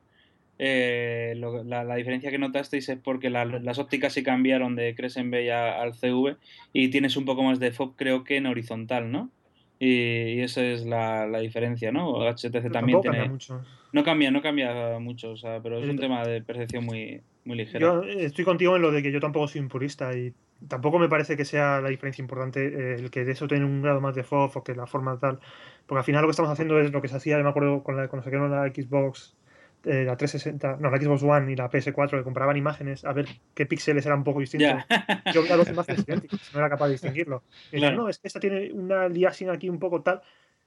[0.59, 4.95] eh, lo- la, la diferencia que notasteis es porque la- las ópticas se cambiaron de
[4.95, 6.36] Crescent Bay a- al CV
[6.73, 9.31] y tienes un poco más de FOB, creo que en horizontal, ¿no?
[9.79, 12.21] Y, y esa es la, la diferencia, ¿no?
[12.21, 13.17] HTC también tampoco tiene.
[13.19, 13.63] cambia mucho.
[13.93, 17.57] No cambia, no cambia mucho, o sea, pero es un tema de percepción muy, muy
[17.57, 18.05] ligero.
[18.05, 20.33] Yo estoy contigo en lo de que yo tampoco soy un purista y
[20.69, 23.83] tampoco me parece que sea la diferencia importante eh, el que de eso tiene un
[23.83, 25.39] grado más de FOV o que la forma tal.
[25.87, 27.83] Porque al final lo que estamos haciendo es lo que se hacía, yo me acuerdo
[27.83, 29.37] con la, cuando sacaron la Xbox,
[29.85, 33.27] eh, la 360, no, la Xbox One y la PS4, que comparaban imágenes a ver
[33.55, 34.69] qué píxeles eran un poco distintos.
[34.89, 35.23] Ya.
[35.32, 37.43] Yo veía dos imágenes idénticas, no era capaz de distinguirlo.
[37.70, 37.97] Y decían, Claro.
[38.05, 40.23] no, es que esta tiene una liasing aquí un poco tal.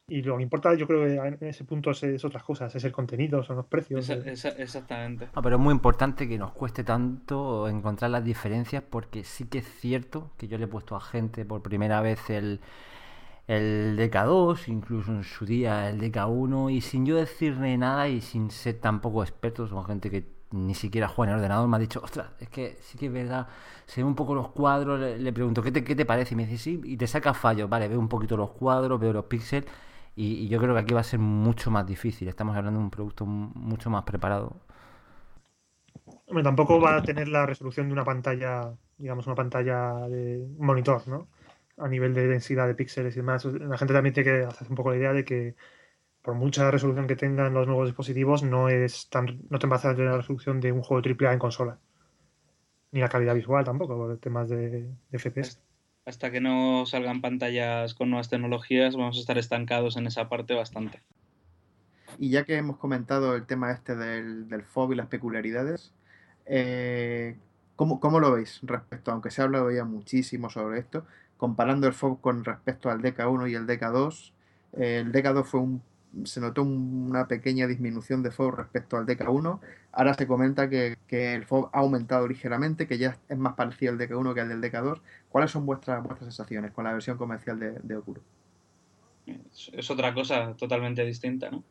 [0.09, 2.81] Y lo que importa, yo creo que en ese punto es, es otras cosas, es
[2.85, 4.07] el contenido, son los precios.
[4.09, 5.27] Esa- esa- exactamente.
[5.33, 9.57] Ah, pero es muy importante que nos cueste tanto encontrar las diferencias porque sí que
[9.57, 12.61] es cierto que yo le he puesto a gente por primera vez el,
[13.47, 18.51] el DK2, incluso en su día el DK1 y sin yo decirle nada y sin
[18.51, 22.01] ser tampoco expertos, son gente que ni siquiera juega en el ordenador, me ha dicho,
[22.03, 23.47] ostras, es que sí que es verdad,
[23.85, 26.33] se ven un poco los cuadros, le, pregunto, ¿qué te, ¿qué te parece?
[26.33, 29.13] Y me dice, sí, y te saca fallos, vale, veo un poquito los cuadros, veo
[29.13, 29.69] los píxeles
[30.15, 32.83] y, y yo creo que aquí va a ser mucho más difícil, estamos hablando de
[32.85, 34.55] un producto mucho más preparado.
[36.27, 41.07] Hombre, tampoco va a tener la resolución de una pantalla, digamos, una pantalla de monitor,
[41.07, 41.27] ¿no?
[41.77, 43.45] A nivel de densidad de píxeles y demás.
[43.45, 45.55] La gente también tiene que hacerse un poco la idea de que
[46.27, 49.79] por mucha resolución que tengan los nuevos dispositivos, no es tan, no te va a
[49.79, 51.79] hacer la resolución de un juego AAA en consola.
[52.91, 55.59] Ni la calidad visual tampoco, por temas de, de FPS.
[56.05, 60.53] Hasta que no salgan pantallas con nuevas tecnologías, vamos a estar estancados en esa parte
[60.53, 61.01] bastante.
[62.17, 65.93] Y ya que hemos comentado el tema este del, del FOB y las peculiaridades,
[66.45, 67.37] eh,
[67.77, 71.05] ¿cómo, cómo lo veis respecto, aunque se ha hablado ya muchísimo sobre esto,
[71.37, 74.31] comparando el FOB con respecto al DK1 y el DK2?
[74.73, 75.81] eh, el DK2 fue un,
[76.25, 79.59] se notó un- una pequeña disminución de FOB respecto al DK1.
[79.91, 83.91] Ahora se comenta que, que el FOB ha aumentado ligeramente, que ya es más parecido
[83.93, 84.99] al DK1 que al del DK2.
[85.29, 88.23] ¿Cuáles son vuestras, vuestras sensaciones con la versión comercial de, de Oculus?
[89.73, 91.57] Es, otra cosa totalmente distinta, ¿no?
[91.57, 91.63] O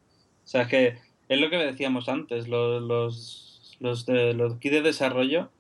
[0.49, 0.99] sea, es que
[1.29, 5.51] es lo que decíamos antes, los, los, los, los kits de desarrollo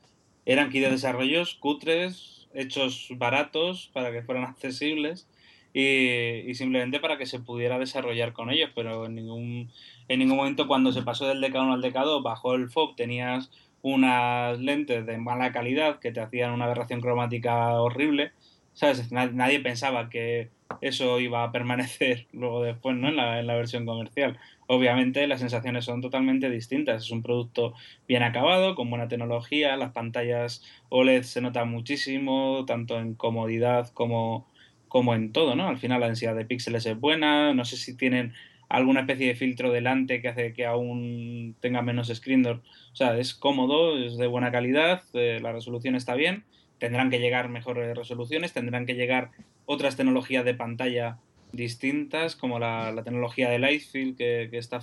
[0.44, 5.28] eran kits de desarrollos cutres, hechos baratos para que fueran accesibles
[5.72, 9.70] y, simplemente para que se pudiera desarrollar con ellos, pero en ningún,
[10.08, 13.50] en ningún momento cuando se pasó del DK1 al DK2 bajó el FOB, tenías
[13.82, 18.32] unas lentes de mala calidad que te hacían una aberración cromática horrible,
[18.72, 19.12] ¿sabes?
[19.12, 20.50] Na- Nadie pensaba que
[20.80, 23.08] eso iba a permanecer luego después, ¿no?
[23.08, 24.38] En la, en la versión comercial.
[24.66, 27.04] Obviamente las sensaciones son totalmente distintas.
[27.04, 27.74] Es un producto
[28.08, 34.48] bien acabado, con buena tecnología, las pantallas OLED se notan muchísimo, tanto en comodidad como,
[34.88, 35.68] como en todo, ¿no?
[35.68, 38.32] Al final la densidad de píxeles es buena, no sé si tienen
[38.68, 42.62] alguna especie de filtro delante que hace que aún tenga menos screen door.
[42.92, 46.44] O sea, es cómodo, es de buena calidad, eh, la resolución está bien.
[46.78, 49.30] Tendrán que llegar mejores resoluciones, tendrán que llegar
[49.66, 51.18] otras tecnologías de pantalla
[51.52, 54.80] distintas, como la, tecnología de Lightfield, que, que está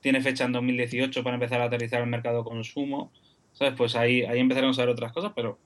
[0.00, 3.10] tiene fecha en 2018 para empezar a aterrizar el mercado consumo.
[3.52, 3.74] ¿Sabes?
[3.76, 5.58] Pues ahí, ahí empezaremos a ver otras cosas, pero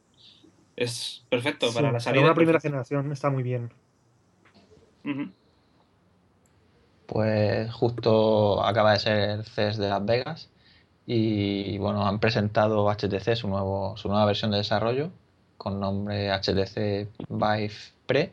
[0.77, 2.23] es perfecto para la salida.
[2.23, 3.73] Para una primera generación está muy bien.
[7.07, 10.51] Pues justo acaba de ser el CES de Las Vegas
[11.05, 15.11] y bueno, han presentado HTC su, nuevo, su nueva versión de desarrollo
[15.61, 17.75] con nombre HTC Vive
[18.07, 18.31] Pre.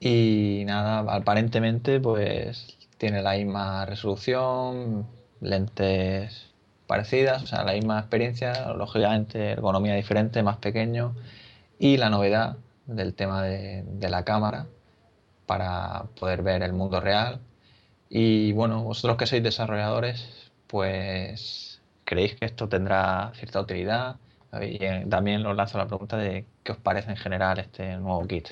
[0.00, 5.06] Y nada, aparentemente pues tiene la misma resolución,
[5.40, 6.50] lentes
[6.86, 11.14] parecidas, o sea, la misma experiencia, lógicamente ergonomía diferente, más pequeño.
[11.78, 14.66] Y la novedad del tema de, de la cámara
[15.46, 17.40] para poder ver el mundo real.
[18.10, 24.16] Y bueno, vosotros que sois desarrolladores, pues creéis que esto tendrá cierta utilidad.
[24.52, 28.26] Y eh, también os lanzo la pregunta de qué os parece en general este nuevo
[28.26, 28.48] kit.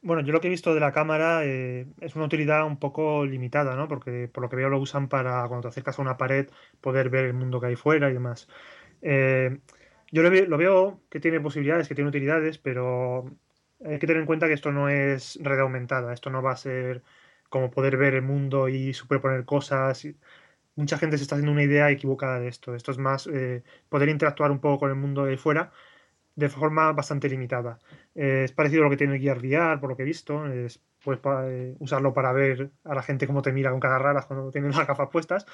[0.00, 3.24] Bueno, yo lo que he visto de la cámara eh, es una utilidad un poco
[3.24, 3.86] limitada, ¿no?
[3.86, 6.48] Porque por lo que veo lo usan para cuando te acercas a una pared
[6.80, 8.48] poder ver el mundo que hay fuera y demás.
[9.00, 9.58] Eh,
[10.10, 13.26] yo lo, lo, veo que tiene posibilidades, que tiene utilidades, pero
[13.84, 16.56] hay que tener en cuenta que esto no es red aumentada, esto no va a
[16.56, 17.02] ser
[17.48, 20.06] como poder ver el mundo y superponer cosas.
[20.74, 22.74] Mucha gente se está haciendo una idea equivocada de esto.
[22.74, 25.70] Esto es más eh, poder interactuar un poco con el mundo de fuera
[26.34, 27.78] de forma bastante limitada.
[28.14, 30.46] Eh, es parecido a lo que tiene Gear VR, por lo que he visto.
[30.46, 34.26] Es, puedes eh, usarlo para ver a la gente cómo te mira con caras raras
[34.26, 35.46] cuando tienen las gafas puestas,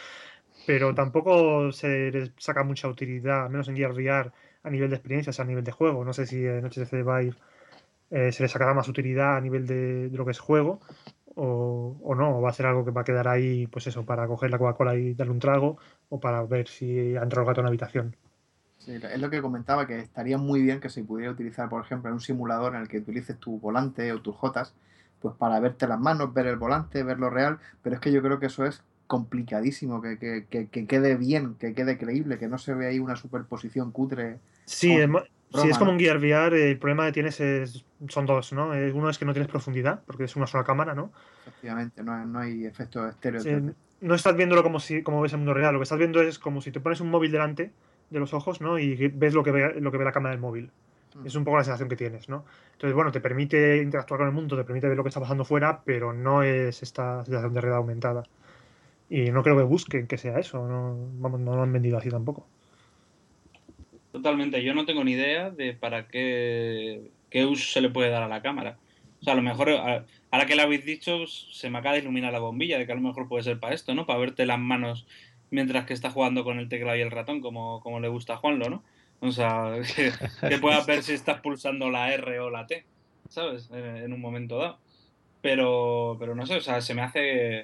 [0.67, 4.31] pero tampoco se les saca mucha utilidad, al menos en Gear VR,
[4.63, 6.05] a nivel de experiencias, a nivel de juego.
[6.05, 7.35] No sé si en HTC Vive
[8.11, 10.81] se le sacará más utilidad a nivel de, lo que es juego,
[11.41, 14.27] o, no, o va a ser algo que va a quedar ahí, pues eso, para
[14.27, 15.79] coger la Coca-Cola y darle un trago,
[16.09, 18.17] o para ver si ha entrado el gato en la habitación.
[18.79, 22.09] Sí, es lo que comentaba, que estaría muy bien que se pudiera utilizar, por ejemplo,
[22.09, 24.75] en un simulador en el que utilices tu volante o tus jotas,
[25.21, 28.23] pues para verte las manos, ver el volante, ver lo real, pero es que yo
[28.23, 32.59] creo que eso es complicadísimo, que, que, que, quede bien, que quede creíble, que no
[32.59, 34.39] se vea ahí una superposición cutre.
[34.65, 35.09] Sí, es,
[35.55, 38.71] si es como un Gear VR, el problema que tienes es, son dos, ¿no?
[38.95, 41.13] Uno es que no tienes profundidad, porque es una sola cámara, ¿no?
[41.47, 43.75] Efectivamente, no, hay efecto estéreo.
[44.01, 46.39] no estás viéndolo como si como ves el mundo real, lo que estás viendo es
[46.39, 47.73] como si te pones un móvil delante
[48.11, 48.79] de los ojos, ¿no?
[48.79, 50.71] Y ves lo que ve, lo que ve la cámara del móvil.
[51.15, 51.27] Mm.
[51.27, 52.45] Es un poco la sensación que tienes, ¿no?
[52.73, 55.45] Entonces, bueno, te permite interactuar con el mundo, te permite ver lo que está pasando
[55.45, 58.25] fuera, pero no es esta sensación de realidad aumentada.
[59.11, 62.11] Y no creo que busquen que sea eso, no, vamos, no lo han vendido así
[62.11, 62.47] tampoco.
[64.19, 68.25] Totalmente, yo no tengo ni idea de para qué, qué uso se le puede dar
[68.25, 68.77] a la cámara.
[69.21, 72.33] O sea, a lo mejor, ahora que lo habéis dicho, se me acaba de iluminar
[72.33, 74.07] la bombilla de que a lo mejor puede ser para esto, ¿no?
[74.07, 75.07] Para verte las manos
[75.51, 78.69] mientras que está jugando con el teclado y el ratón, como, como le gusta Juanlo,
[78.69, 78.83] ¿no?
[79.21, 80.11] O sea, que,
[80.49, 82.85] que puedas ver si estás pulsando la R o la T,
[83.29, 83.71] ¿sabes?
[83.71, 84.79] En, un momento dado.
[85.43, 87.63] Pero, pero no sé, o sea, se me hace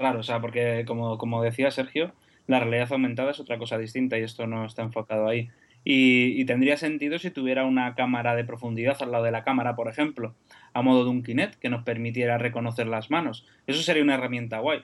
[0.00, 2.12] raro, o sea, porque como, como decía Sergio,
[2.48, 5.48] la realidad aumentada es otra cosa distinta y esto no está enfocado ahí.
[5.84, 9.88] Y, tendría sentido si tuviera una cámara de profundidad al lado de la cámara, por
[9.88, 10.34] ejemplo,
[10.74, 13.46] a modo de un Kinect que nos permitiera reconocer las manos.
[13.66, 14.82] Eso sería una herramienta guay.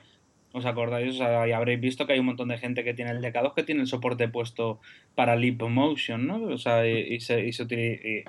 [0.51, 1.15] ¿Os acordáis?
[1.15, 3.53] O sea, y habréis visto que hay un montón de gente que tiene el decado
[3.53, 4.79] que tiene el soporte puesto
[5.15, 6.43] para Leap Motion, ¿no?
[6.43, 8.25] O sea, y, se, y, se,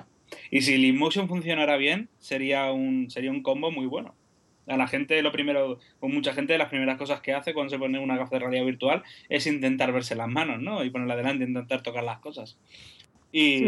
[0.51, 4.15] y si Leap Motion funcionara bien, sería un, sería un combo muy bueno
[4.67, 7.79] a la gente lo primero, con mucha gente, las primeras cosas que hace cuando se
[7.79, 10.83] pone una gafa de realidad virtual es intentar verse las manos, ¿no?
[10.83, 12.57] Y ponerla delante, intentar tocar las cosas.
[13.31, 13.63] Y,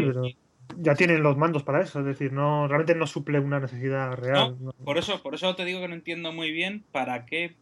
[0.77, 4.55] ya tienen los mandos para eso, es decir, no realmente no suple una necesidad real.
[4.83, 7.55] Por eso, por eso te digo que no entiendo muy bien para qué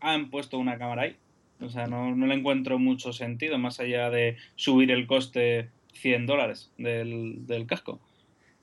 [0.00, 1.16] han puesto una cámara ahí.
[1.60, 6.26] O sea, no, no le encuentro mucho sentido, más allá de subir el coste 100
[6.26, 8.00] dólares del, del casco.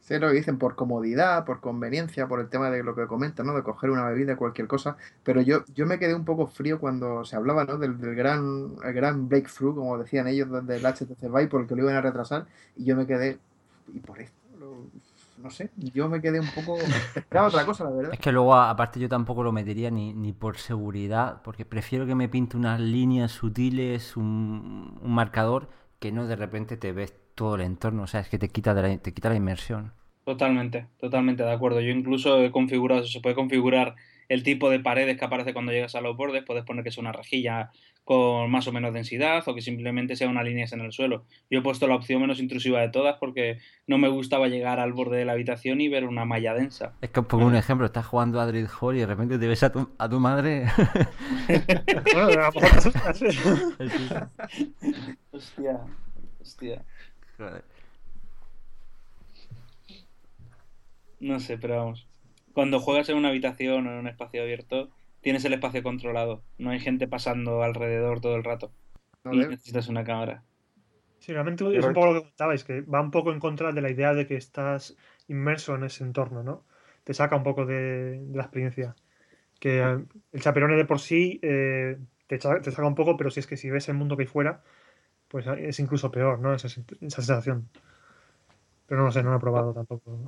[0.04, 3.48] Sé lo que dicen por comodidad, por conveniencia, por el tema de lo que comentan,
[3.48, 3.56] ¿no?
[3.56, 4.98] De coger una bebida, cualquier cosa.
[5.24, 7.78] Pero yo, yo me quedé un poco frío cuando se hablaba, ¿no?
[7.78, 11.84] Del, gran, el gran breakthrough, como decían ellos, del HTC Vive, por el que lo
[11.84, 12.48] iban a retrasar.
[12.76, 13.40] Y yo me quedé,
[13.94, 14.44] ¿y por esto?
[15.38, 16.78] no sé, yo me quedé un poco...
[17.16, 18.14] Esperaba otra cosa, la verdad.
[18.14, 22.16] Es que luego, aparte, yo tampoco lo metería ni, ni por seguridad, porque prefiero que
[22.16, 25.70] me pinte unas líneas sutiles, un, un marcador,
[26.00, 28.74] que no de repente te ves todo el entorno, o sea, es que te quita,
[28.74, 29.94] la, te quita la inmersión.
[30.26, 31.82] Totalmente, totalmente de acuerdo.
[31.82, 33.96] Yo incluso he configurado, se puede configurar
[34.30, 37.02] el tipo de paredes que aparece cuando llegas a los bordes, puedes poner que sea
[37.02, 37.72] una rejilla
[38.04, 41.26] con más o menos densidad o que simplemente sea una línea en el suelo.
[41.50, 44.94] Yo he puesto la opción menos intrusiva de todas porque no me gustaba llegar al
[44.94, 46.94] borde de la habitación y ver una malla densa.
[47.02, 49.48] Es que os pongo un ejemplo, estás jugando a Dread Hall y de repente te
[49.48, 50.66] ves a tu, a tu madre.
[55.32, 55.80] Hostia,
[56.42, 56.84] hostia.
[57.38, 57.64] Joder.
[61.20, 62.08] No sé, pero vamos.
[62.54, 64.90] Cuando juegas en una habitación o en un espacio abierto,
[65.22, 66.44] tienes el espacio controlado.
[66.58, 68.72] No hay gente pasando alrededor todo el rato.
[69.24, 70.44] A Y necesitas una cámara.
[71.20, 73.82] Sí, realmente es un poco lo que comentabais, que va un poco en contra de
[73.82, 74.98] la idea de que estás
[75.30, 76.66] inmerso en ese entorno, ¿no?
[77.06, 78.96] Te saca un poco de, de la experiencia.
[79.62, 80.04] Que eh,
[80.34, 81.98] el chaperone de por sí eh,
[82.28, 84.28] te, te saca un poco, pero si es que si ves el mundo que hay
[84.28, 84.62] fuera,
[85.34, 86.54] pues es incluso peor, ¿no?
[86.54, 87.68] Esa, sen- esa sensación.
[88.86, 90.20] Pero no lo sé, no lo he probado tampoco.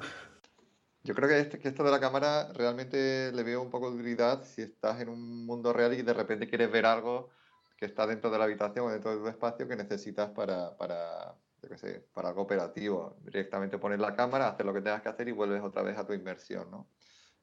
[1.04, 3.98] Yo creo que, este- que esto de la cámara realmente le veo un poco de
[3.98, 7.30] utilidad si estás en un mundo real y de repente quieres ver algo
[7.78, 11.36] que está dentro de la habitación o dentro de tu espacio que necesitas para, para,
[11.62, 13.16] yo qué sé, para algo operativo.
[13.22, 16.08] Directamente poner la cámara, hacer lo que tengas que hacer y vuelves otra vez a
[16.08, 16.88] tu inmersión, ¿no?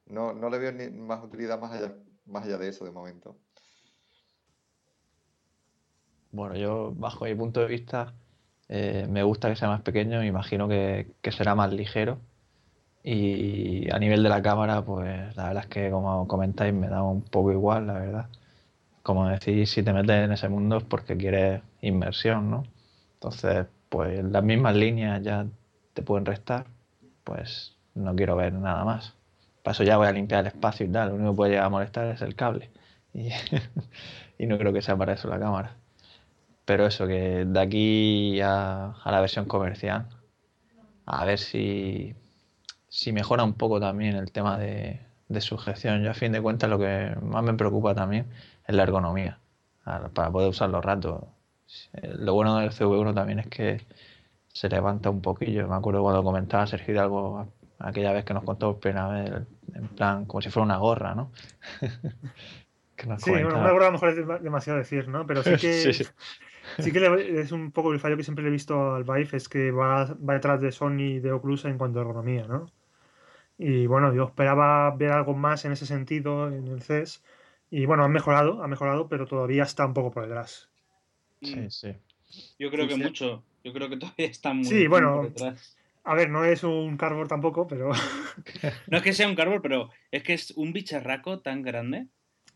[0.06, 1.94] No, no le veo ni más utilidad más allá,
[2.26, 3.39] más allá de eso de momento.
[6.32, 8.14] Bueno, yo, bajo mi punto de vista,
[8.68, 12.18] eh, me gusta que sea más pequeño, me imagino que, que será más ligero.
[13.04, 17.02] Y a nivel de la cámara, pues la verdad es que, como comentáis, me da
[17.02, 18.30] un poco igual, la verdad.
[19.02, 22.64] Como decís, si te metes en ese mundo es porque quieres inmersión, ¿no?
[23.14, 25.46] Entonces, pues las mismas líneas ya
[25.94, 26.66] te pueden restar,
[27.24, 29.14] pues no quiero ver nada más.
[29.64, 31.66] Para eso ya voy a limpiar el espacio y tal, lo único que puede llegar
[31.66, 32.70] a molestar es el cable.
[33.14, 33.30] Y,
[34.38, 35.76] y no creo que sea para eso la cámara.
[36.64, 40.09] Pero eso, que de aquí a, a la versión comercial,
[41.06, 42.14] a ver si,
[42.89, 46.02] si mejora un poco también el tema de, de sujeción.
[46.02, 48.26] Yo a fin de cuentas lo que más me preocupa también
[48.66, 49.40] es la ergonomía,
[50.14, 51.28] para poder usarlo rato.
[51.94, 53.80] Eh, Lo bueno del CV1 también es que
[54.48, 55.68] se levanta un poquillo.
[55.68, 57.48] Me acuerdo cuando comentaba Sergio Hidalgo
[57.78, 59.32] aquella vez que nos contó vez,
[59.74, 61.32] en plan, como si fuera una gorra, ¿no?
[62.97, 65.26] Que Sí, bueno, una gorra a lo mejor es dema- demasiado decir, ¿no?
[65.26, 66.05] Pero sí que, Sí, sí.
[66.78, 69.28] Sí que le- es un poco el fallo que siempre le he visto al Vive,
[69.36, 72.70] es que va, va detrás de Sony y de Oculus en cuanto a ergonomía, ¿no?
[73.59, 77.23] Y bueno, yo esperaba ver algo más en ese sentido en el CES.
[77.70, 80.70] Y bueno, han mejorado, ha mejorado, pero todavía está un poco por detrás.
[81.43, 81.94] Sí, sí.
[82.59, 83.43] Yo creo que Sí, mucho.
[83.65, 85.15] Yo creo que todavía está muy, Sí, bueno.
[85.15, 85.77] por detrás.
[86.05, 87.90] A ver, no es un cardboard tampoco, pero
[88.89, 92.09] No es que sea un cardboard, pero es que es un bicharraco tan grande.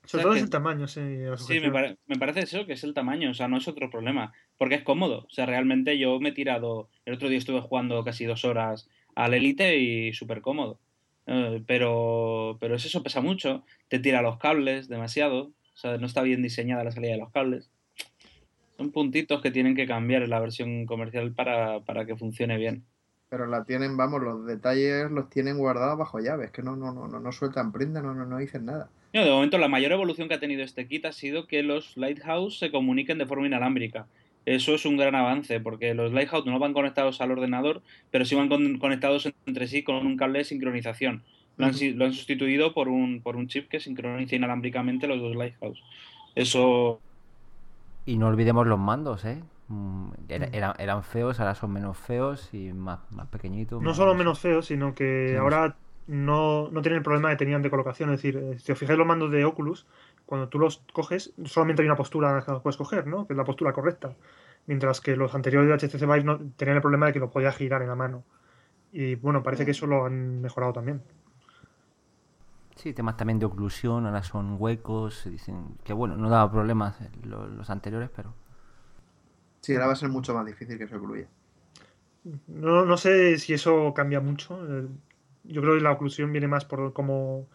[0.06, 1.00] Sobre todo es el tamaño, sí.
[1.36, 3.90] Sí, me, pare- me parece eso, que es el tamaño, o sea, no es otro
[3.90, 5.24] problema, porque es cómodo.
[5.26, 8.88] O sea, realmente yo me he tirado, el otro día estuve jugando casi dos horas
[9.14, 10.78] al Elite y súper cómodo.
[11.26, 16.06] Eh, pero, pero es eso, pesa mucho, te tira los cables demasiado, o sea, no
[16.06, 17.70] está bien diseñada la salida de los cables.
[18.76, 22.84] Son puntitos que tienen que cambiar en la versión comercial para, para que funcione bien.
[23.28, 26.44] Pero la tienen, vamos, los detalles los tienen guardados bajo llave.
[26.46, 28.88] Es que no, no, no, no, no sueltan prenda, no, no, no dicen nada.
[29.16, 31.96] No, de momento la mayor evolución que ha tenido este kit ha sido que los
[31.96, 34.06] Lighthouse se comuniquen de forma inalámbrica.
[34.44, 38.34] Eso es un gran avance, porque los Lighthouse no van conectados al ordenador, pero sí
[38.34, 41.24] van con- conectados entre sí con un cable de sincronización.
[41.56, 45.20] Lo han, si- lo han sustituido por un, por un chip que sincroniza inalámbricamente los
[45.20, 45.82] dos Lighthouse.
[46.34, 47.00] Eso,
[48.04, 49.42] Y no olvidemos los mandos, ¿eh?
[49.68, 50.54] Mm, era- Mm.
[50.54, 53.82] era- eran feos, ahora son menos feos y más, más pequeñitos.
[53.82, 55.74] No más- solo menos feos, sino que Sí, ahora
[56.06, 58.10] no, no tienen el problema que tenían de colocación.
[58.12, 59.86] Es decir, eh, si os fijáis los mandos de Oculus,
[60.26, 63.26] cuando tú los coges, solamente hay una postura que los puedes coger, ¿no?
[63.26, 64.14] Que es la postura correcta.
[64.66, 67.56] Mientras que los anteriores de HTC Vive no, tenían el problema de que lo podías
[67.56, 68.24] girar en la mano.
[68.92, 71.02] Y bueno, parece que eso lo han mejorado también.
[72.76, 77.10] Sí, temas también de oclusión, ahora son huecos, dicen que bueno, no daba problemas eh,
[77.24, 78.34] lo- los, anteriores, pero
[79.60, 81.28] Sí, ahora va a ser mucho más difícil que se ocluya.
[82.48, 84.58] No, no sé si eso cambia mucho.
[85.48, 87.46] Yo creo que la oclusión viene más por cómo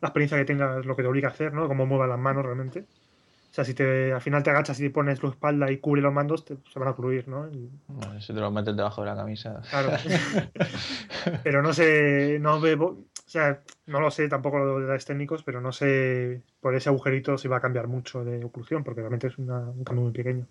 [0.00, 1.68] la experiencia que tengas, lo que te obliga a hacer, ¿no?
[1.68, 2.80] Cómo muevas las manos realmente.
[2.80, 6.00] O sea, si te, al final te agachas y te pones tu espalda y cubre
[6.00, 7.48] los mandos, te- se van a ocluir, ¿no?
[7.48, 9.60] Y- Bueno, si te lo metes debajo de la camisa.
[9.68, 9.90] claro.
[11.42, 15.42] pero no sé, no veo, o sea, no lo sé tampoco lo de detalles técnicos,
[15.42, 19.26] pero no sé por ese agujerito si va a cambiar mucho de oclusión, porque realmente
[19.26, 20.46] es una- un cambio muy pequeño.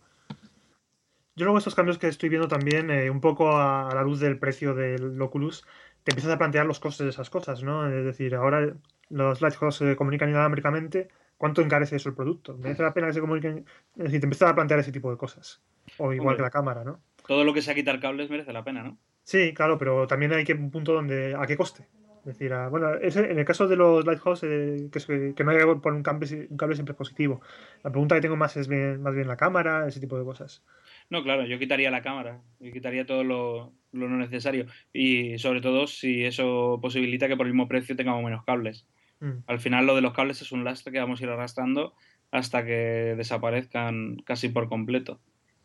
[1.36, 4.20] Yo luego estos cambios que estoy viendo también, eh, un poco a, a la luz
[4.20, 5.66] del precio del Oculus,
[6.04, 7.88] te empiezas a plantear los costes de esas cosas, ¿no?
[7.90, 8.74] Es decir, ahora
[9.10, 12.58] los Lighthouse se comunican inalámbricamente, ¿cuánto encarece eso el producto?
[12.58, 13.66] ¿Merece la pena que se comuniquen?
[13.98, 15.62] Es decir, te empiezas a plantear ese tipo de cosas.
[15.98, 16.38] O igual Hombre.
[16.38, 17.00] que la cámara, ¿no?
[17.28, 18.98] todo lo que sea quitar cables merece la pena, ¿no?
[19.24, 21.88] Sí, claro, pero también hay que un punto donde, ¿a qué coste?
[22.22, 25.44] Es decir, a- bueno, ese- en el caso de los Lighthouse, eh, que, que, que
[25.44, 27.40] no hay que poner un cable, un cable siempre es positivo.
[27.84, 30.64] La pregunta que tengo más es bien, más bien la cámara, ese tipo de cosas.
[31.10, 34.68] No, claro, yo quitaría la cámara, yo quitaría todo lo, lo no necesario.
[34.94, 38.86] Y sobre todo si eso posibilita que por el mismo precio tengamos menos cables.
[39.20, 39.44] Mm.
[39.48, 41.94] Al final lo de los cables es un lastre que vamos a ir arrastrando
[42.32, 45.20] hasta que desaparezcan casi por completo.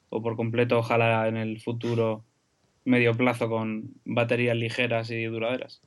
[0.08, 2.24] O por completo, ojalá en el futuro
[2.84, 5.82] medio plazo con baterías ligeras y duraderas.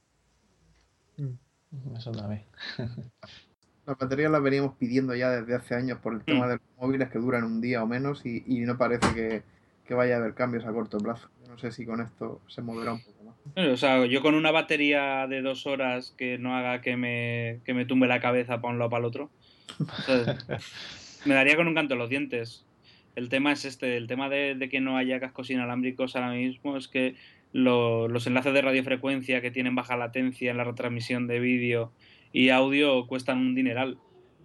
[1.18, 1.96] Mm.
[1.96, 2.44] Eso también.
[3.88, 6.50] Las baterías las veníamos pidiendo ya desde hace años por el tema Mm.
[6.50, 9.42] de los móviles que duran un día o menos y, y no parece que,
[9.88, 11.30] que vaya a haber cambios a corto plazo.
[11.42, 13.68] Yo no sé si con esto se moverá un poco más.
[13.70, 17.74] O sea, yo con una batería de dos horas que no haga que me, que
[17.74, 19.30] me tumbe la cabeza para un lado para el otro,
[21.26, 22.66] me daría con un canto en los dientes.
[23.16, 26.78] El tema es este, el tema de, de que no haya cascos inalámbricos ahora mismo
[26.78, 27.16] es que
[27.54, 31.92] lo- los enlaces de radiofrecuencia que tienen baja latencia en la retransmisión de vídeo
[32.34, 33.98] y audio cuestan un dineral,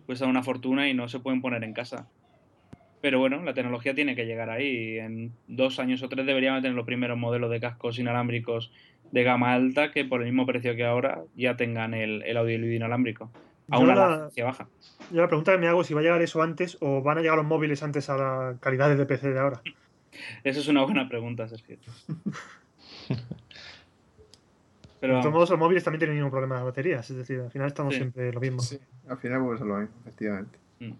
[0.06, 2.08] cuestan una fortuna y no se pueden poner en casa.
[3.00, 4.98] Pero bueno, la tecnología tiene que llegar ahí.
[4.98, 8.70] En dos años o tres deberíamos tener los primeros modelos de cascos inalámbricos
[9.10, 12.72] de gama alta que por el mismo precio que ahora ya tengan el, el audio
[12.72, 13.30] inalámbrico.
[13.70, 14.68] A Yo una la- baja.
[15.10, 17.18] Yo la pregunta que me hago es si va a llegar eso antes o van
[17.18, 19.60] a llegar los móviles antes a la calidad de PC de ahora.
[20.44, 21.78] Esa es una buena pregunta, Sergio.
[25.02, 27.40] Pero de todos modos, los móviles también tienen el mismo problema de baterías, es decir,
[27.40, 27.98] al final estamos Sí.
[28.00, 28.60] siempre lo mismo.
[28.60, 30.58] Sí, al final vuelve a lo mismo, efectivamente.
[30.78, 30.92] mm,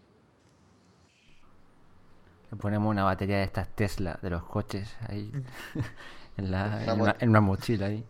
[2.51, 5.31] Le ponemos una batería de estas Tesla de los coches ahí
[6.37, 8.05] en, la, en, una, en una mochila ahí.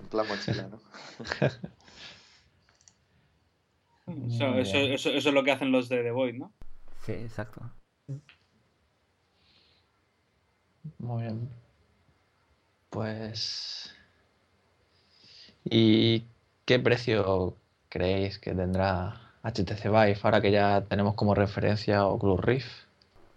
[0.00, 0.78] En plan mochila, ¿no?
[4.26, 6.52] eso, eso- eso- eso es lo que hacen los de The Void, ¿no?
[7.04, 7.60] Sí, exacto.
[10.98, 11.48] Muy bien.
[12.90, 13.94] Pues.
[15.64, 16.24] ¿Y
[16.64, 17.54] qué precio
[17.88, 22.70] creéis que tendrá HTC Vive ahora que ya tenemos como referencia Oculus Rift?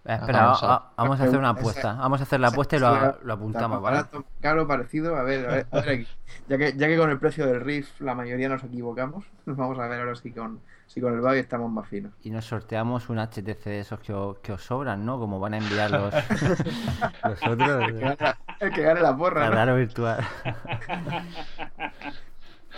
[0.05, 1.93] Espera, Vamos a- a- a- vamos a hacer una apuesta.
[1.93, 2.87] Vamos a hacer la apuesta y lo,
[3.33, 4.03] apuntamos, ¿vale?
[4.39, 5.15] Caro, parecido.
[5.15, 6.07] A ver, a ver, a ver aquí.
[6.47, 9.87] Ya que, ya que con el precio del Rift la mayoría nos equivocamos, vamos a
[9.87, 12.13] ver ahora si con, si con el Vive estamos más finos.
[12.21, 15.17] Y nos sorteamos un HTC de esos que, o- que os sobran, ¿no?
[15.17, 16.13] Como van a enviar los,
[17.23, 17.89] los otros.
[17.89, 19.51] El que gane- El que gane la porra, ¿no?
[19.53, 20.23] Claro, virtual.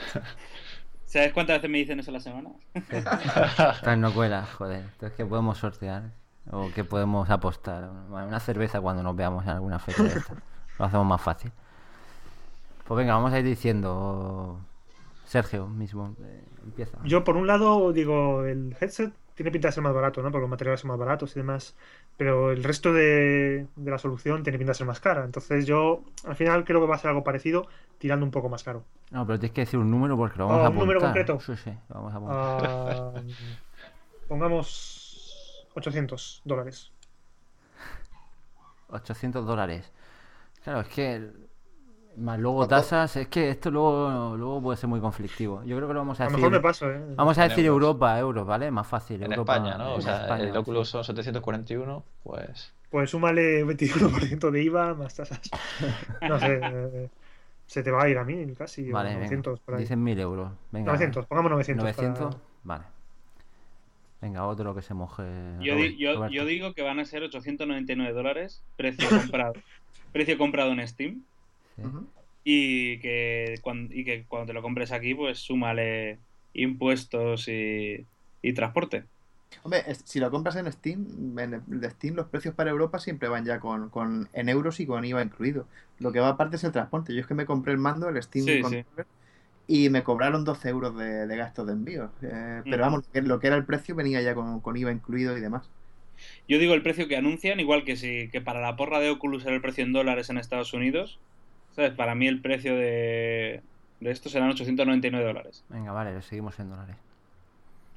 [1.06, 2.52] ¿Sabes cuántas veces me dicen eso a la semana?
[3.98, 4.82] No cuela, joder.
[4.82, 6.12] Entonces, ¿qué podemos sortear?
[6.52, 7.90] ¿O qué podemos apostar?
[8.10, 10.22] Bueno, una cerveza cuando nos veamos en alguna fecha de.
[10.80, 11.52] Lo hacemos más fácil.
[12.88, 14.60] Pues venga, vamos a ir diciendo.
[15.26, 16.98] Sergio mismo, eh, empieza.
[17.04, 20.32] Yo, por un lado, digo, el headset tiene pinta de ser más barato, ¿no?
[20.32, 21.78] Porque los materiales son más baratos y demás.
[22.18, 25.24] Pero el resto de, de la solución tiene pinta de ser más cara.
[25.24, 27.68] Entonces, yo, al final, creo que va a ser algo parecido,
[28.00, 28.84] tirando un poco más caro.
[29.12, 31.26] No, pero tienes que decir un número porque lo vamos Ah, a ¿un número apuntar.
[31.26, 31.40] concreto?
[31.40, 33.24] Sí, sí, lo vamos a apuntar.
[34.28, 36.92] Pongamos 800 dólares.
[38.90, 39.92] 800 dólares.
[40.64, 41.32] Claro, es que.
[42.18, 45.64] Más luego tasas, es que esto luego, luego puede ser muy conflictivo.
[45.64, 46.44] Yo creo que lo vamos a A lo decir.
[46.46, 47.00] mejor me paso, ¿eh?
[47.16, 47.84] Vamos a decir euros.
[47.90, 48.72] Europa, euros, ¿vale?
[48.72, 49.22] Más fácil.
[49.22, 49.94] En Europa, España, ¿no?
[49.96, 50.58] O sea, España, el.
[50.58, 52.74] Oculus son 741, pues.
[52.90, 55.42] Pues súmale 21% de IVA más tasas.
[56.28, 57.10] No sé,
[57.68, 58.90] se te va a ir a mí casi.
[58.90, 59.66] o Vale, 900 venga.
[59.66, 59.82] por ahí.
[59.82, 60.52] Dicen 1000 euros.
[60.72, 60.88] Venga.
[60.94, 61.84] 900, pongamos 900.
[61.84, 62.84] 900, para- vale.
[64.22, 65.24] Venga, otro que se moje.
[65.60, 66.34] Yo, Robert- di- yo, Roberto.
[66.34, 69.54] yo digo que van a ser 899 dólares, precio comprado,
[70.12, 71.22] precio comprado en Steam.
[71.78, 71.84] Sí.
[72.44, 76.20] Y que, cuando, y que cuando te lo compres aquí, pues súmale
[76.54, 78.06] impuestos y,
[78.42, 79.04] y transporte.
[79.64, 83.30] Hombre, si lo compras en Steam, en el de Steam los precios para Europa siempre
[83.30, 85.68] van ya con, con en euros y con IVA incluido.
[86.00, 87.14] Lo que va aparte es el transporte.
[87.14, 88.84] Yo es que me compré el mando, el Steam Sí, sí.
[88.84, 89.08] Controller,
[89.68, 92.12] y me cobraron 12 euros de, de gastos de envío.
[92.22, 94.92] Eh, pero vamos, lo que, lo que era el precio venía ya con, con IVA
[94.92, 95.70] incluido y demás.
[96.48, 99.46] Yo digo el precio que anuncian, igual que si que para la porra de Oculus
[99.46, 101.20] era el precio en dólares en Estados Unidos.
[101.78, 101.94] ¿Sabes?
[101.94, 103.62] Para mí el precio de,
[104.02, 105.64] de esto serán 899 dólares.
[105.70, 106.96] Venga, vale, lo seguimos en dólares.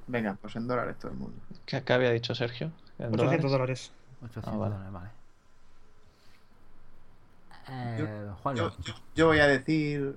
[0.06, 1.36] Venga, pues en dólares todo el mundo.
[1.66, 2.70] ¿Qué, qué había dicho Sergio?
[2.98, 3.50] ¿En 800 dólares?
[3.50, 3.92] dólares.
[4.22, 4.74] 800 Ah, vale.
[4.74, 5.08] dólares, vale.
[7.72, 10.16] Eh, Juan, Yo, yo- yo voy a decir.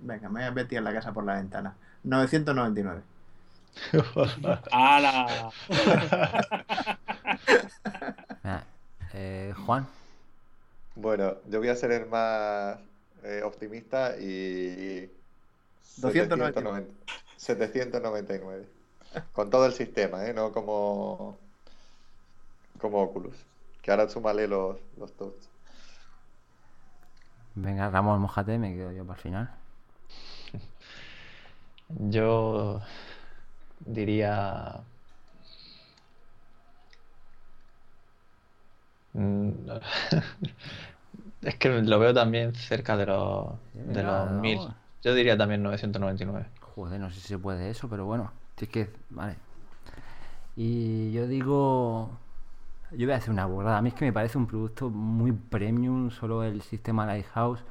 [0.00, 1.74] Venga, me voy a meter la casa por la ventana.
[2.04, 3.02] 999.
[4.70, 5.50] ¡Hala!
[9.14, 9.86] Eh, Juan,
[10.94, 12.78] Bueno, yo voy a ser el más
[13.22, 15.10] eh, optimista y
[15.96, 16.86] 299.
[17.36, 18.66] 799.
[19.32, 20.32] Con todo el sistema, ¿eh?
[20.34, 21.38] No como,
[22.78, 23.36] como Oculus.
[23.82, 25.34] Que ahora súmale los, los touch.
[27.54, 29.50] venga, Ramón, mojate, me quedo yo para el final.
[31.88, 32.80] Yo
[33.80, 34.82] diría.
[41.42, 44.56] Es que lo veo también cerca de los, de los Venga, 1000.
[44.58, 44.74] vamos.
[45.02, 46.46] Yo diría también 999.
[46.60, 48.30] Joder, no sé si se puede eso, pero bueno.
[48.56, 49.34] Si es que, vale.
[50.56, 52.10] Y yo digo.
[52.92, 53.78] Yo voy a hacer una burrada.
[53.78, 57.64] A mí es que me parece un producto muy premium, solo el sistema Lighthouse.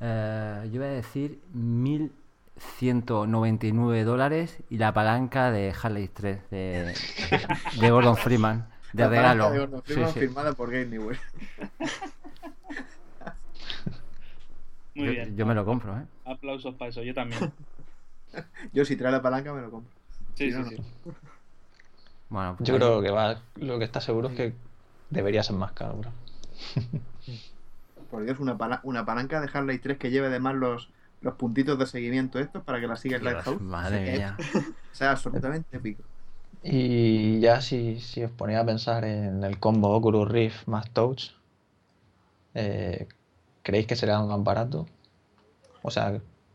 [0.00, 6.94] Eh, yo voy a decir 1199 dólares y la palanca de Harley 3 de,
[7.80, 8.68] de Gordon Freeman.
[8.92, 9.50] De La palanca regalo.
[9.50, 10.20] de Gordon Freeman sí.
[10.20, 10.96] firmada por Game.
[14.94, 15.36] Muy Yo, bien.
[15.36, 16.06] yo me lo compro, ¿eh?
[16.24, 17.40] Aplausos para eso, yo también.
[18.72, 19.92] Yo si trae la palanca me lo compro.
[20.34, 20.76] Sí, Sí, sí, no, sí.
[22.28, 23.42] Bueno, pues Yo ahí- creo que va.
[23.56, 24.54] Lo que está seguro es que
[25.10, 26.10] debería ser más caro, bro.
[28.10, 31.78] Por Dios, una, pala- una palanca de Harley 3 que lleve además los, los puntitos
[31.78, 33.62] de seguimiento estos para que la siga el Lighthouse.
[33.62, 34.36] madre mía.
[34.38, 36.04] O sea, absolutamente épico.
[36.64, 41.30] Y ya si, si os ponía a pensar en el combo Oculus Rift más Touch,
[42.54, 43.08] eh,
[43.62, 44.86] ¿creéis que será más barato?
[45.82, 46.12] O sea,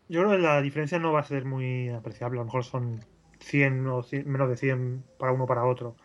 [0.10, 2.40] Yo creo que la diferencia no va a ser muy apreciable.
[2.40, 3.00] A lo mejor son
[3.40, 5.96] 100 o 100 menos de 100 para uno o para otro.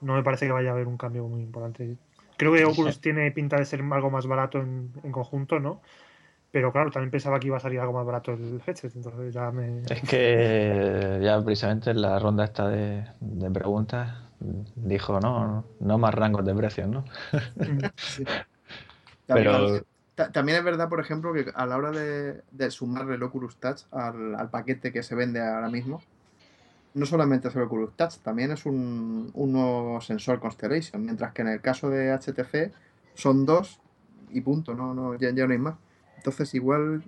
[0.00, 1.96] No me parece que vaya a haber un cambio muy importante.
[2.36, 5.80] Creo que Oculus tiene pinta de ser algo más barato en, en conjunto, ¿no?
[6.50, 9.52] Pero claro, también pensaba que iba a salir algo más barato el headset, entonces ya
[9.52, 9.82] me...
[9.82, 14.16] es que ya precisamente en la ronda esta de, de preguntas
[14.74, 17.04] dijo, no, no más rangos de precios, ¿no?
[17.56, 17.92] También,
[19.26, 19.84] Pero- ta-
[20.32, 23.82] también es verdad, por ejemplo, que a la hora de, de sumarle el Oculus Touch
[23.90, 26.02] al, al paquete que se vende ahora mismo,
[26.94, 31.42] no solamente es el Oculus Touch, también es un, un nuevo sensor Constellation, mientras que
[31.42, 32.72] en el caso de HTC
[33.14, 33.80] son dos
[34.30, 35.76] y punto, no, no, ya, ya no hay más.
[36.16, 37.02] Entonces igual,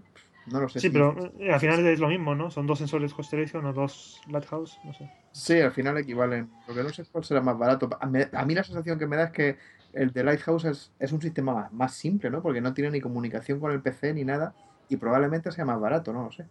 [0.47, 0.81] no lo sé.
[0.81, 2.51] Sí, si- pero eh, al final es lo mismo, ¿no?
[2.51, 5.09] Son dos sensores Constellation o dos Lighthouse, no sé.
[5.33, 6.51] Sí, al final equivalen.
[6.67, 7.89] Lo que no sé es cuál será más barato.
[8.01, 8.07] A
[8.45, 9.59] mí la sensación que me da es que
[9.93, 12.43] el de Lighthouse es, es un sistema más, más simple, ¿no?
[12.43, 14.55] Porque no tiene ni comunicación con el PC ni nada
[14.89, 16.45] y probablemente sea más barato, no lo sé.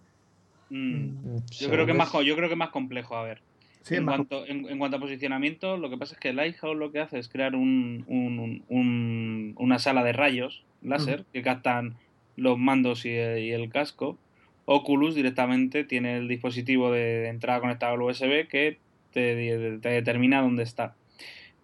[0.69, 3.41] Mm, Yo Según creo que es más, yo creo que es más complejo, a ver.
[3.83, 6.33] Sí, es en, más cuanto, en, en cuanto a posicionamiento, lo que pasa es que
[6.33, 11.41] Lighthouse lo que hace es crear un, un- un- una sala de rayos láser que
[11.41, 11.95] captan
[12.35, 14.17] los mandos y, y el casco.
[14.65, 18.79] Oculus directamente tiene el dispositivo de entrada conectado al USB que
[19.11, 20.95] te, te determina dónde está.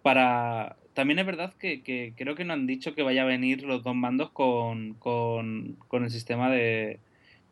[0.02, 3.62] Para también es verdad que, que creo que no han dicho que vaya a venir
[3.62, 6.98] los dos mandos con, con, con el sistema de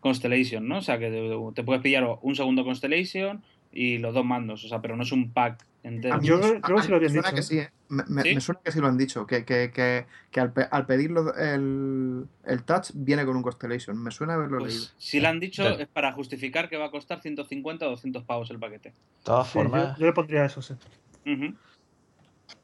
[0.00, 0.78] Constellation, ¿no?
[0.78, 4.68] O sea, que te, te puedes pillar un segundo Constellation y los dos mandos, o
[4.68, 6.14] sea, pero no es un pack entero.
[6.14, 7.42] A mí Yo me creo- su- creo que sí lo habían me suena dicho, que
[7.42, 7.70] sí, ¿eh?
[7.88, 8.34] Me, me- ¿Sí?
[8.34, 11.32] me suena que sí lo han dicho, que, que, que, que al, pe- al pedirlo
[11.36, 13.96] el, el touch viene con un Constellation.
[14.02, 14.80] Me suena haberlo leído.
[14.80, 18.24] Pues si lo han dicho es para justificar que va a costar 150 o 200
[18.24, 18.88] pavos el paquete.
[18.90, 20.74] De todas Sí, yo, formas, yo le pondría eso, sí.
[21.24, 21.54] Ujú.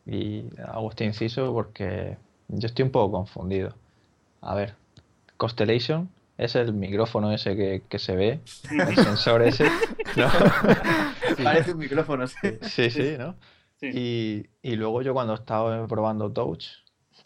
[0.06, 2.16] Y hago este inciso porque
[2.48, 3.74] yo estoy un poco confundido.
[4.40, 4.74] A ver,
[5.36, 9.64] Constellation es el micrófono ese que, que se ve, el sensor ese,
[10.16, 10.28] ¿no?
[11.44, 12.58] Parece un micrófono, sí.
[12.62, 13.36] Sí, sí, ¿no?
[13.76, 13.90] Sí.
[13.92, 16.66] Y, y luego yo cuando estaba probando Touch,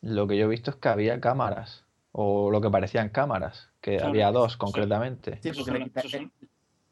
[0.02, 3.98] lo que yo he visto es que había cámaras, o lo que parecían cámaras, que
[3.98, 5.38] Son- había dos concretamente.
[5.42, 6.32] Sí, porque son- le, quita- esos son-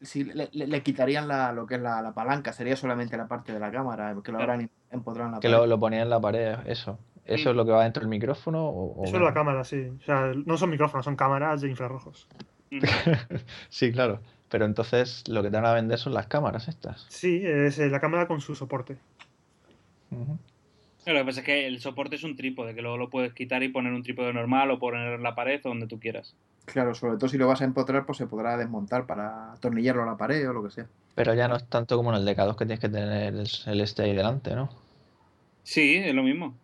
[0.01, 3.27] sí, le- le- le quitarían la, lo que es la, la palanca, sería solamente la
[3.27, 5.59] parte de la cámara, que lo habrán empotrado en la Que pared.
[5.61, 6.97] lo, lo ponía en la pared, eso.
[7.25, 8.67] ¿Eso es lo que va dentro del micrófono?
[8.67, 9.87] O, o Eso es la cámara, sí.
[9.99, 12.27] O sea, no son micrófonos, son cámaras de infrarrojos.
[13.69, 14.19] Sí, claro.
[14.49, 17.05] Pero entonces lo que te van a vender son las cámaras estas.
[17.09, 18.97] Sí, es eh, la cámara con su soporte.
[21.05, 23.61] Lo que pasa es que el soporte es un trípode, que luego lo puedes quitar
[23.63, 26.35] y poner un trípode normal o poner en la pared o donde tú quieras.
[26.65, 30.07] Claro, sobre todo si lo vas a empotrar, pues se podrá desmontar para atornillarlo a
[30.07, 30.87] la pared o lo que sea.
[31.13, 33.81] Pero ya no es tanto como en el DK2 que tienes que tener el, el
[33.81, 34.69] este ahí delante, ¿no?
[35.61, 36.57] Sí, es lo mismo.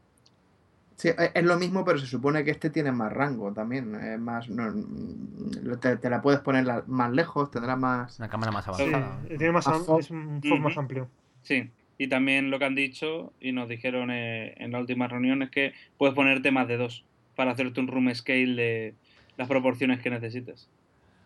[0.97, 3.95] Sí, e- es lo mismo, pero se supone que este tiene más rango también.
[3.95, 8.17] Es más, no, mm, te, te la puedes poner más lejos, tendrá más.
[8.19, 9.19] Una cámara más avanzada.
[9.29, 11.07] eh, tiene más am- es un foco más amplio.
[11.43, 11.69] Sí.
[11.97, 15.51] Y también lo que han dicho y nos dijeron eh, en la última reunión es
[15.51, 17.05] que puedes ponerte más de dos
[17.35, 18.95] para hacerte un room scale de
[19.37, 20.67] las proporciones que necesites.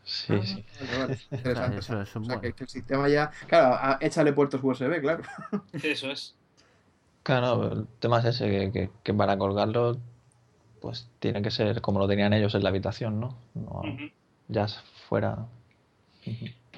[0.03, 0.63] Sí, Ah, sí.
[0.79, 1.79] vale, vale, interesante.
[1.79, 2.41] Eso- eso es o sea, bueno.
[2.41, 3.31] que, que el sistema ya.
[3.47, 5.23] Claro, a- échale puertos USB, claro.
[5.83, 6.35] Eso es.
[7.23, 9.97] Claro, no, el tema es ese, que, que- que para colgarlo,
[10.81, 13.35] pues tiene que ser como lo tenían ellos en la habitación, ¿no?
[13.55, 14.11] No, Ujú.
[14.47, 14.67] ya
[15.09, 15.47] fuera.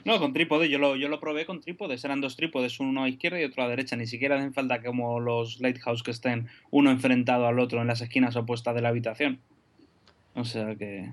[0.08, 3.10] No, con trípode, yo lo, yo lo probé con trípodes, eran dos trípodes, uno a
[3.10, 6.92] izquierda y otro a derecha, ni siquiera hacen falta como los Lighthouse que estén uno
[6.92, 9.42] enfrentado al otro en las esquinas opuestas de la habitación.
[10.34, 11.12] O sea que...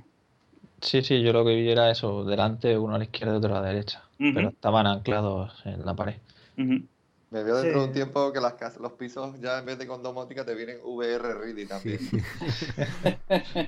[0.80, 3.56] Sí, sí, yo lo que vi era eso, delante uno a la izquierda y otro
[3.56, 6.14] a la derecha, pero estaban anclados en la pared.
[6.54, 9.88] Me veo dentro de un tiempo que las casas, los pisos ya en vez de
[9.88, 11.98] con domótica te vienen VR Ready Sí, también.
[11.98, 12.18] sí.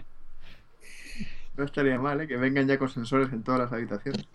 [1.57, 2.29] No estaría mal, ¿eh?
[2.29, 4.27] Que vengan ya con sensores en todas las habitaciones.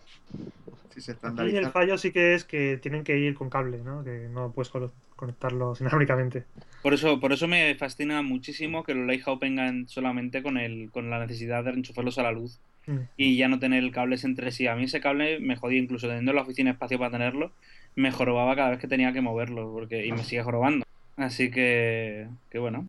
[0.93, 4.03] Si se Aquí el fallo sí que es que tienen que ir con cable, ¿no?
[4.03, 6.43] Que no puedes co- conectarlos inalámbricamente.
[6.83, 11.09] Por eso, por eso me fascina muchísimo que los Lighthouse vengan solamente con el, con
[11.09, 12.97] la necesidad de enchufarlos a la luz Mm.
[13.15, 14.65] y ya no tener cables entre sí.
[14.65, 17.51] A mí ese cable me jodía, incluso teniendo en la oficina espacio para tenerlo,
[17.95, 20.83] me jorobaba cada vez que tenía que moverlo porque, y me sigue jorobando.
[21.15, 22.87] Así que, que bueno.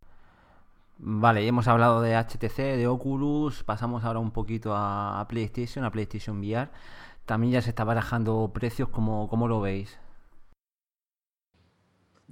[0.98, 5.90] Vale, ya hemos hablado de HTC, de Oculus, pasamos ahora un poquito a PlayStation, a
[5.90, 6.68] PlayStation VR.
[7.26, 9.98] También ya se está barajando precios, ¿cómo, cómo lo veis?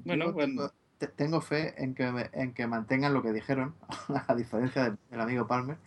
[0.04, 0.52] Bueno, Yo bueno.
[0.56, 3.74] tengo, te- tengo fe en que, me- en que mantengan lo que dijeron,
[4.28, 5.78] a diferencia del, del amigo Palmer,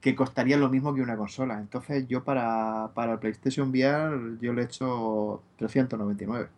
[0.00, 1.60] que costaría lo mismo que una consola.
[1.60, 6.50] Entonces yo para, para el PlayStation VR yo le he hecho 399.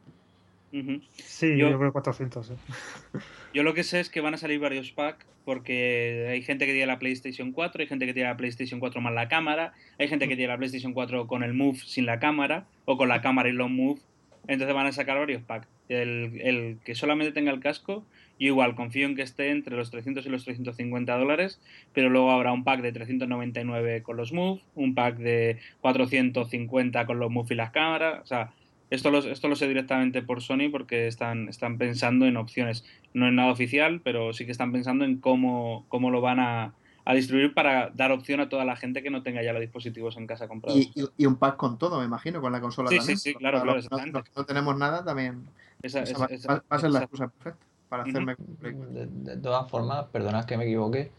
[1.17, 2.51] Sí, Yo- yo, creo 400.
[2.51, 2.55] ¿eh?
[3.55, 6.73] Yo lo que sé es que van a salir varios packs porque hay gente que
[6.73, 10.09] tiene la PlayStation 4, hay gente que tiene la PlayStation 4 más la cámara, hay
[10.09, 13.21] gente que tiene la PlayStation 4 con el Move sin la cámara o con la
[13.21, 14.01] cámara y los Move.
[14.49, 15.69] Entonces van a sacar varios packs.
[15.89, 18.05] El, el que solamente tenga el casco,
[18.39, 21.61] yo igual confío en que esté entre los 300 y los 350 dólares,
[21.93, 27.19] pero luego habrá un pack de 399 con los Move, un pack de 450 con
[27.19, 28.21] los Move y las cámaras.
[28.23, 28.53] O sea,
[28.95, 32.85] esto lo, esto lo sé directamente por Sony porque están, están pensando en opciones.
[33.15, 36.75] No es nada oficial, pero sí que están pensando en cómo, cómo lo van a,
[37.05, 40.17] a distribuir para dar opción a toda la gente que no tenga ya los dispositivos
[40.17, 40.79] en casa comprados.
[40.95, 43.17] Y, y- y un pack con todo, me imagino, con la consola Sí, también.
[43.19, 45.43] sí, sí, claro, Para claro, los no- tenemos nada también.
[45.83, 49.71] Esa- esa esa- va, esa- va- a ser la excusa perfecta para hacerme de todas
[49.71, 51.11] formas, perdonad que me equivoque,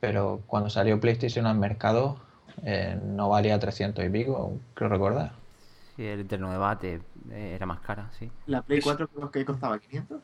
[0.00, 2.16] pero cuando salió PlayStation al mercado
[2.64, 5.41] eh, no valía 300 y pico, creo recordar.
[6.02, 7.00] Sí, el eterno debate
[7.30, 8.28] eh, era más cara, sí.
[8.46, 10.20] La Play Es- 4 creo que costaba 500.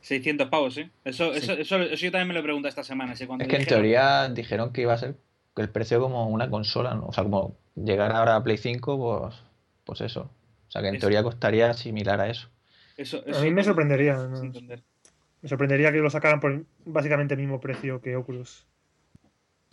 [0.00, 0.90] 600 pavos, ¿sí?
[1.04, 1.38] Eso, Sí.
[1.38, 3.12] eso, eso, eso yo también me lo pregunté esta semana.
[3.12, 5.14] Es que en teoría dijeron que iba a ser
[5.56, 7.06] el precio como una consola, ¿no?
[7.06, 9.36] O sea, como llegar ahora a Play 5, pues,
[9.84, 10.22] pues eso.
[10.66, 12.48] O sea, que en teoría costaría similar a eso.
[12.96, 14.18] Eso, A mí me no- sorprendería.
[14.18, 14.40] sin ¿no?
[14.42, 14.82] entender.
[15.40, 18.66] Me sorprendería que lo sacaran por básicamente el mismo precio que Oculus.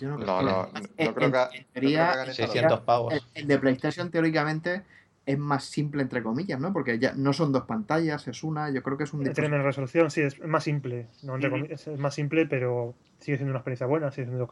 [0.01, 2.29] Yo no, No, no, no en- creo que, en- no en creo que teoría, hagan
[2.29, 3.13] esa 600 pavos.
[3.13, 4.81] el, el de PlayStation teóricamente
[5.25, 6.73] es más simple entre comillas, ¿no?
[6.73, 8.71] Porque ya no son dos pantallas, es una.
[8.71, 9.51] Yo creo que es un Tiene dispositivo.
[9.51, 11.07] menos resolución, sí, es más simple.
[11.21, 14.11] No, entre comillas, es más simple, pero sigue siendo una experiencia buena.
[14.11, 14.49] Sigue siendo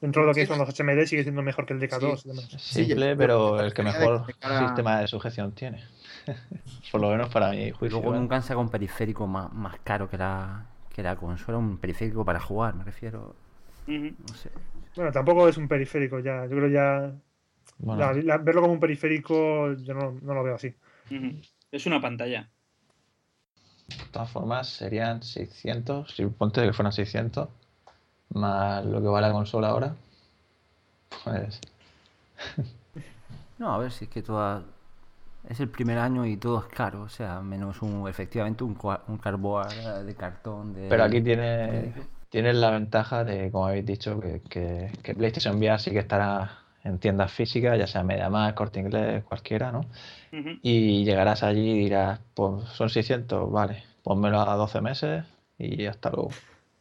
[0.00, 2.24] Dentro de lo que Sí, son los HMD, sigue siendo mejor que el DK2.
[2.24, 2.48] y demás.
[2.58, 5.84] Sí, Simple, pero el que creo mejor de cara- sistema de sujeción tiene.
[6.92, 8.00] Por lo menos para mi Y juicio.
[8.00, 8.18] luego ¿eh?
[8.18, 12.24] nunca han sacado un periférico más, más caro que la, que la consola, un periférico
[12.24, 13.36] para jugar, me refiero.
[13.86, 14.50] No sé.
[14.96, 16.44] Bueno, tampoco es un periférico ya.
[16.46, 17.12] Yo creo ya.
[17.78, 20.74] Bueno, la- la- verlo como un periférico, yo no, no lo veo así.
[21.70, 22.48] Es una pantalla.
[23.88, 27.48] de todas formas serían 600, si ponte que fueran 600,
[28.34, 29.94] más lo que vale la consola ahora,
[31.24, 31.60] pues
[33.58, 34.62] No, a ver si es que toda...
[35.48, 38.78] Es el primer año y todo es caro, o sea, menos un, efectivamente un,
[39.08, 40.72] un cardboard de cartón.
[40.72, 40.88] De...
[40.88, 41.92] Pero aquí tiene,
[42.32, 46.58] tienes la ventaja de, como habéis dicho, que, que, que PlayStation VR sí que estará
[46.82, 49.82] en tiendas físicas, ya sea MediaMarkt, Corte Inglés, cualquiera, ¿no?
[50.62, 55.24] Y llegarás allí y dirás, pues son 600, vale, ponmelo a 12 meses
[55.58, 56.30] y hasta luego.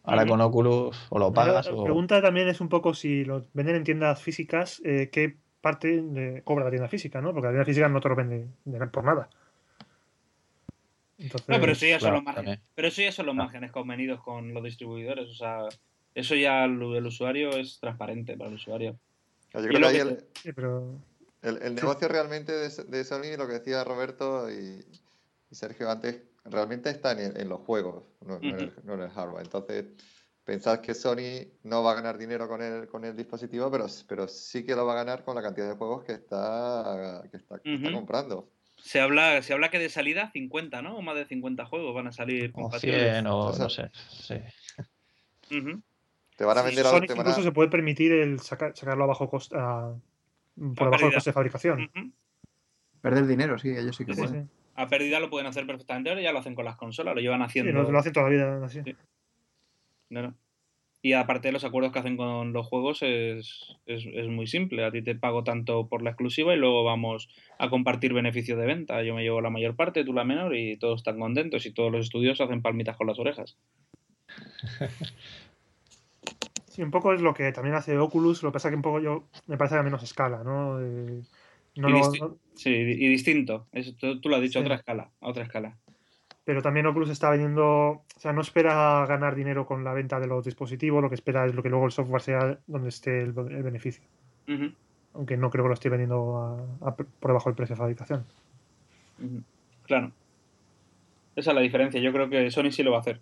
[0.03, 1.83] Ahora con Oculus o lo pagas la o...
[1.83, 6.41] pregunta también es un poco si lo venden en tiendas físicas, eh, ¿qué parte de-
[6.43, 7.21] cobra la tienda física?
[7.21, 7.33] ¿no?
[7.33, 9.29] Porque la tienda física no te lo vende de- por nada.
[11.21, 12.45] Entonces, No, pero eso ya son los márgenes.
[12.57, 12.69] también.
[12.75, 15.29] Pero eso ya son los márgenes convenidos con los distribuidores.
[15.29, 15.59] O sea,
[16.15, 18.97] eso ya el, el usuario es transparente para el usuario.
[19.53, 20.99] Yo Y creo que lo ahí que el, sí, pero
[21.41, 24.83] el- el negocio realmente de, de Sony, lo que decía Roberto y,
[25.49, 28.93] y Sergio antes, realmente está en, el- en los juegos, no, no en el, no
[28.95, 29.43] en el hardware.
[29.43, 29.85] Entonces,
[30.43, 34.27] pensad que Sony no va a ganar dinero con el, con el dispositivo, pero, pero
[34.27, 37.59] sí que lo va a ganar con la cantidad de juegos que está, que está,
[37.91, 38.49] comprando.
[38.83, 40.97] Se habla, se habla que de salida 50, ¿no?
[40.97, 43.11] O más de 50 juegos van a salir O compatibles.
[43.13, 44.35] 100 o O sea, no sé, sí.
[46.35, 49.03] Te van a Sí, vender te van a- incluso se puede permitir el saca- sacarlo
[49.03, 49.93] a bajo coste, a-
[50.55, 51.13] por A debajo del pérdida.
[51.15, 51.91] coste de fabricación.
[53.01, 54.49] Perder dinero, sí, ellos sí que Sí, sí, pueden.
[54.75, 57.39] A pérdida lo pueden hacer perfectamente, ahora ya lo hacen con las consolas, lo llevan
[57.41, 57.83] Sí, haciendo.
[57.83, 58.81] lo, lo hacen toda la vida así.
[58.83, 58.95] Sí.
[60.09, 60.33] Claro.
[61.03, 64.85] Y aparte de los acuerdos que hacen con los juegos es, es, es muy simple.
[64.85, 68.67] A ti te pago tanto por la exclusiva y luego vamos a compartir beneficios de
[68.67, 69.01] venta.
[69.01, 71.91] Yo me llevo la mayor parte, tú la menor y todos están contentos y todos
[71.91, 73.57] los estudios hacen palmitas con las orejas.
[76.67, 78.99] Sí, un poco es lo que también hace Oculus, lo que pasa que un poco
[78.99, 80.79] yo me parece a menos escala, ¿no?
[80.79, 81.21] Eh,
[81.77, 83.67] no y, lo- disti- no- sí, y distinto.
[83.71, 85.11] Eso, tú, tú lo has dicho, a otra escala.
[85.19, 85.77] A otra escala.
[86.45, 90.27] Pero también Oculus está vendiendo, o sea, no espera ganar dinero con la venta de
[90.27, 93.29] los dispositivos, lo que espera es lo que luego el software sea donde esté el,
[93.37, 94.03] el beneficio.
[95.13, 96.37] Aunque no creo que lo esté vendiendo
[96.81, 98.25] a- a- por debajo del precio de fabricación.
[99.85, 100.11] Claro.
[101.35, 101.99] Esa es la diferencia.
[102.01, 103.21] Yo creo que Sony sí lo va a hacer.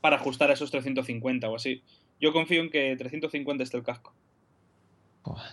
[0.00, 1.82] Para ajustar a esos 350 o así.
[2.20, 4.12] Yo confío en que 350 esté el casco.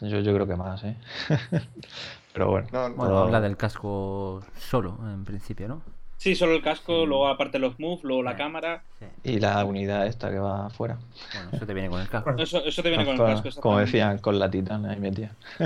[0.02, 0.98] Yo, yo creo que más, ¿eh?
[2.34, 2.68] Pero bueno.
[2.72, 5.82] No, Bueno, todo- habla del casco solo, en principio, ¿no?
[6.22, 8.84] Sí, solo el casco, luego aparte los moves, luego la cámara.
[9.00, 9.06] Sí.
[9.24, 11.00] Y la unidad esta que va afuera.
[11.34, 12.36] Bueno, eso te viene con el casco.
[12.38, 13.60] Eso, eso te viene con el casco.
[13.60, 15.32] como decían, con la titana ahí metida.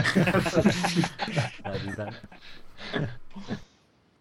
[1.65, 2.09] La Titan.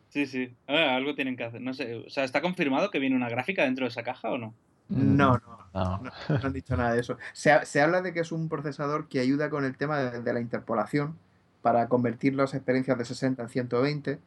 [0.08, 0.52] Sí, sí.
[0.66, 1.60] Algo tienen que hacer.
[1.60, 2.02] No sé.
[2.06, 4.54] O sea, ¿está confirmado que viene una gráfica dentro de esa caja o no?
[4.88, 5.98] No, no, No.
[5.98, 7.16] no, no han dicho nada de eso.
[7.32, 10.20] Se, ha- se habla de que es un procesador que ayuda con el tema de,
[10.20, 11.16] de la interpolación
[11.62, 14.18] para convertir las experiencias de 60 en 120.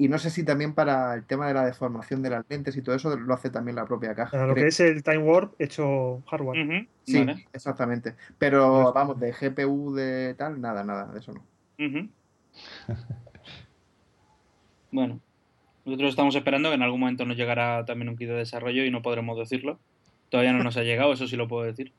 [0.00, 2.82] Y no sé si también para el tema de la deformación de las lentes y
[2.82, 4.30] todo eso lo hace también la propia caja.
[4.30, 6.86] Para lo Creo- que es el Time Warp hecho hardware.
[7.04, 7.46] Sí, vale.
[7.52, 8.14] exactamente.
[8.38, 11.44] Pero vamos, de GPU de tal, nada, nada, de eso no.
[14.90, 15.20] Bueno,
[15.84, 18.90] nosotros estamos esperando que en algún momento nos llegará también un kit de desarrollo y
[18.90, 19.78] no podremos decirlo.
[20.30, 21.92] Todavía no nos ha llegado, eso sí lo puedo decir.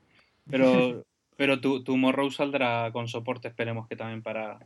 [0.49, 1.03] Pero,
[1.37, 4.59] pero tu, tu Morrow saldrá con soporte, esperemos que también para,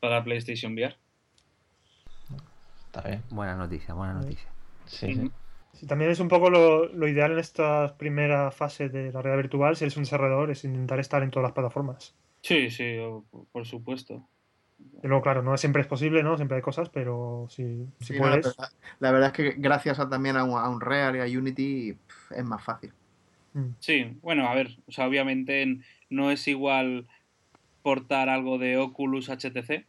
[0.00, 0.96] para PlayStation VR.
[2.94, 3.22] Está bien.
[3.30, 4.48] Buena noticia, buena noticia.
[4.86, 5.22] Sí, Ujú.
[5.24, 5.30] sí.
[5.72, 9.42] Sí, también es un poco lo, lo ideal en esta primera fase de la realidad
[9.42, 12.14] virtual, si eres un desarrollador, es intentar estar en todas las plataformas.
[12.42, 12.96] Sí, sí,
[13.52, 14.28] por supuesto.
[15.02, 16.36] Y luego, claro, no siempre es posible, ¿no?
[16.36, 18.46] Siempre hay cosas, pero si, si Sí, no, la, puedes.
[18.56, 18.68] verdad,
[19.00, 21.96] la verdad es que gracias a, también a, un- a Unreal y a Unity
[22.30, 22.92] es más fácil.
[23.54, 23.68] mm.
[23.78, 25.78] Sí, bueno, a ver, o sea, obviamente
[26.10, 27.08] no es igual
[27.82, 29.86] portar algo de Oculus HTC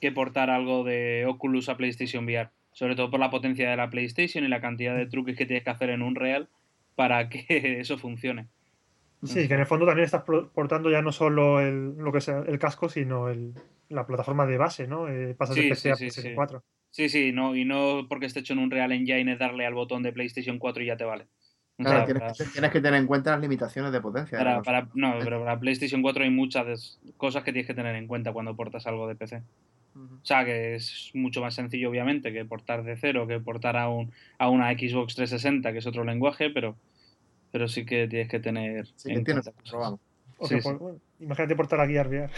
[0.00, 3.90] que portar algo de Oculus a PlayStation VR, sobre todo por la potencia de la
[3.90, 6.48] PlayStation y la cantidad de truques que tienes que hacer en Unreal
[6.94, 7.44] para que
[7.80, 8.48] eso funcione.
[9.22, 10.22] Sí, que en el fondo también estás
[10.54, 13.54] portando ya no solo el, lo que sea el casco, sino el,
[13.88, 15.08] la plataforma de base, ¿no?
[15.08, 16.36] Eh, pasas Sí, de PC sí, a sí, PlayStation sí.
[16.36, 16.62] 4.
[16.90, 20.02] Sí, sí, no, y no porque esté hecho en Unreal Engine es darle al botón
[20.02, 21.26] de PlayStation 4 y ya te vale.
[21.78, 24.62] O Claro, sea, tienes, para- que, tienes que tener en cuenta las limitaciones de potencia.
[24.62, 28.32] Para, no, pero para PlayStation 4 hay muchas cosas que tienes que tener en cuenta
[28.32, 29.42] cuando portas algo de PC.
[29.96, 33.88] O sea, que es mucho más sencillo, obviamente, que portar de cero, que portar a,
[33.88, 36.76] un, a una Xbox 360, que es otro lenguaje, pero,
[37.52, 38.86] pero sí que tienes que tener.
[38.96, 39.50] Sí, que en tienes.
[40.38, 40.62] O que sí.
[40.62, 42.28] por- bueno, imagínate portar a VR.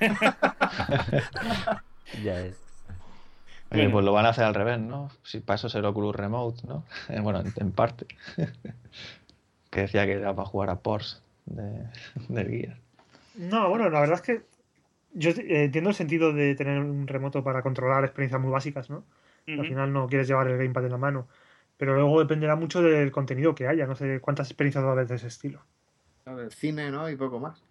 [2.24, 2.56] Ya es.
[3.70, 3.90] Oye, Bueno.
[3.92, 5.10] pues lo van a hacer al revés, ¿no?
[5.22, 6.84] Si para eso es el Oculus Remote, ¿no?
[7.10, 8.06] Eh, bueno, en, en parte.
[9.70, 11.84] que decía que era para jugar a Porsche de,
[12.28, 12.76] del Gear.
[13.34, 14.42] No, bueno, la verdad es que
[15.18, 19.04] yo eh, entiendo el sentido de tener un remoto para controlar experiencias muy básicas, ¿no?
[19.46, 21.26] Al final no quieres llevar el gamepad en la mano.
[21.78, 23.86] Pero luego dependerá mucho del contenido que haya.
[23.86, 25.64] No sé cuántas experiencias va a haber de ese estilo.
[26.26, 27.08] El cine, ¿no?
[27.08, 27.62] Y poco más.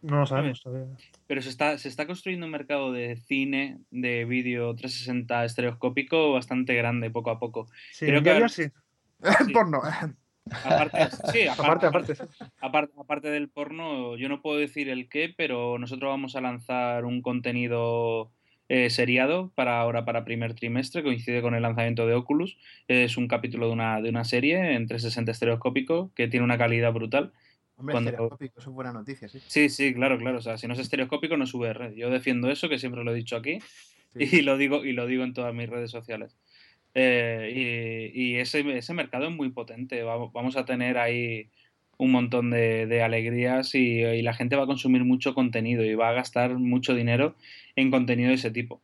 [0.00, 0.96] No lo sabemos todavía.
[1.26, 6.74] Pero se está, se está construyendo un mercado de cine, de vídeo 360 estereoscópico bastante
[6.74, 7.66] grande poco a poco.
[7.92, 8.64] Sí, Creo en que ahora- sí.
[9.52, 9.82] Porno.
[10.64, 10.98] Aparte,
[11.32, 12.14] sí, Aparte, aparte.
[12.60, 17.04] Aparte, aparte del porno, yo no puedo decir el qué, pero nosotros vamos a lanzar
[17.04, 18.30] un contenido
[18.68, 22.56] eh, seriado para ahora, para primer trimestre, coincide con el lanzamiento de Oculus.
[22.88, 26.92] Es un capítulo de una, de una serie en 360 estereoscópico que tiene una calidad
[26.92, 27.32] brutal.
[27.76, 29.40] Hombre, Cuando- estereoscópico, eso es buena noticia, sí.
[29.46, 30.38] Sí, sí, claro, claro.
[30.38, 31.94] O sea, si no es estereoscópico, no es VR.
[31.96, 33.58] Yo defiendo eso, que siempre lo he dicho aquí,
[34.12, 34.38] Sí.
[34.38, 36.36] y lo digo, y lo digo en todas mis redes sociales.
[36.94, 40.02] Eh, y y ese, ese mercado es muy potente.
[40.02, 41.48] Vamos, vamos a tener ahí
[41.98, 45.94] un montón de, de alegrías y, y la gente va a consumir mucho contenido y
[45.94, 47.34] va a gastar mucho dinero
[47.76, 48.80] en contenido de ese tipo.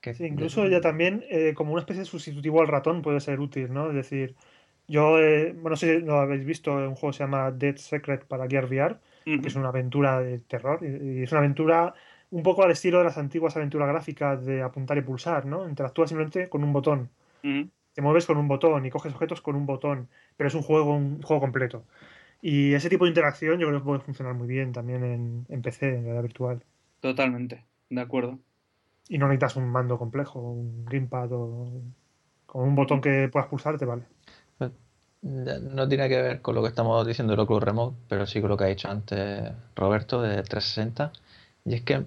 [0.00, 3.40] Que- Sí, incluso ya también eh, como una especie de sustitutivo al ratón puede ser
[3.40, 3.88] útil, ¿no?
[3.88, 4.34] Es decir,
[4.86, 8.24] yo, eh, bueno, no sé si lo habéis visto, un juego se llama Dead Secret
[8.26, 8.96] para Gear VR,
[9.40, 11.94] que es una aventura de terror, y, y es una aventura
[12.30, 15.68] un poco al estilo de las antiguas aventuras gráficas de apuntar y pulsar, ¿no?
[15.68, 17.10] Interactúas simplemente con un botón,
[17.42, 20.94] te mueves con un botón y coges objetos con un botón, pero es un juego,
[20.94, 21.84] un juego completo.
[22.40, 25.62] Y ese tipo de interacción yo creo que puede funcionar muy bien también en, en
[25.62, 26.62] PC, en realidad virtual.
[27.00, 28.38] Totalmente, de acuerdo.
[29.08, 31.82] Y no necesitas un mando complejo, un gamepad o
[32.46, 34.04] con un botón que puedas pulsar te vale.
[35.22, 38.40] Ya No tiene que ver con lo que estamos diciendo del Oculus Remote, pero sí
[38.40, 41.12] con lo que ha dicho antes Roberto de 360.
[41.64, 42.06] Y es que,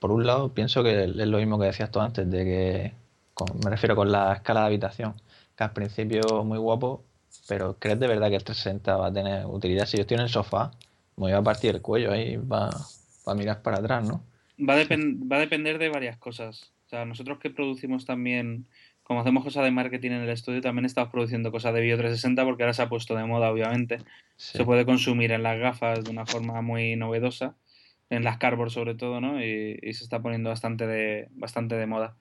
[0.00, 2.92] por un lado, pienso que es lo mismo que decías tú antes, de que
[3.34, 5.14] con- me refiero con la escala de habitación,
[5.56, 7.04] que al principio muy guapo,
[7.46, 9.86] pero ¿crees de verdad que el 360 va a tener utilidad?
[9.86, 10.72] Si yo estoy en el sofá,
[11.16, 12.70] me iba a partir el cuello ahí para
[13.36, 14.22] mirar para atrás, ¿no?
[14.58, 16.72] Va a, va a depender de varias cosas.
[16.86, 18.66] O sea, nosotros que producimos también,
[19.02, 22.44] como hacemos cosas de marketing en el estudio, también estamos produciendo cosas de Bio 360
[22.44, 23.98] porque ahora se ha puesto de moda, obviamente.
[24.36, 27.54] Se puede consumir en las gafas de una forma muy novedosa,
[28.10, 29.42] en las cardboard sobre todo, ¿no?
[29.42, 32.16] Y, se está poniendo bastante de, bastante de moda.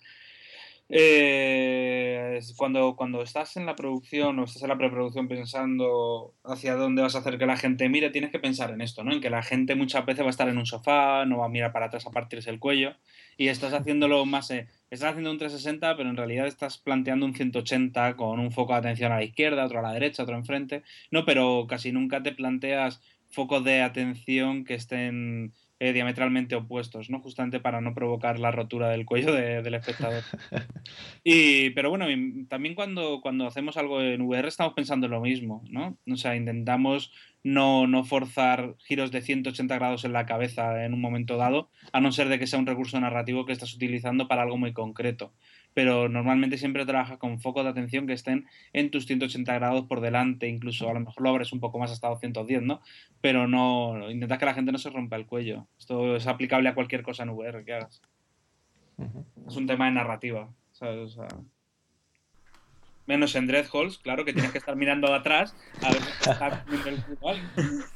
[0.91, 7.03] Eh, cuando, cuando estás en la producción o estás en la preproducción pensando hacia dónde
[7.03, 9.13] vas a hacer que la gente mire, tienes que pensar en esto, ¿no?
[9.13, 11.49] En que la gente muchas veces va a estar en un sofá, no va a
[11.49, 12.95] mirar para atrás a partirse el cuello
[13.37, 14.49] y estás haciéndolo más...
[14.51, 18.73] Eh, estás haciendo un 360, pero en realidad estás planteando un 180 con un foco
[18.73, 20.81] de atención a la izquierda, otro a la derecha, otro enfrente.
[21.11, 27.21] No, pero casi nunca te planteas focos de atención que estén eh, diametralmente opuestos, ¿no?
[27.21, 30.23] Justamente para no provocar la rotura del cuello del espectador.
[31.23, 32.05] Y, pero bueno,
[32.47, 35.97] también cuando, cuando hacemos algo en VR estamos pensando en lo mismo, ¿no?
[36.09, 37.11] O sea, intentamos
[37.43, 42.01] no, no forzar giros de 180 grados en la cabeza en un momento dado, a
[42.01, 45.33] no ser de que sea un recurso narrativo que estás utilizando para algo muy concreto
[45.73, 50.01] pero normalmente siempre trabajas con focos de atención que estén en tus 180 grados por
[50.01, 52.81] delante, incluso a lo mejor lo abres un poco más hasta 210, ¿no?
[53.21, 55.67] Pero no, intentas que la gente no se rompa el cuello.
[55.77, 58.01] Esto es aplicable a cualquier cosa en VR que hagas.
[59.47, 61.17] Es un tema de narrativa, ¿sabes?
[63.09, 66.63] menos en Dreadhalls, claro, que tienes que estar mirando de atrás a ver si está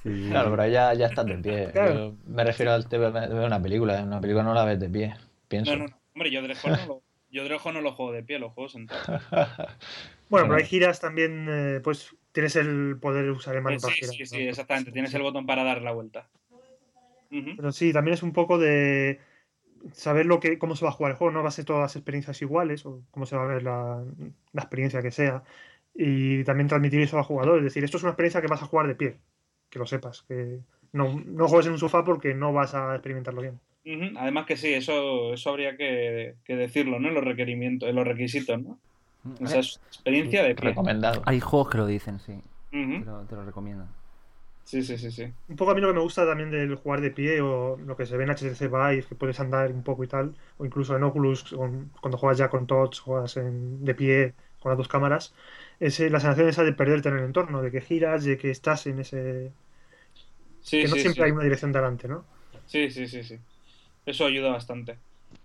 [0.04, 1.72] el Claro, pero ya, ya estás de pie.
[2.26, 5.14] me refiero al TV de una película, en una película no la ves de pie,
[5.48, 5.72] pienso.
[5.72, 5.98] No, no, no.
[6.16, 7.04] Hombre, yo Dreadhalls no lo,
[7.34, 9.02] yo Drejo no lo juego de pie, lo juego sentado.
[10.30, 14.14] bueno, pero hay giras también, eh, pues tienes el poder usar el mando para girar.
[14.14, 14.92] Sí, sí, exactamente.
[14.92, 16.30] Tienes el botón para dar la vuelta.
[17.30, 19.20] Pero sí, también es un poco de
[19.94, 21.34] saber lo que, cómo se va a jugar el juego.
[21.34, 24.04] No va a ser todas las experiencias iguales o cómo se va a ver la,
[24.54, 25.44] experiencia que sea.
[25.96, 27.58] Y también transmitir eso al jugador.
[27.58, 29.18] Es decir, esto es una experiencia que vas a jugar de pie.
[29.72, 30.22] Que lo sepas.
[30.28, 30.60] Que
[30.92, 33.60] no, no juegues en un sofá porque no vas a experimentarlo bien.
[34.18, 37.10] Además que sí, eso, eso habría que, decirlo, ¿no?
[37.10, 38.80] En los requerimientos, en los requisitos, ¿no?
[39.24, 41.22] Mm, Esa es experiencia de Recomendado.
[41.26, 42.34] Hay juegos que lo dicen, sí.
[42.72, 43.86] te, lo, recomiendo.
[44.64, 45.26] Sí, sí, sí, sí.
[45.50, 47.98] Un poco a mí lo que me gusta también del jugar de pie o lo
[47.98, 50.96] que se ve en HTC Vive, que puedes andar un poco y tal, o incluso
[50.96, 51.54] en Oculus,
[52.00, 55.34] cuando juegas ya con TOTS, juegas en, de pie con las dos cámaras,
[55.82, 58.50] es eh, la sensación esa de perderte en el entorno, de que giras, de que
[58.50, 59.52] estás en ese...
[60.70, 62.24] que no siempre hay una dirección delante, ¿no?
[62.66, 63.38] Sí, sí, sí, sí.
[64.06, 64.98] Eso ayuda bastante.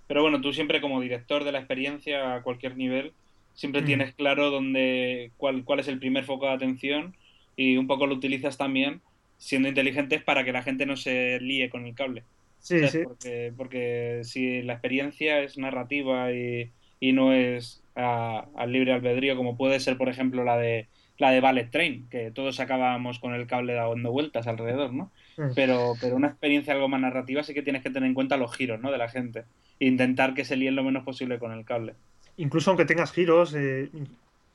[0.06, 3.12] Pero bueno, tú siempre como director de la experiencia a cualquier nivel,
[3.54, 3.84] siempre mm.
[3.84, 7.14] tienes claro dónde, cuál, cuál es el primer foco de atención
[7.56, 9.00] y un poco lo utilizas también
[9.36, 12.24] siendo inteligentes para que la gente no se líe con el cable.
[12.60, 13.00] Sí, sí.
[13.04, 16.70] Porque, porque si la experiencia es narrativa y,
[17.00, 20.86] y no es al libre albedrío, como puede ser, por ejemplo, la de
[21.18, 25.10] la de Ballet Train, que todos acabábamos con el cable dando vueltas alrededor, ¿no?
[25.38, 25.54] Mm.
[25.54, 28.54] Pero, pero una experiencia algo más narrativa sí que tienes que tener en cuenta los
[28.54, 28.92] giros, ¿no?
[28.92, 29.44] De la gente.
[29.80, 31.94] E intentar que se líen lo menos posible con el cable.
[32.36, 33.88] Incluso aunque tengas giros, eh,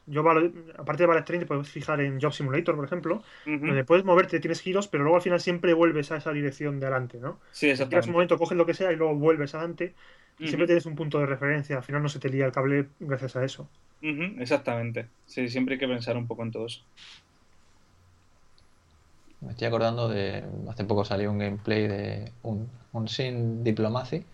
[0.06, 0.22] yo
[0.78, 4.40] aparte de Ballet Train te puedes fijar en Job Simulator, por ejemplo, donde puedes moverte,
[4.40, 7.40] tienes giros, pero luego al final siempre vuelves a esa dirección de adelante, ¿no?
[7.52, 8.10] Sí, exactamente.
[8.10, 9.96] un momento, coges lo que sea y luego vuelves adelante.
[10.40, 12.88] Y siempre tienes un punto de referencia, al final no se te lía el cable
[13.00, 13.70] gracias a eso
[14.40, 15.08] exactamente.
[15.26, 16.84] Sí, siempre hay que pensar un poco en todo eso.
[19.46, 20.44] Me estoy acordando de.
[20.70, 24.26] Hace poco salió un gameplay de un, un Sin Diplomacy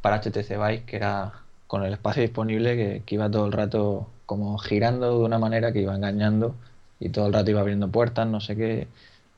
[0.00, 1.32] para HTC Vive que era
[1.66, 5.80] con el espacio disponible que, iba todo el rato como girando de una manera que
[5.80, 6.54] iba engañando
[7.00, 8.88] y todo el rato iba abriendo puertas, no sé qué.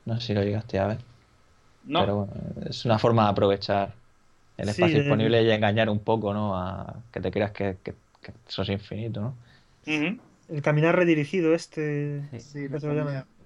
[0.05, 0.97] No sé si lo llegaste a ver.
[1.85, 2.01] No.
[2.01, 2.33] Pero bueno,
[2.69, 3.93] es una forma de aprovechar
[4.57, 6.55] el espacio disponible y engañar un poco, ¿no?
[6.55, 9.33] A que te creas que, que, que eso es infinito, ¿no?
[9.85, 12.23] El caminar redirigido este.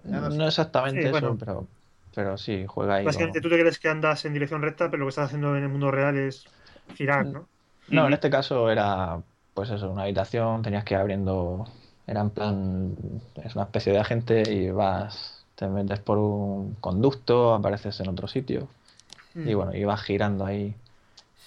[0.03, 1.67] No, exactamente eso, pero,
[2.13, 3.05] pero sí, juega ahí.
[3.05, 5.63] Básicamente tú te crees que andas en dirección recta, pero lo que estás haciendo en
[5.63, 6.45] el mundo real es
[6.95, 7.47] girar, ¿no?
[7.89, 9.21] No, en este caso era,
[9.53, 11.65] pues eso, una habitación, tenías que ir abriendo,
[12.07, 12.95] era en plan,
[13.43, 18.27] es una especie de agente y vas, te metes por un conducto, apareces en otro
[18.27, 18.67] sitio
[19.35, 19.55] y mm.
[19.55, 20.75] bueno, y vas girando ahí.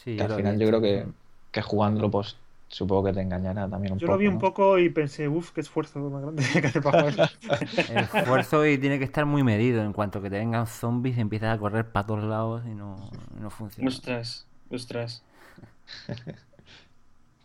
[0.05, 1.07] Sí, al final yo creo que,
[1.51, 2.37] que jugándolo pues
[2.69, 4.07] supongo que te engañará también un poco.
[4.07, 7.09] Yo lo vi un poco y pensé, uff, qué esfuerzo más grande que hacer para
[7.09, 7.17] El
[8.15, 9.83] esfuerzo y tiene que estar muy medido.
[9.83, 13.11] En cuanto que te vengan zombies, empiezas a correr para todos lados y no,
[13.41, 13.89] no funciona.
[13.89, 15.23] Ostras, ostras.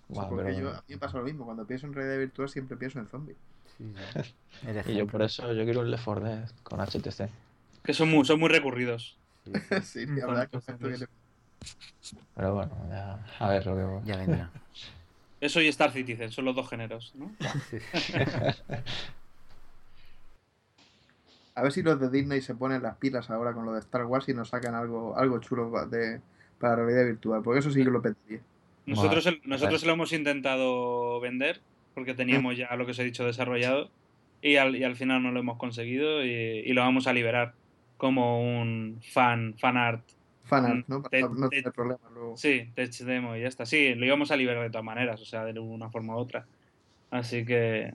[0.07, 1.45] porque yo, a mí me pasa lo mismo.
[1.45, 3.37] Cuando pienso en realidad virtual, siempre pienso en zombies.
[4.87, 7.29] y yo por eso yo quiero un Left 4 Dead con HTC.
[7.83, 9.17] Que son muy, son muy recurridos.
[9.83, 11.07] sí, la verdad que
[12.35, 14.07] Pero bueno, ya, a ver lo que.
[14.07, 14.51] Ya vendrá.
[15.41, 17.29] Eso y Star Citizen, son los dos géneros, ¿no?
[21.55, 24.05] A ver si los de Disney se ponen las pilas ahora con lo de Star
[24.05, 26.21] Wars y nos sacan algo, algo chulo de,
[26.59, 28.39] para realidad virtual, porque eso sí que lo pediría.
[28.85, 31.59] Nosotros, el- nosotros lo hemos intentado vender
[31.93, 33.89] porque teníamos ya lo que os he dicho desarrollado
[34.41, 37.53] y al, y al final no lo hemos conseguido y, y lo vamos a liberar
[37.97, 40.03] como un fan, fan art.
[40.51, 40.99] Fanart, ¿no?
[40.99, 42.37] Mm, Para te- no te- tener problemas luego.
[42.37, 43.65] Sí, tech demo y ya está.
[43.65, 46.45] Sí, lo íbamos a liberar de todas maneras, o sea, de una forma u otra.
[47.09, 47.93] Así que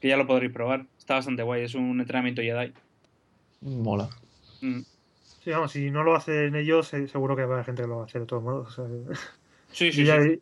[0.00, 0.86] que ya lo podréis probar.
[0.98, 2.72] Está bastante guay, es un entrenamiento Jedi.
[3.60, 4.08] Mola.
[4.60, 4.80] Mm.
[5.42, 7.88] Sí, vamos, si no lo hacen ellos, eh, seguro que va a haber gente que
[7.88, 8.78] lo va a hacer de todos modos.
[8.78, 9.14] o sea, que-
[9.72, 10.40] Sí, yo, sí, ya, sí.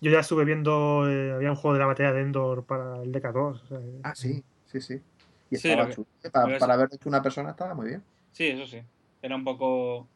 [0.00, 3.12] yo ya estuve viendo, eh, había un juego de la batalla de Endor para el
[3.12, 3.62] DK2.
[3.62, 5.00] o sea, que- Ah, sí, sí, sí.
[5.50, 6.06] Y Sí, estaba que- chulo.
[6.32, 8.02] Para, lo que para haberlo hecho una persona estaba muy bien.
[8.32, 8.80] Sí, eso sí.
[9.22, 10.08] Era un poco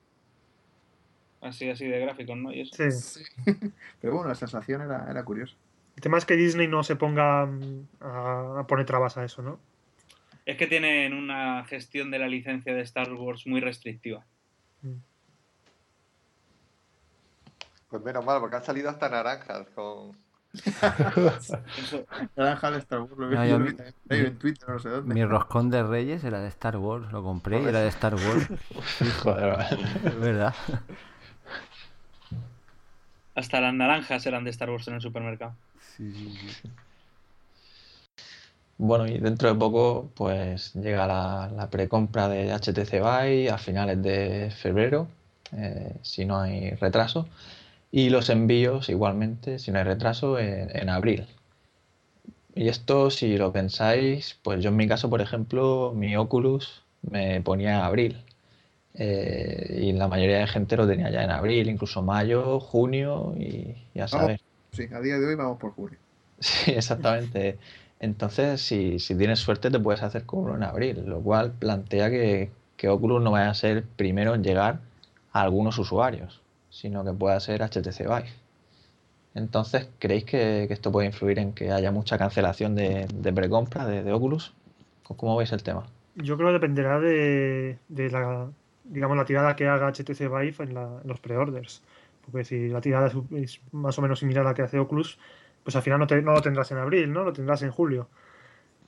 [1.41, 2.53] así, así de gráficos, ¿no?
[2.53, 2.91] Y eso.
[2.91, 3.23] sí.
[4.01, 5.55] Pero bueno, la sensación era, era curiosa.
[5.95, 9.43] El tema es que Disney no se ponga mm, a, a poner trabas a eso,
[9.43, 9.59] ¿no?
[10.45, 14.24] Es que tienen una gestión de la licencia de Star Wars muy restrictiva.
[17.91, 20.16] Pues menos mal, porque han salido hasta naranjas con...
[22.37, 23.77] Naranja de Star Wars, lo vi, No, yo mi- vi
[24.11, 25.15] ahí en Twitter, no sé dónde.
[25.15, 28.49] Mi roscón de Reyes era de Star Wars, lo compré y era de Star Wars.
[29.23, 29.78] Joder.
[30.05, 30.55] Es verdad.
[33.35, 35.55] hasta las naranjas eran de Star Wars en el supermercado.
[35.97, 36.70] Sí, sí, sí.
[38.78, 44.03] Bueno, y dentro de poco, pues llega la, la precompra de HTC Vive a finales
[44.03, 45.09] de febrero,
[45.53, 47.27] eh, si no hay retraso,
[47.97, 51.27] y los envíos igualmente, si no hay retraso, en, en abril.
[52.55, 57.40] Y esto, si lo pensáis, pues yo en mi caso, por ejemplo, mi Oculus me
[57.43, 58.24] ponía en abril.
[58.94, 63.77] eh, y la mayoría de gente lo tenía ya en abril, incluso mayo, junio y
[63.94, 64.40] ya sabes.
[64.70, 65.98] Sí, a día de hoy vamos por julio.
[66.40, 67.59] Sí, exactamente.
[67.98, 72.10] Entonces, si, si tienes suerte, te puedes hacer con uno en abril, lo cual plantea
[72.10, 74.82] que, que Oculus no vaya a ser primero en llegar
[75.32, 76.43] a algunos usuarios,
[76.77, 78.31] sino que pueda ser HTC Vive.
[79.35, 84.03] Entonces, ¿creéis que, esto puede influir en que haya mucha cancelación de, de precompra de,
[84.03, 84.53] de Oculus?
[85.16, 85.85] ¿Cómo veis el tema?
[86.16, 88.48] Yo creo que dependerá de, la,
[88.85, 91.82] digamos, la tirada que haga HTC Vive en, la- en los pre-orders.
[92.24, 95.19] Porque si la tirada es, es más o menos similar a la que hace Oculus,
[95.62, 97.24] pues al final no, te- no lo tendrás en abril, ¿no?
[97.24, 98.09] Lo tendrás en julio.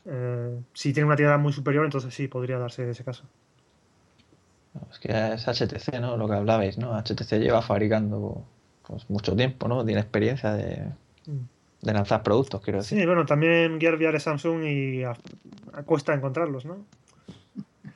[0.07, 3.25] Eh, si tiene una tirada muy superior, entonces sí, podría darse ese caso.
[4.91, 6.17] Es que es HTC, ¿no?
[6.17, 6.97] Lo que hablabais, ¿no?
[7.01, 8.45] HTC lleva fabricando
[8.87, 9.85] pues, mucho tiempo, ¿no?
[9.85, 10.87] Tiene experiencia de,
[11.83, 12.99] de lanzar productos, quiero decir.
[13.01, 15.17] Sí, bueno, también Gear VR es Samsung y a-
[15.73, 16.85] a- cuesta encontrarlos, ¿no?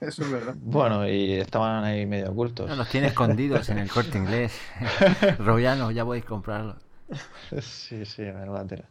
[0.00, 0.54] Eso es verdad.
[0.60, 2.68] Bueno, y estaban ahí medio ocultos.
[2.68, 4.58] No, los tiene escondidos en el corte inglés.
[5.38, 6.76] Robiano, ya podéis comprarlo.
[7.60, 8.84] Sí, sí, menuda tela.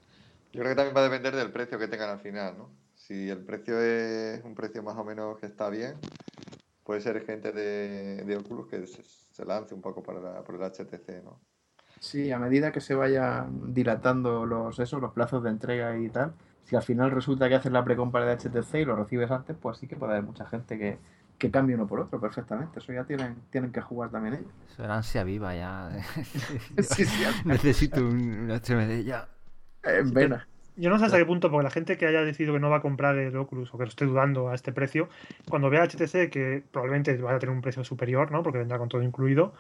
[0.54, 2.70] Yo creo que también va a depender del precio que tengan al final, ¿no?
[2.96, 5.96] Si el precio es un precio más o menos que está bien,
[6.92, 10.56] puede ser gente de, de Oculus que se, se lance un poco por, la- por
[10.56, 11.40] el HTC, ¿no?
[12.00, 16.34] Sí, a medida que se vayan dilatando los, esos, los plazos de entrega y tal,
[16.66, 19.78] si al final resulta que haces la precompra de HTC y lo recibes antes, pues
[19.78, 20.98] sí que puede haber mucha gente que,
[21.38, 22.80] que cambie uno por otro perfectamente.
[22.80, 24.52] Eso ya tienen, tienen que jugar también ellos.
[24.72, 25.92] Eso era ansia viva ya.
[26.82, 29.28] Sí, sí, Necesito un, un HMD ya.
[29.84, 30.48] en vena.
[30.78, 32.78] Yo no sé hasta qué punto, porque la gente que haya decidido que no va
[32.78, 35.10] a comprar el Oculus o que lo esté dudando a este precio,
[35.50, 38.42] cuando vea HTC que probablemente vaya a tener un precio superior, ¿no?
[38.42, 39.54] Porque vendrá con todo incluido,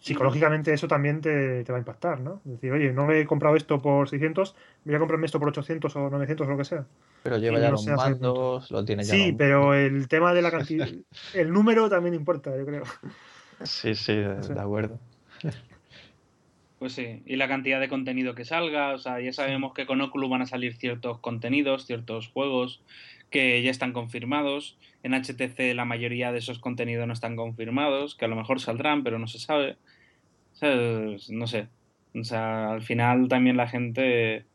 [0.00, 2.40] psicológicamente eso también te, te va a impactar, ¿no?
[2.44, 4.54] Es decir, oye, no me he comprado esto por 600,
[4.84, 6.84] voy a comprarme esto por 800 o 900 o lo que sea.
[7.22, 10.50] Pero lleva ya no los mandos, lo tiene ya Sí, pero el tema de la
[10.50, 10.88] cantidad,
[11.34, 12.84] el número también importa, yo creo.
[13.62, 14.54] Sí, sí, de, Sí.
[14.54, 14.98] de acuerdo.
[16.80, 20.00] Pues sí, y la cantidad de contenido que salga, o sea, ya sabemos que con
[20.00, 22.82] Oculus van a salir ciertos contenidos, ciertos juegos
[23.28, 24.78] que ya están confirmados.
[25.02, 29.04] En HTC la mayoría de esos contenidos no están confirmados, que a lo mejor saldrán,
[29.04, 29.76] pero no se sabe.
[30.54, 30.74] O sea,
[31.28, 31.68] no sé.
[32.14, 34.46] O sea, al final también la gente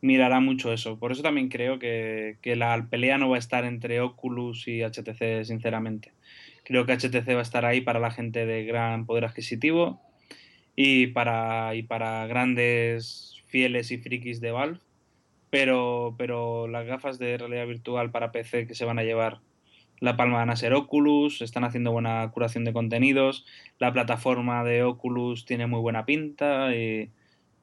[0.00, 1.00] mirará mucho eso.
[1.00, 4.84] Por eso también creo que, que la pelea no va a estar entre Oculus y
[4.84, 6.12] HTC, sinceramente.
[6.64, 10.13] Creo que HTC va a estar ahí para la gente de gran poder adquisitivo
[10.76, 14.80] y para, y para grandes fieles y frikis de Valve.
[15.50, 19.38] Pero, pero las gafas de realidad virtual para PC que se van a llevar
[20.00, 23.46] la palma van a ser Oculus, están haciendo buena curación de contenidos,
[23.78, 27.10] la plataforma de Oculus tiene muy buena pinta y,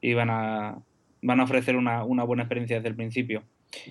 [0.02, 0.80] y van, a,
[1.22, 3.44] van a ofrecer una, una buena experiencia desde el principio.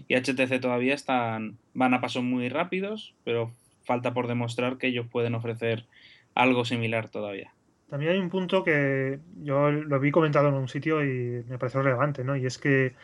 [0.08, 3.52] Y HTC todavía están, van a pasos muy rápidos, pero
[3.84, 5.86] falta por demostrar que ellos pueden ofrecer
[6.34, 7.52] algo similar todavía.
[7.90, 11.82] También hay un punto que yo lo vi comentado en un sitio y me pareció
[11.82, 12.36] relevante, ¿no?
[12.36, 12.94] Y es que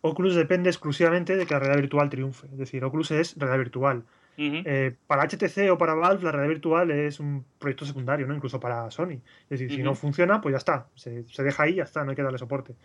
[0.00, 2.46] Oculus depende exclusivamente de que la realidad virtual triunfe.
[2.46, 4.04] Es decir, Oculus es realidad virtual.
[4.36, 8.34] Eh, para HTC o para Valve la realidad virtual es un proyecto secundario, ¿no?
[8.36, 9.20] Incluso para Sony.
[9.50, 10.86] Es decir, si no funciona, pues ya está.
[10.94, 12.76] Se, se deja ahí ya está, no hay que darle soporte.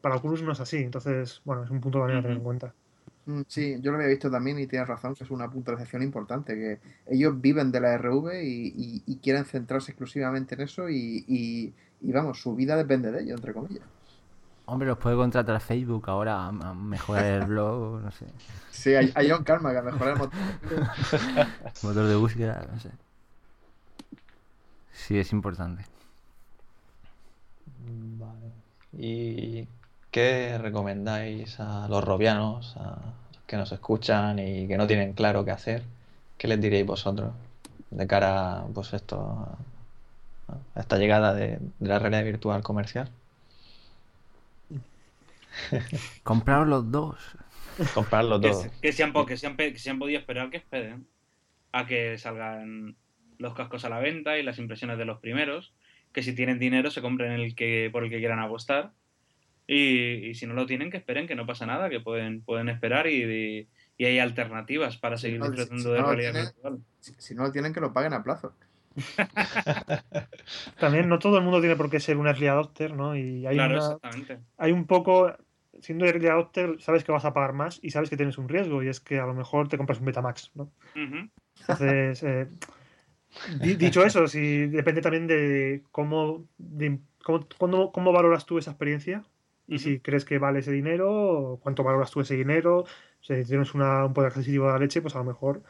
[0.00, 2.72] Para Oculus no es así, entonces, bueno, es un punto también a tener en cuenta.
[3.26, 6.54] Mm, Sí, yo lo había visto también y tienes razón, que es una puntualización importante,
[6.54, 11.24] que ellos viven de la RV y, y- y quieren centrarse exclusivamente en eso y,
[11.26, 11.72] y-
[12.02, 13.84] y, vamos, su vida depende de ello, entre comillas.
[14.66, 18.26] Hombre, los puede contratar Facebook ahora a, a mejorar el blog, no sé.
[18.70, 20.32] Sí, hay, hay John Karma que mejora el motor.
[21.82, 22.90] Motor de búsqueda, no sé.
[24.92, 25.84] Sí, es importante.
[28.18, 28.52] Vale.
[28.92, 29.68] ¿Y
[30.14, 32.98] qué recomendáis a los robianos, a
[33.34, 35.82] los que nos escuchan y que no tienen claro qué hacer?
[36.38, 37.32] ¿Qué les diríais vosotros
[37.90, 39.18] de cara a, pues esto,
[40.48, 43.08] a, esta llegada de, de la realidad virtual comercial?
[46.22, 47.16] Compraros los dos.
[47.94, 48.62] Comprarlo Que, todo.
[48.62, 51.06] se- que se han, po- que, se han, que se han podido esperar que esperen
[51.72, 52.96] a que salgan
[53.38, 55.74] los cascos a la venta y las impresiones de los primeros.
[56.12, 58.92] Que si tienen dinero se compren el que por el que quieran apostar.
[59.66, 62.68] Y, y si no lo tienen, que esperen, que no pasa nada, que pueden, pueden
[62.68, 66.52] esperar y, y- y hay alternativas para seguir no, disfrutando si de no realidad tienen-
[66.52, 66.78] virtual.
[67.00, 68.54] Si, si no lo tienen, que lo paguen a plazo.
[70.78, 73.16] También no todo el mundo tiene por qué ser un early adopter, ¿no?
[73.16, 74.38] Y hay, Claro, una- exactamente.
[74.58, 75.34] hay un poco,
[75.80, 78.82] siendo early adopter, sabes que vas a pagar más y sabes que tienes un riesgo
[78.82, 80.70] y es que a lo mejor te compras un Betamax, ¿no?
[81.60, 82.48] Entonces, eh,
[83.60, 88.70] di- dicho eso, si depende también de cómo, de cómo, cómo- cómo valoras tú esa
[88.72, 89.24] experiencia
[89.66, 92.84] y si crees que vale ese dinero, cuánto valoras tú ese dinero,
[93.20, 95.62] si tienes una- un poder adquisitivo de la leche, pues a lo mejor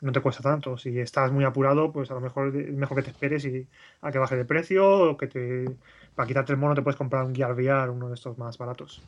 [0.00, 0.76] no te cuesta tanto.
[0.76, 3.66] Si estás muy apurado, pues a lo mejor es mejor que te esperes y
[4.02, 5.64] a que baje de precio o que te
[6.14, 9.02] para quitarte el mono te puedes comprar un Gear VR, uno de estos más baratos.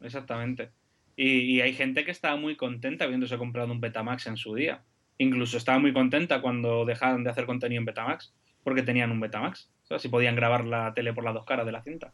[0.00, 0.70] Exactamente.
[1.16, 4.82] Y, y hay gente que estaba muy contenta habiéndose comprado un Betamax en su día.
[5.18, 8.32] Incluso estaba muy contenta cuando dejaron de hacer contenido en Betamax,
[8.62, 9.70] porque tenían un Betamax.
[9.84, 12.12] O sea, si podían grabar la tele por las dos caras de la cinta.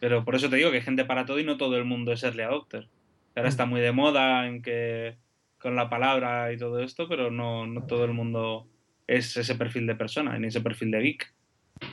[0.00, 2.12] Pero por eso te digo que hay gente para todo y no todo el mundo
[2.12, 2.88] es early adopter.
[3.34, 5.16] Ahora está muy de moda en que
[5.60, 8.66] con la palabra y todo esto, pero no, no todo el mundo
[9.06, 11.34] es ese perfil de persona, ni ese perfil de geek.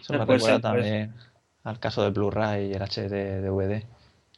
[0.01, 1.13] Eso me ser, recuerda puede también
[1.63, 3.83] al caso del Blu-ray y el HD DVD,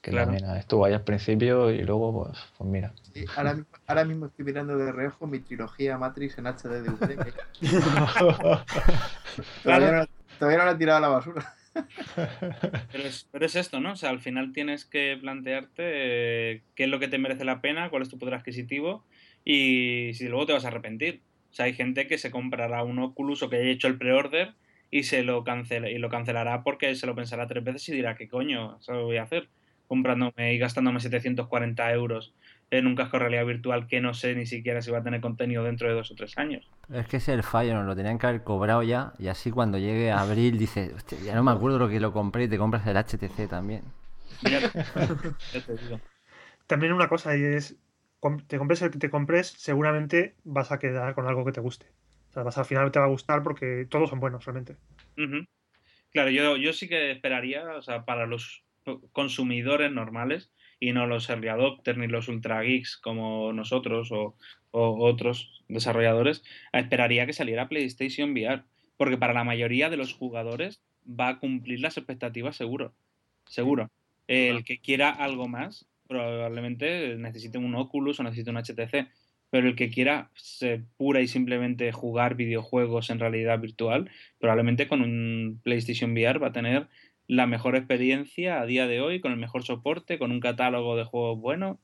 [0.01, 0.31] que Claro.
[0.31, 2.93] también estuvo ahí al principio y luego, pues, pues mira.
[3.13, 7.33] Sí, ahora, mismo- ahora mismo estoy mirando de reojo mi trilogía Matrix en HD DVD.
[9.63, 10.07] que
[10.37, 11.53] todavía, no, la he tirado a la basura.
[12.91, 13.91] Pero es, pero es esto, ¿no?
[13.91, 17.61] O sea, al final tienes que plantearte eh, qué es lo que te merece la
[17.61, 19.05] pena, cuál es tu poder adquisitivo
[19.45, 21.21] y si luego te vas a arrepentir.
[21.51, 24.55] O sea, hay gente que se comprará un Oculus o que haya hecho el pre-order
[24.89, 28.15] y se lo cancela, y lo cancelará porque se lo pensará tres veces y dirá,
[28.15, 28.77] ¿qué coño?
[28.79, 29.47] Eso lo voy a hacer
[29.87, 32.33] comprándome y gastándome 740 euros
[32.69, 35.21] en un casco de realidad virtual que no sé ni siquiera si va a tener
[35.21, 36.69] contenido dentro de dos o tres años.
[36.91, 39.13] Es que ese es el fallo, nos lo tenían que haber cobrado ya.
[39.19, 42.43] Y así cuando llegue abril dices, hostia, ya no me acuerdo lo que lo compré
[42.43, 43.83] y te compras el HTC también.
[44.41, 44.59] Ya,
[45.53, 45.99] ya te digo.
[46.67, 47.77] También una cosa y es,
[48.47, 51.87] te compres el que te compres, seguramente vas a quedar con algo que te guste.
[52.29, 54.75] O sea, vas al final te va a gustar porque todos son buenos realmente.
[56.11, 58.65] Claro, yo, yo sí que esperaría, o sea, para los
[59.13, 64.35] consumidores normales y no los early adopters ni los ultra geeks como nosotros o,
[64.71, 68.63] o otros desarrolladores, esperaría que saliera PlayStation VR,
[68.97, 72.93] porque para la mayoría de los jugadores va a cumplir las expectativas seguro,
[73.45, 73.89] seguro.
[74.27, 79.07] El que quiera algo más probablemente necesite un Oculus o necesite un HTC,
[79.49, 84.09] pero el que quiera se- pura y simplemente jugar videojuegos en realidad virtual,
[84.39, 86.87] probablemente con un PlayStation VR va a tener
[87.27, 91.05] la mejor experiencia a día de hoy, con el mejor soporte, con un catálogo de
[91.05, 91.79] juegos bueno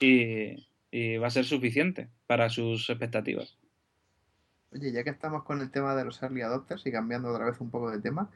[0.00, 3.58] y, y va a ser suficiente para sus expectativas.
[4.72, 7.60] Oye, ya que estamos con el tema de los early adopters y cambiando otra vez
[7.60, 8.30] un poco de tema,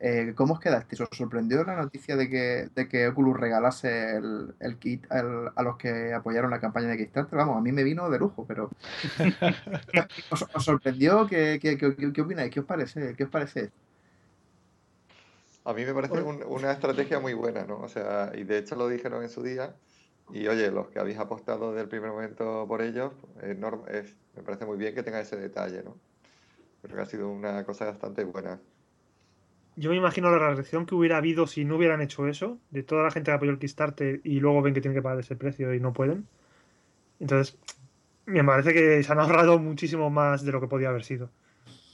[0.00, 1.00] eh, ¿cómo os quedasteis?
[1.00, 5.76] ¿Os sorprendió la noticia de que, de que Oculus regalase el, el kit a los
[5.76, 7.38] que apoyaron la campaña de Kickstarter?
[7.38, 8.74] Vamos, a mí me vino de lujo, pero
[10.28, 11.26] ¿os, os sorprendió?
[11.26, 12.50] ¿Qué, qué, qué- qué opináis?
[12.52, 13.14] ¿Qué os parece?
[13.16, 13.70] ¿Qué os parece?
[15.66, 17.78] A mí me parece un- una estrategia muy buena, ¿no?
[17.80, 19.76] O sea, y de hecho lo dijeron en su día.
[20.32, 23.12] Y oye, los que habéis apostado desde el primer momento por ellos,
[23.42, 25.96] es norm- es- me parece muy bien que tenga ese detalle, ¿no?
[26.82, 28.60] Creo que ha sido una cosa bastante buena.
[29.76, 33.02] Yo me imagino la reacción que hubiera habido si no hubieran hecho eso, de toda
[33.04, 35.74] la gente que apoyó el Kickstarter y luego ven que tienen que pagar ese precio
[35.74, 36.26] y no pueden.
[37.20, 37.58] Entonces,
[38.26, 41.30] me parece que se han ahorrado muchísimo más de lo que podía haber sido.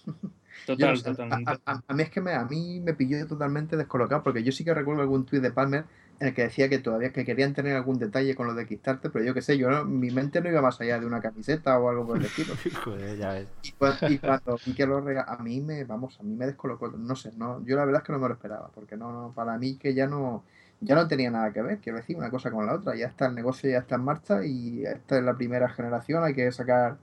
[0.65, 1.53] Total, no totalmente.
[1.67, 4.53] a- a- a mí es que me, a mí me pilló totalmente descolocado, porque yo
[4.53, 5.87] sí que recuerdo algún tuit de Palmer
[6.21, 9.11] en el que decía que todavía que querían tener algún detalle con lo de Kickstarter,
[9.13, 11.79] pero yo qué sé, yo no- mi mente no iba más allá de una camiseta
[11.79, 12.55] o algo por el estilo.
[12.85, 13.49] Joder, ya ves.
[13.63, 16.89] Y cuando, y cuando vi que lo a mí me, vamos, a mí me descolocó,
[16.89, 19.33] no sé, no, yo la verdad es que no me lo esperaba, porque no, no,
[19.35, 20.45] para mí que ya no,
[20.81, 23.27] ya no tenía nada que ver, quiero decir, una cosa con la otra, ya está
[23.27, 26.99] el negocio, ya está en marcha y esta es la primera generación, hay que sacar,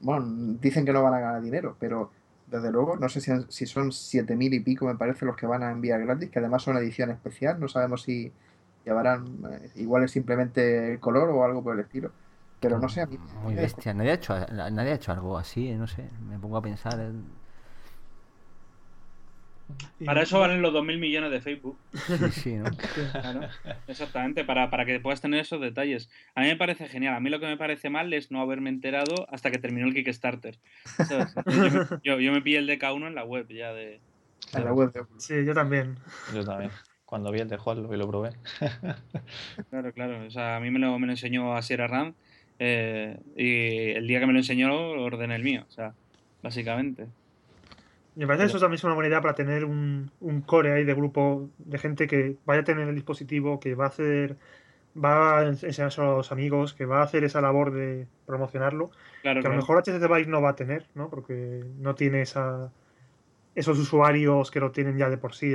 [0.00, 0.26] bueno,
[0.60, 2.10] dicen que no van a ganar dinero, pero
[2.50, 5.46] desde luego, no sé si, si son siete mil y pico, me parece, los que
[5.46, 8.32] van a enviar gratis, que además son edición especial, no sabemos si
[8.84, 12.12] llevarán, eh, igual es simplemente el color o algo por el estilo,
[12.60, 13.94] pero no sé, a mí Muy bestia.
[13.94, 16.10] Nadie ha hecho, nadie ha hecho algo así, eh, no sé.
[16.20, 17.00] Me pongo a pensar.
[17.00, 17.39] en-
[20.04, 21.78] Para eso valen los 2.000 millones de Facebook.
[22.06, 22.64] Sí, sí, ¿no?
[23.12, 23.40] Claro,
[23.88, 26.08] exactamente, para, para que puedas tener esos detalles.
[26.34, 27.14] A mí me parece genial.
[27.14, 29.94] A mí lo que me parece mal es no haberme enterado hasta que terminó el
[29.94, 30.58] Kickstarter.
[31.10, 31.18] Yo,
[31.56, 34.00] me- yo, yo me pillé el DK1 en la web ya de...
[34.54, 34.92] en la web.
[35.18, 35.96] Sí, yo también.
[36.34, 36.70] Yo también.
[37.04, 38.30] Cuando vi el de jugarlo y lo probé.
[39.70, 40.26] Claro, claro.
[40.26, 42.14] O sea, a mí me lo, me lo enseñó a Sierra Ram
[42.58, 45.64] eh, y el día que me lo enseñó ordené el mío.
[45.68, 45.92] O sea,
[46.42, 47.06] básicamente.
[48.16, 50.94] Me parece eso también es una buena idea para tener un, un core ahí de
[50.94, 54.36] grupo de gente que vaya a tener el dispositivo, que va a hacer,
[54.96, 58.90] va a enseñárselo a los amigos, que va a hacer esa labor de promocionarlo,
[59.22, 61.08] Claro, que a lo mejor HTC Vive no va a tener, ¿no?
[61.10, 62.72] Porque no tiene esa,
[63.54, 65.54] esos usuarios que lo tienen ya de por sí.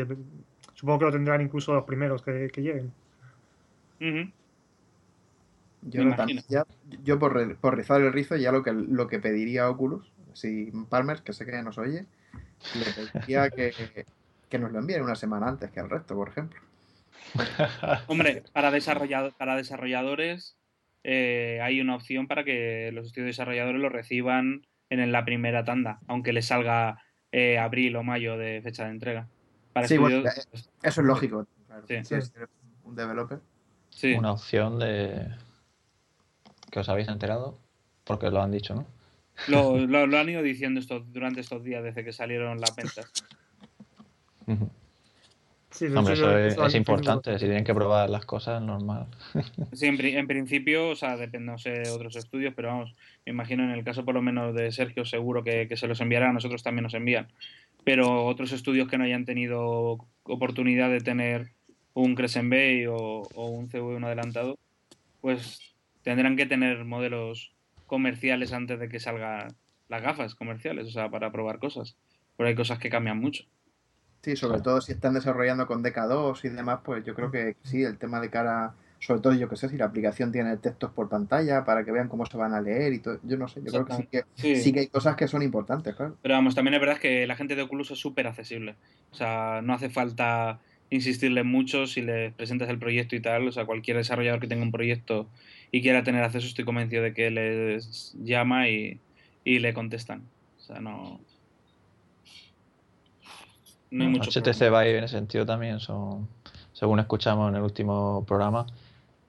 [0.74, 2.92] Supongo que lo tendrán incluso los primeros que, que lleguen.
[5.84, 6.16] Yo, no
[6.50, 6.66] ya-
[7.04, 10.72] yo por, por rizar el rizo, ya lo que, lo que pediría a Oculus, si
[10.90, 12.06] Palmer, que sé que nos oye,
[12.76, 14.06] le pediría que,
[14.50, 16.60] que nos lo envíen una semana antes que el resto, por ejemplo.
[18.08, 20.58] Hombre, para, desarrollado- para desarrolladores
[21.04, 26.00] eh, hay una opción para que los estudios desarrolladores lo reciban en la primera tanda,
[26.08, 27.02] aunque les salga
[27.32, 29.28] eh, abril o mayo de fecha de entrega.
[29.74, 31.48] Para Sí, bueno, estudios, Eso es lógico.
[31.68, 32.04] Claro, Sí.
[32.04, 32.16] si
[32.84, 33.40] un developer.
[33.90, 34.14] sí.
[34.14, 35.28] Una opción de.
[36.72, 37.60] que os habéis enterado.
[38.06, 38.86] Porque lo han dicho, ¿no?
[39.48, 43.12] Lo, lo- lo han ido diciendo estos, durante estos días desde que salieron las ventas.
[45.72, 47.34] Sí, Hombre, eso- eso es, eso- es importante.
[47.38, 49.08] Si tienen que probar las cosas, normal.
[49.74, 52.96] Sí, en, pri- en principio, o sea, depende, no sé, de otros estudios, pero vamos,
[53.26, 56.00] me imagino en el caso por lo menos de Sergio, seguro que, que se los
[56.00, 57.28] enviará, a nosotros también nos envían.
[57.84, 61.52] Pero otros estudios que no hayan tenido oportunidad de tener
[61.94, 64.58] un Crescent Bay o, o un CV1 adelantado,
[65.20, 67.52] pues tendrán que tener modelos
[67.86, 69.56] comerciales antes de que salgan
[69.88, 71.96] las gafas comerciales, o sea, para probar cosas.
[72.38, 73.44] Pero hay cosas que cambian mucho.
[74.24, 77.84] Sí, sobre todo si están desarrollando con DK2 y demás, pues yo creo que sí,
[77.84, 81.10] el tema de cara, sobre todo yo que sé, si la aplicación tiene textos por
[81.10, 83.72] pantalla para que vean cómo se van a leer y todo, yo no sé, yo
[83.72, 84.56] creo que sí que, Sí.
[84.56, 86.18] sí que hay cosas que son importantes, claro.
[86.24, 88.76] Pero vamos, también es verdad que la gente de Oculus es súper accesible.
[89.12, 90.60] O sea, no hace falta
[90.90, 93.48] insistirle mucho si le presentas el proyecto y tal.
[93.48, 95.28] O sea, cualquier desarrollador que tenga un proyecto
[95.76, 98.98] y quiera tener acceso, estoy convencido de que les llama y,
[99.44, 100.22] y le contestan.
[100.58, 101.20] O sea, no.
[103.92, 104.62] No hay mucho HTC.
[104.70, 106.30] Vive en ese sentido también son,
[106.72, 108.66] según escuchamos en el último programa,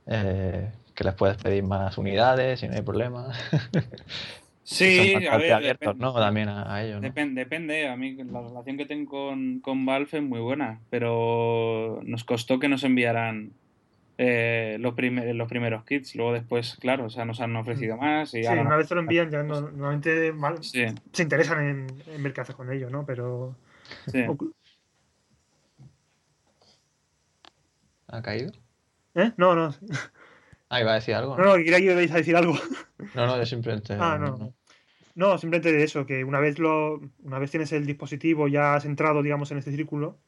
[0.06, 3.27] eh, que les puedes pedir más unidades y no hay problema.
[4.68, 6.12] Sí, a ver, abiertos, ¿no?
[6.12, 10.23] También a, a ellos, depende, a mí la relación que tengo con, con Valve es
[10.24, 13.52] muy buena, pero nos costó que nos enviaran
[14.18, 16.14] eh, los, prime- los primeros kits.
[16.16, 18.88] Luego después, claro, o sea, nos han ofrecido más y Sí, ahora una no- vez
[18.88, 22.55] te lo envían, ya no- normalmente mal- Sí, se interesan en, en ver qué haces
[22.56, 23.05] con ello, ¿no?
[23.06, 23.56] Pero
[24.06, 24.24] sí.
[28.09, 28.52] ¿Ha caído?
[29.14, 29.32] ¿Eh?
[29.36, 29.74] No, no.
[30.68, 31.36] Ah, iba a decir algo.
[31.36, 32.55] No, no, quería que ibais a decir algo.
[33.14, 33.94] No, no, yo simplemente.
[33.98, 34.52] Ah, no.
[35.14, 38.84] No, simplemente de eso, que una vez lo, una vez tienes el dispositivo, ya has
[38.84, 40.18] entrado, digamos, en este círculo,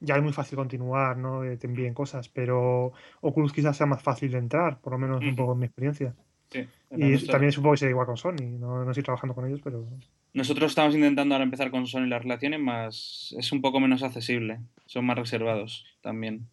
[0.00, 1.42] ya es muy fácil continuar, ¿no?
[1.42, 5.22] Que te envíen cosas, pero Oculus quizás sea más fácil de entrar, por lo menos
[5.22, 6.14] un poco en mi experiencia.
[6.50, 6.66] sí.
[6.92, 9.60] Y Nosotros- también supongo que será igual con Sony, no, no estoy trabajando con ellos,
[9.62, 9.86] pero
[10.34, 14.60] Nosotros estamos intentando ahora empezar con Sony las relaciones, más es un poco menos accesible,
[14.86, 16.48] son más reservados también.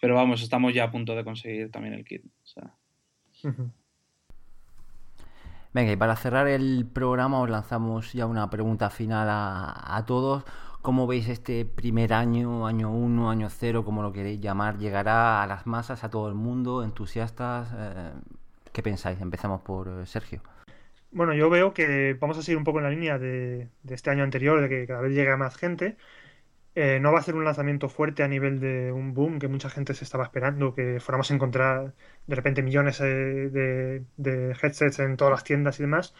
[0.00, 2.22] Pero vamos, estamos ya a punto de conseguir también el kit.
[2.24, 2.74] O sea,
[3.44, 3.70] ujú.
[5.72, 10.44] Venga, y para cerrar el programa os lanzamos ya una pregunta final a, a todos.
[10.88, 14.78] ¿Cómo veis este primer año, año 1, año 0, como lo queréis llamar?
[14.78, 17.68] ¿Llegará a las masas, a todo el mundo, entusiastas?
[17.76, 18.12] Eh,
[18.72, 19.20] ¿Qué pensáis?
[19.20, 20.40] Empezamos por eh, Sergio.
[21.10, 24.24] Bueno, yo veo que vamos a seguir un poco en la línea de, este año
[24.24, 25.98] anterior, de que cada vez llegue más gente.
[26.74, 29.68] Eh, no va a ser un lanzamiento fuerte a nivel de un boom que mucha
[29.68, 31.92] gente se estaba esperando, que fuéramos a encontrar
[32.26, 34.06] de repente millones de,
[34.62, 36.14] headsets en todas las tiendas y demás.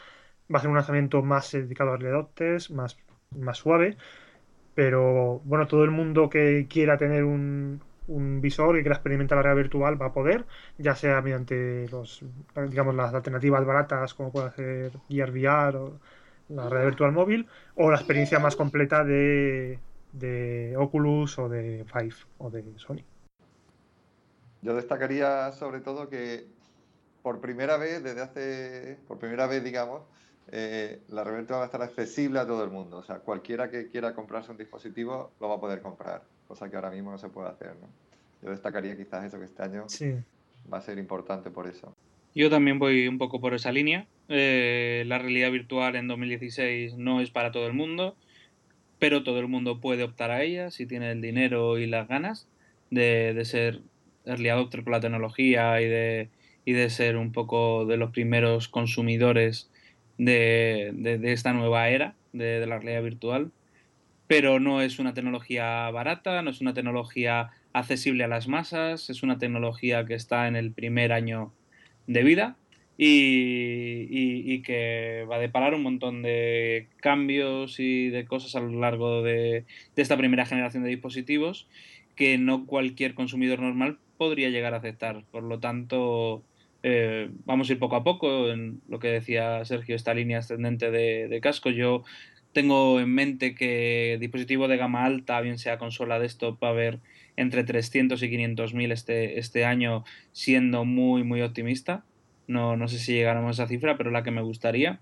[0.54, 2.10] Va a ser un lanzamiento más dedicado a early
[2.68, 3.96] más suave.
[4.78, 9.42] Pero bueno, todo el mundo que quiera tener un, un visor y quiera experimentar la
[9.42, 10.46] realidad virtual va a poder,
[10.78, 12.24] ya sea mediante los,
[12.68, 15.98] digamos, las alternativas baratas como puede ser Gear VR o
[16.50, 19.80] la realidad virtual móvil, o la experiencia más completa de,
[20.12, 23.02] de Oculus o de Vive o de Sony.
[24.62, 26.46] Yo destacaría sobre todo que
[27.22, 30.02] por primera vez, desde hace, por primera vez digamos,
[30.50, 32.98] eh, la realidad va a estar accesible a todo el mundo.
[32.98, 36.76] O sea, cualquiera que quiera comprarse un dispositivo lo va a poder comprar, cosa que
[36.76, 37.74] ahora mismo no se puede hacer.
[37.80, 37.88] ¿no?
[38.42, 39.86] Yo destacaría quizás eso que este año
[40.72, 41.94] va a ser importante por eso.
[42.34, 44.06] Yo también voy un poco por esa línea.
[44.28, 48.16] Eh, la realidad virtual en 2016 no es para todo el mundo,
[48.98, 52.46] pero todo el mundo puede optar a ella si tiene el dinero y las ganas
[52.90, 53.80] de, de ser
[54.24, 56.28] early adopter con la tecnología y de,
[56.64, 59.70] y de ser un poco de los primeros consumidores
[60.18, 63.52] de, de, esta nueva era de, la realidad virtual.
[64.26, 69.22] Pero no es una tecnología barata, no es una tecnología accesible a las masas, es
[69.22, 71.52] una tecnología que está en el primer año
[72.06, 72.56] de vida
[72.98, 79.22] y, que va a deparar un montón de cambios y de cosas a lo largo
[79.22, 79.64] de,
[79.96, 81.68] esta primera generación de dispositivos
[82.16, 85.24] que no cualquier consumidor normal podría llegar a aceptar.
[85.30, 86.42] Por lo tanto,
[86.82, 90.90] eh, vamos a ir poco a poco en lo que decía Sergio, esta línea ascendente
[90.90, 91.70] de, de casco.
[91.70, 92.04] Yo
[92.52, 96.72] tengo en mente que dispositivo de gama alta, bien sea consola de esto, va a
[96.72, 97.00] haber
[97.36, 102.04] entre 300 y 500 mil este, este año, siendo muy, muy optimista.
[102.48, 105.00] No, no sé si llegaremos a esa cifra, pero la que me gustaría.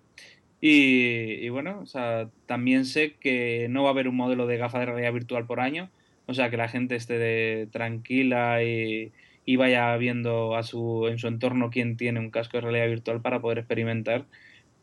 [0.61, 4.81] Y, bueno, o sea, también sé que no va a haber un modelo de gafa
[4.81, 5.91] de realidad virtual por año,
[6.27, 9.13] o sea, que la gente esté tranquila y,
[9.47, 13.23] y, vaya viendo a su, en su entorno quién tiene un casco de realidad virtual
[13.23, 14.27] para poder experimentar,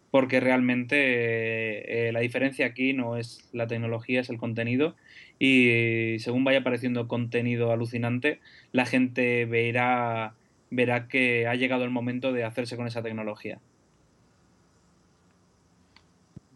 [0.10, 4.96] porque realmente eh, la diferencia aquí no es la tecnología, es el contenido
[5.40, 8.40] y según vaya apareciendo contenido alucinante,
[8.72, 10.36] la gente verá,
[10.70, 13.60] verá que ha llegado el momento de hacerse con esa tecnología.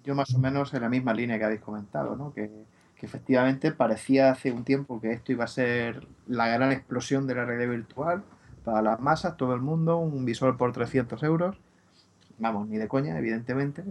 [0.06, 2.34] Yo más o menos en la misma línea que habéis comentado, ¿no?
[2.34, 2.50] que,
[3.00, 7.36] que efectivamente parecía hace un tiempo que esto iba a ser la gran explosión de
[7.36, 8.24] la realidad virtual
[8.64, 11.58] para las masas, todo el mundo, un visor por 300 euros
[12.40, 13.84] vamos, ni de coña, evidentemente,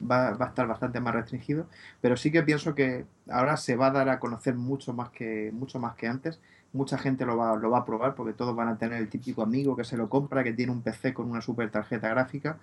[0.00, 1.66] va, a estar bastante más restringido,
[2.00, 5.50] pero sí que pienso que ahora se va a dar a conocer mucho más que,
[5.52, 6.40] mucho más que antes.
[6.72, 9.42] Mucha gente lo va, lo va a probar porque todos van a tener el típico
[9.42, 12.58] amigo que se lo compra, que tiene un PC con una super tarjeta gráfica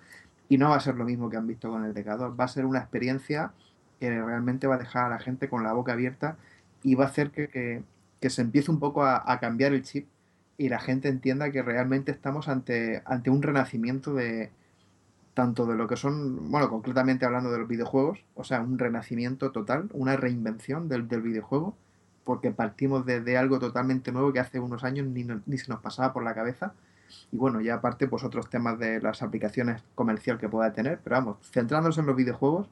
[0.48, 2.38] y no va a ser lo mismo que han visto con el decador.
[2.38, 3.52] Va a ser una experiencia
[4.00, 6.36] que realmente va a dejar a la gente con la boca abierta
[6.82, 7.82] y va a hacer que,
[8.28, 10.08] se empiece un poco a, cambiar el chip
[10.58, 14.50] y la gente entienda que realmente estamos ante, ante un renacimiento de,
[15.36, 19.52] tanto de lo que son, bueno, concretamente hablando de los videojuegos, o sea, un renacimiento
[19.52, 21.76] total, una reinvención del, videojuego,
[22.24, 26.14] porque partimos de, algo totalmente nuevo que hace unos años ni, ni, se nos pasaba
[26.14, 26.72] por la cabeza.
[27.30, 31.16] Y bueno, ya aparte, pues otros temas de las aplicaciones comercial que pueda tener, pero
[31.16, 32.68] vamos, centrándose en los videojuegos,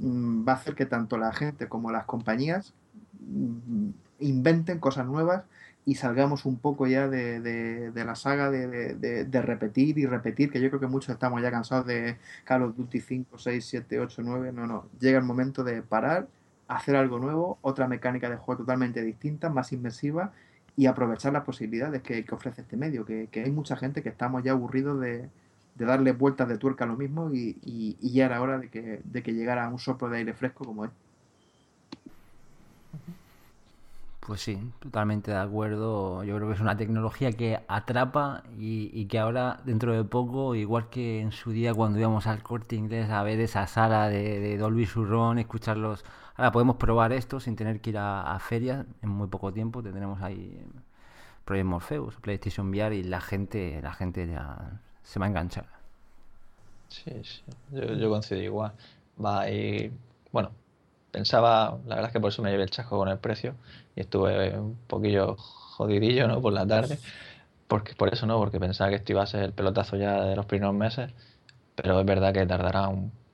[0.00, 2.72] va a hacer que tanto la gente como las compañías
[3.20, 3.90] mm,
[4.20, 5.44] inventen cosas nuevas
[5.84, 10.60] y salgamos un poco ya de, de, la saga de, de, repetir y repetir, que
[10.60, 14.22] yo creo que muchos estamos ya cansados de Call of Duty 5, 6, 7, 8,
[14.22, 14.52] 9.
[14.52, 14.86] No, no.
[15.00, 16.28] Llega el momento de parar,
[16.68, 20.32] hacer algo nuevo, otra mecánica de juego totalmente distinta, más inmersiva
[20.76, 23.04] y aprovechar las posibilidades que, que ofrece este medio.
[23.06, 25.28] Que, que, hay mucha gente que estamos ya aburridos de,
[25.76, 29.00] darle vueltas de tuerca a lo mismo y, y, y ya era hora de que,
[29.04, 31.10] de que llegara un soplo de aire fresco como este.
[34.30, 36.22] Pues sí, totalmente de acuerdo.
[36.24, 40.88] Yo creo que es una tecnología que atrapa y, que ahora, dentro de poco, igual
[40.88, 44.86] que en su día cuando íbamos al corte inglés a ver esa sala de, Dolby
[44.86, 46.04] Surround, escucharlos,
[46.36, 49.82] ahora podemos probar esto sin tener que ir a, ferias en muy poco tiempo.
[49.82, 50.64] Tenemos ahí
[51.44, 54.80] Project Morpheus, PlayStation VR y la gente, la gente ya
[55.10, 55.66] se va a enganchar.
[56.88, 57.42] Sí, sí,
[57.72, 58.72] yo, yo igual.
[59.22, 59.90] Va ir,
[60.30, 60.52] bueno,
[61.10, 63.54] pensaba, la verdad es que por eso me llevé el chasco con el precio
[63.96, 66.40] y estuve un poquillo jodidillo, ¿no?
[66.40, 67.00] Por la tarde,
[67.66, 70.36] porque por eso no, porque pensaba que esto iba a ser el pelotazo ya de
[70.36, 71.10] los primeros meses,
[71.74, 72.88] pero es verdad que tardará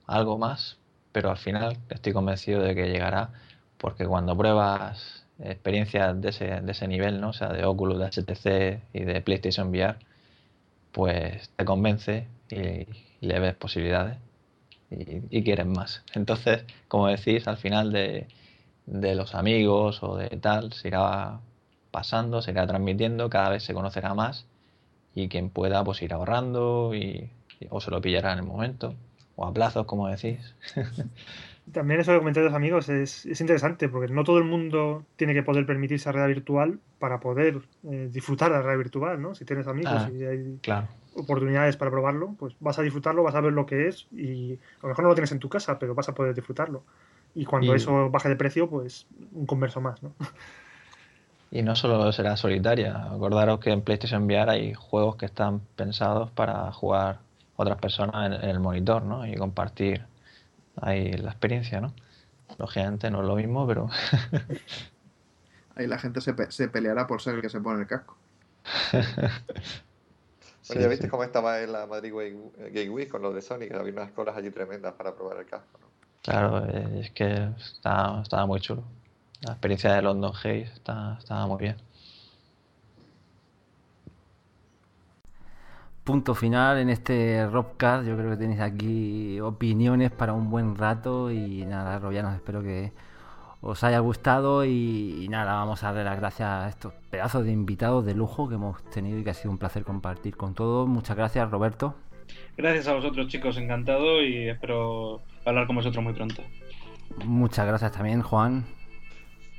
[0.07, 0.79] algo más,
[1.13, 3.33] pero al final estoy convencido de que llegará,
[3.77, 7.31] porque cuando pruebas experiencias de ese, de ese nivel, ¿no?
[7.31, 9.99] O sea, de Oculus, de HTC y de PlayStation VR,
[10.97, 12.87] pues te convence y
[13.21, 14.17] le ves posibilidades
[14.91, 16.03] y, quieren más.
[16.15, 18.27] Entonces, como decís, al final de,
[18.87, 21.41] los amigos o de tal, se irá
[21.91, 24.47] pasando, se irá transmitiendo, cada vez se conocerá más
[25.15, 27.29] y quien pueda pues ir ahorrando y,
[27.69, 28.95] o se lo pillará en el momento
[29.35, 30.55] o a plazos, como decís.
[31.73, 35.35] también eso que comentáis los amigos es, es, interesante porque no todo el mundo tiene
[35.35, 37.61] que poder permitirse la realidad virtual para poder
[37.91, 39.35] eh, disfrutar de la realidad virtual, ¿no?
[39.35, 40.89] Si tienes amigos Ah, y hay Claro.
[41.15, 44.83] oportunidades para probarlo, pues vas a disfrutarlo, vas a ver lo que es y a
[44.83, 46.85] lo mejor no lo tienes en tu casa, pero vas a poder disfrutarlo.
[47.35, 50.15] Y cuando Y- eso baje de precio, pues un converso más, ¿no?
[51.49, 53.07] Y no solo será solitaria.
[53.07, 57.21] Acordaros que en PlayStation VR hay juegos que están pensados para jugar
[57.55, 59.25] otras personas en, en el monitor, ¿no?
[59.25, 60.05] Y compartir
[60.81, 61.95] ahí la experiencia, ¿no?
[62.59, 63.89] Lógicamente no es lo mismo, pero
[65.77, 68.17] Ahí la gente se, pe- se peleará por ser el que se pone el casco.
[70.63, 71.11] sí, Bueno, ya viste sí.
[71.11, 74.37] cómo estaba en la Madrid Game Week con lo de Sony, que había unas colas
[74.37, 75.79] allí tremendas para probar el casco.
[75.81, 75.87] ¿no?
[76.23, 78.83] Claro, es que está- estaba muy chulo.
[79.43, 81.77] La experiencia de London Haze está, estaba muy bien.
[86.07, 88.07] Punto final en este Robcast.
[88.07, 91.33] Yo creo que tenéis aquí opiniones para un buen rato.
[91.33, 92.93] Y nada, Robianos, espero que
[93.61, 94.65] os haya gustado.
[94.65, 98.49] Y, y nada, vamos a darle las gracias a estos pedazos de invitados de lujo
[98.49, 100.87] que hemos tenido y que ha sido un placer compartir con todos.
[100.87, 101.97] Muchas gracias, Roberto.
[102.57, 106.41] Gracias a vosotros, chicos, encantado y espero hablar con vosotros muy pronto.
[107.25, 108.65] Muchas gracias también, Juan.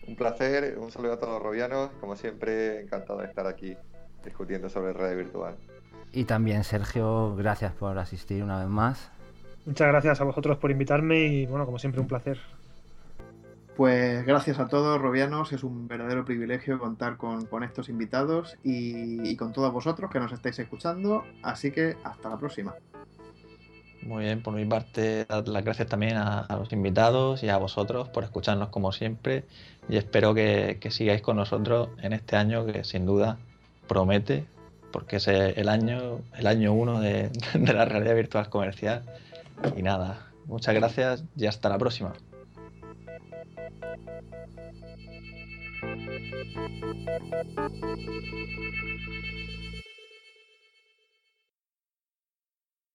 [0.07, 1.90] Un placer, un saludo a todos los robianos.
[1.99, 3.76] Como siempre, encantado de estar aquí
[4.24, 5.57] discutiendo sobre red virtual.
[6.14, 9.12] Y también, Sergio, gracias por asistir una vez más.
[9.66, 12.40] Muchas gracias a vosotros por invitarme y bueno, como siempre, un placer.
[13.76, 15.54] Pues gracias a todos, Robianos.
[15.54, 20.20] Es un verdadero privilegio contar con, con estos invitados y, y con todos vosotros que
[20.20, 21.24] nos estáis escuchando.
[21.44, 22.74] Así que hasta la próxima.
[24.02, 27.58] Muy bien, por mi parte, dar las gracias también a, a los invitados y a
[27.58, 29.44] vosotros por escucharnos como siempre
[29.90, 33.38] y espero que, que sigáis con nosotros en este año que sin duda
[33.88, 34.46] promete,
[34.92, 39.04] porque es el año, el año uno de, la realidad virtual comercial.
[39.76, 42.14] Y nada, muchas gracias y hasta la próxima.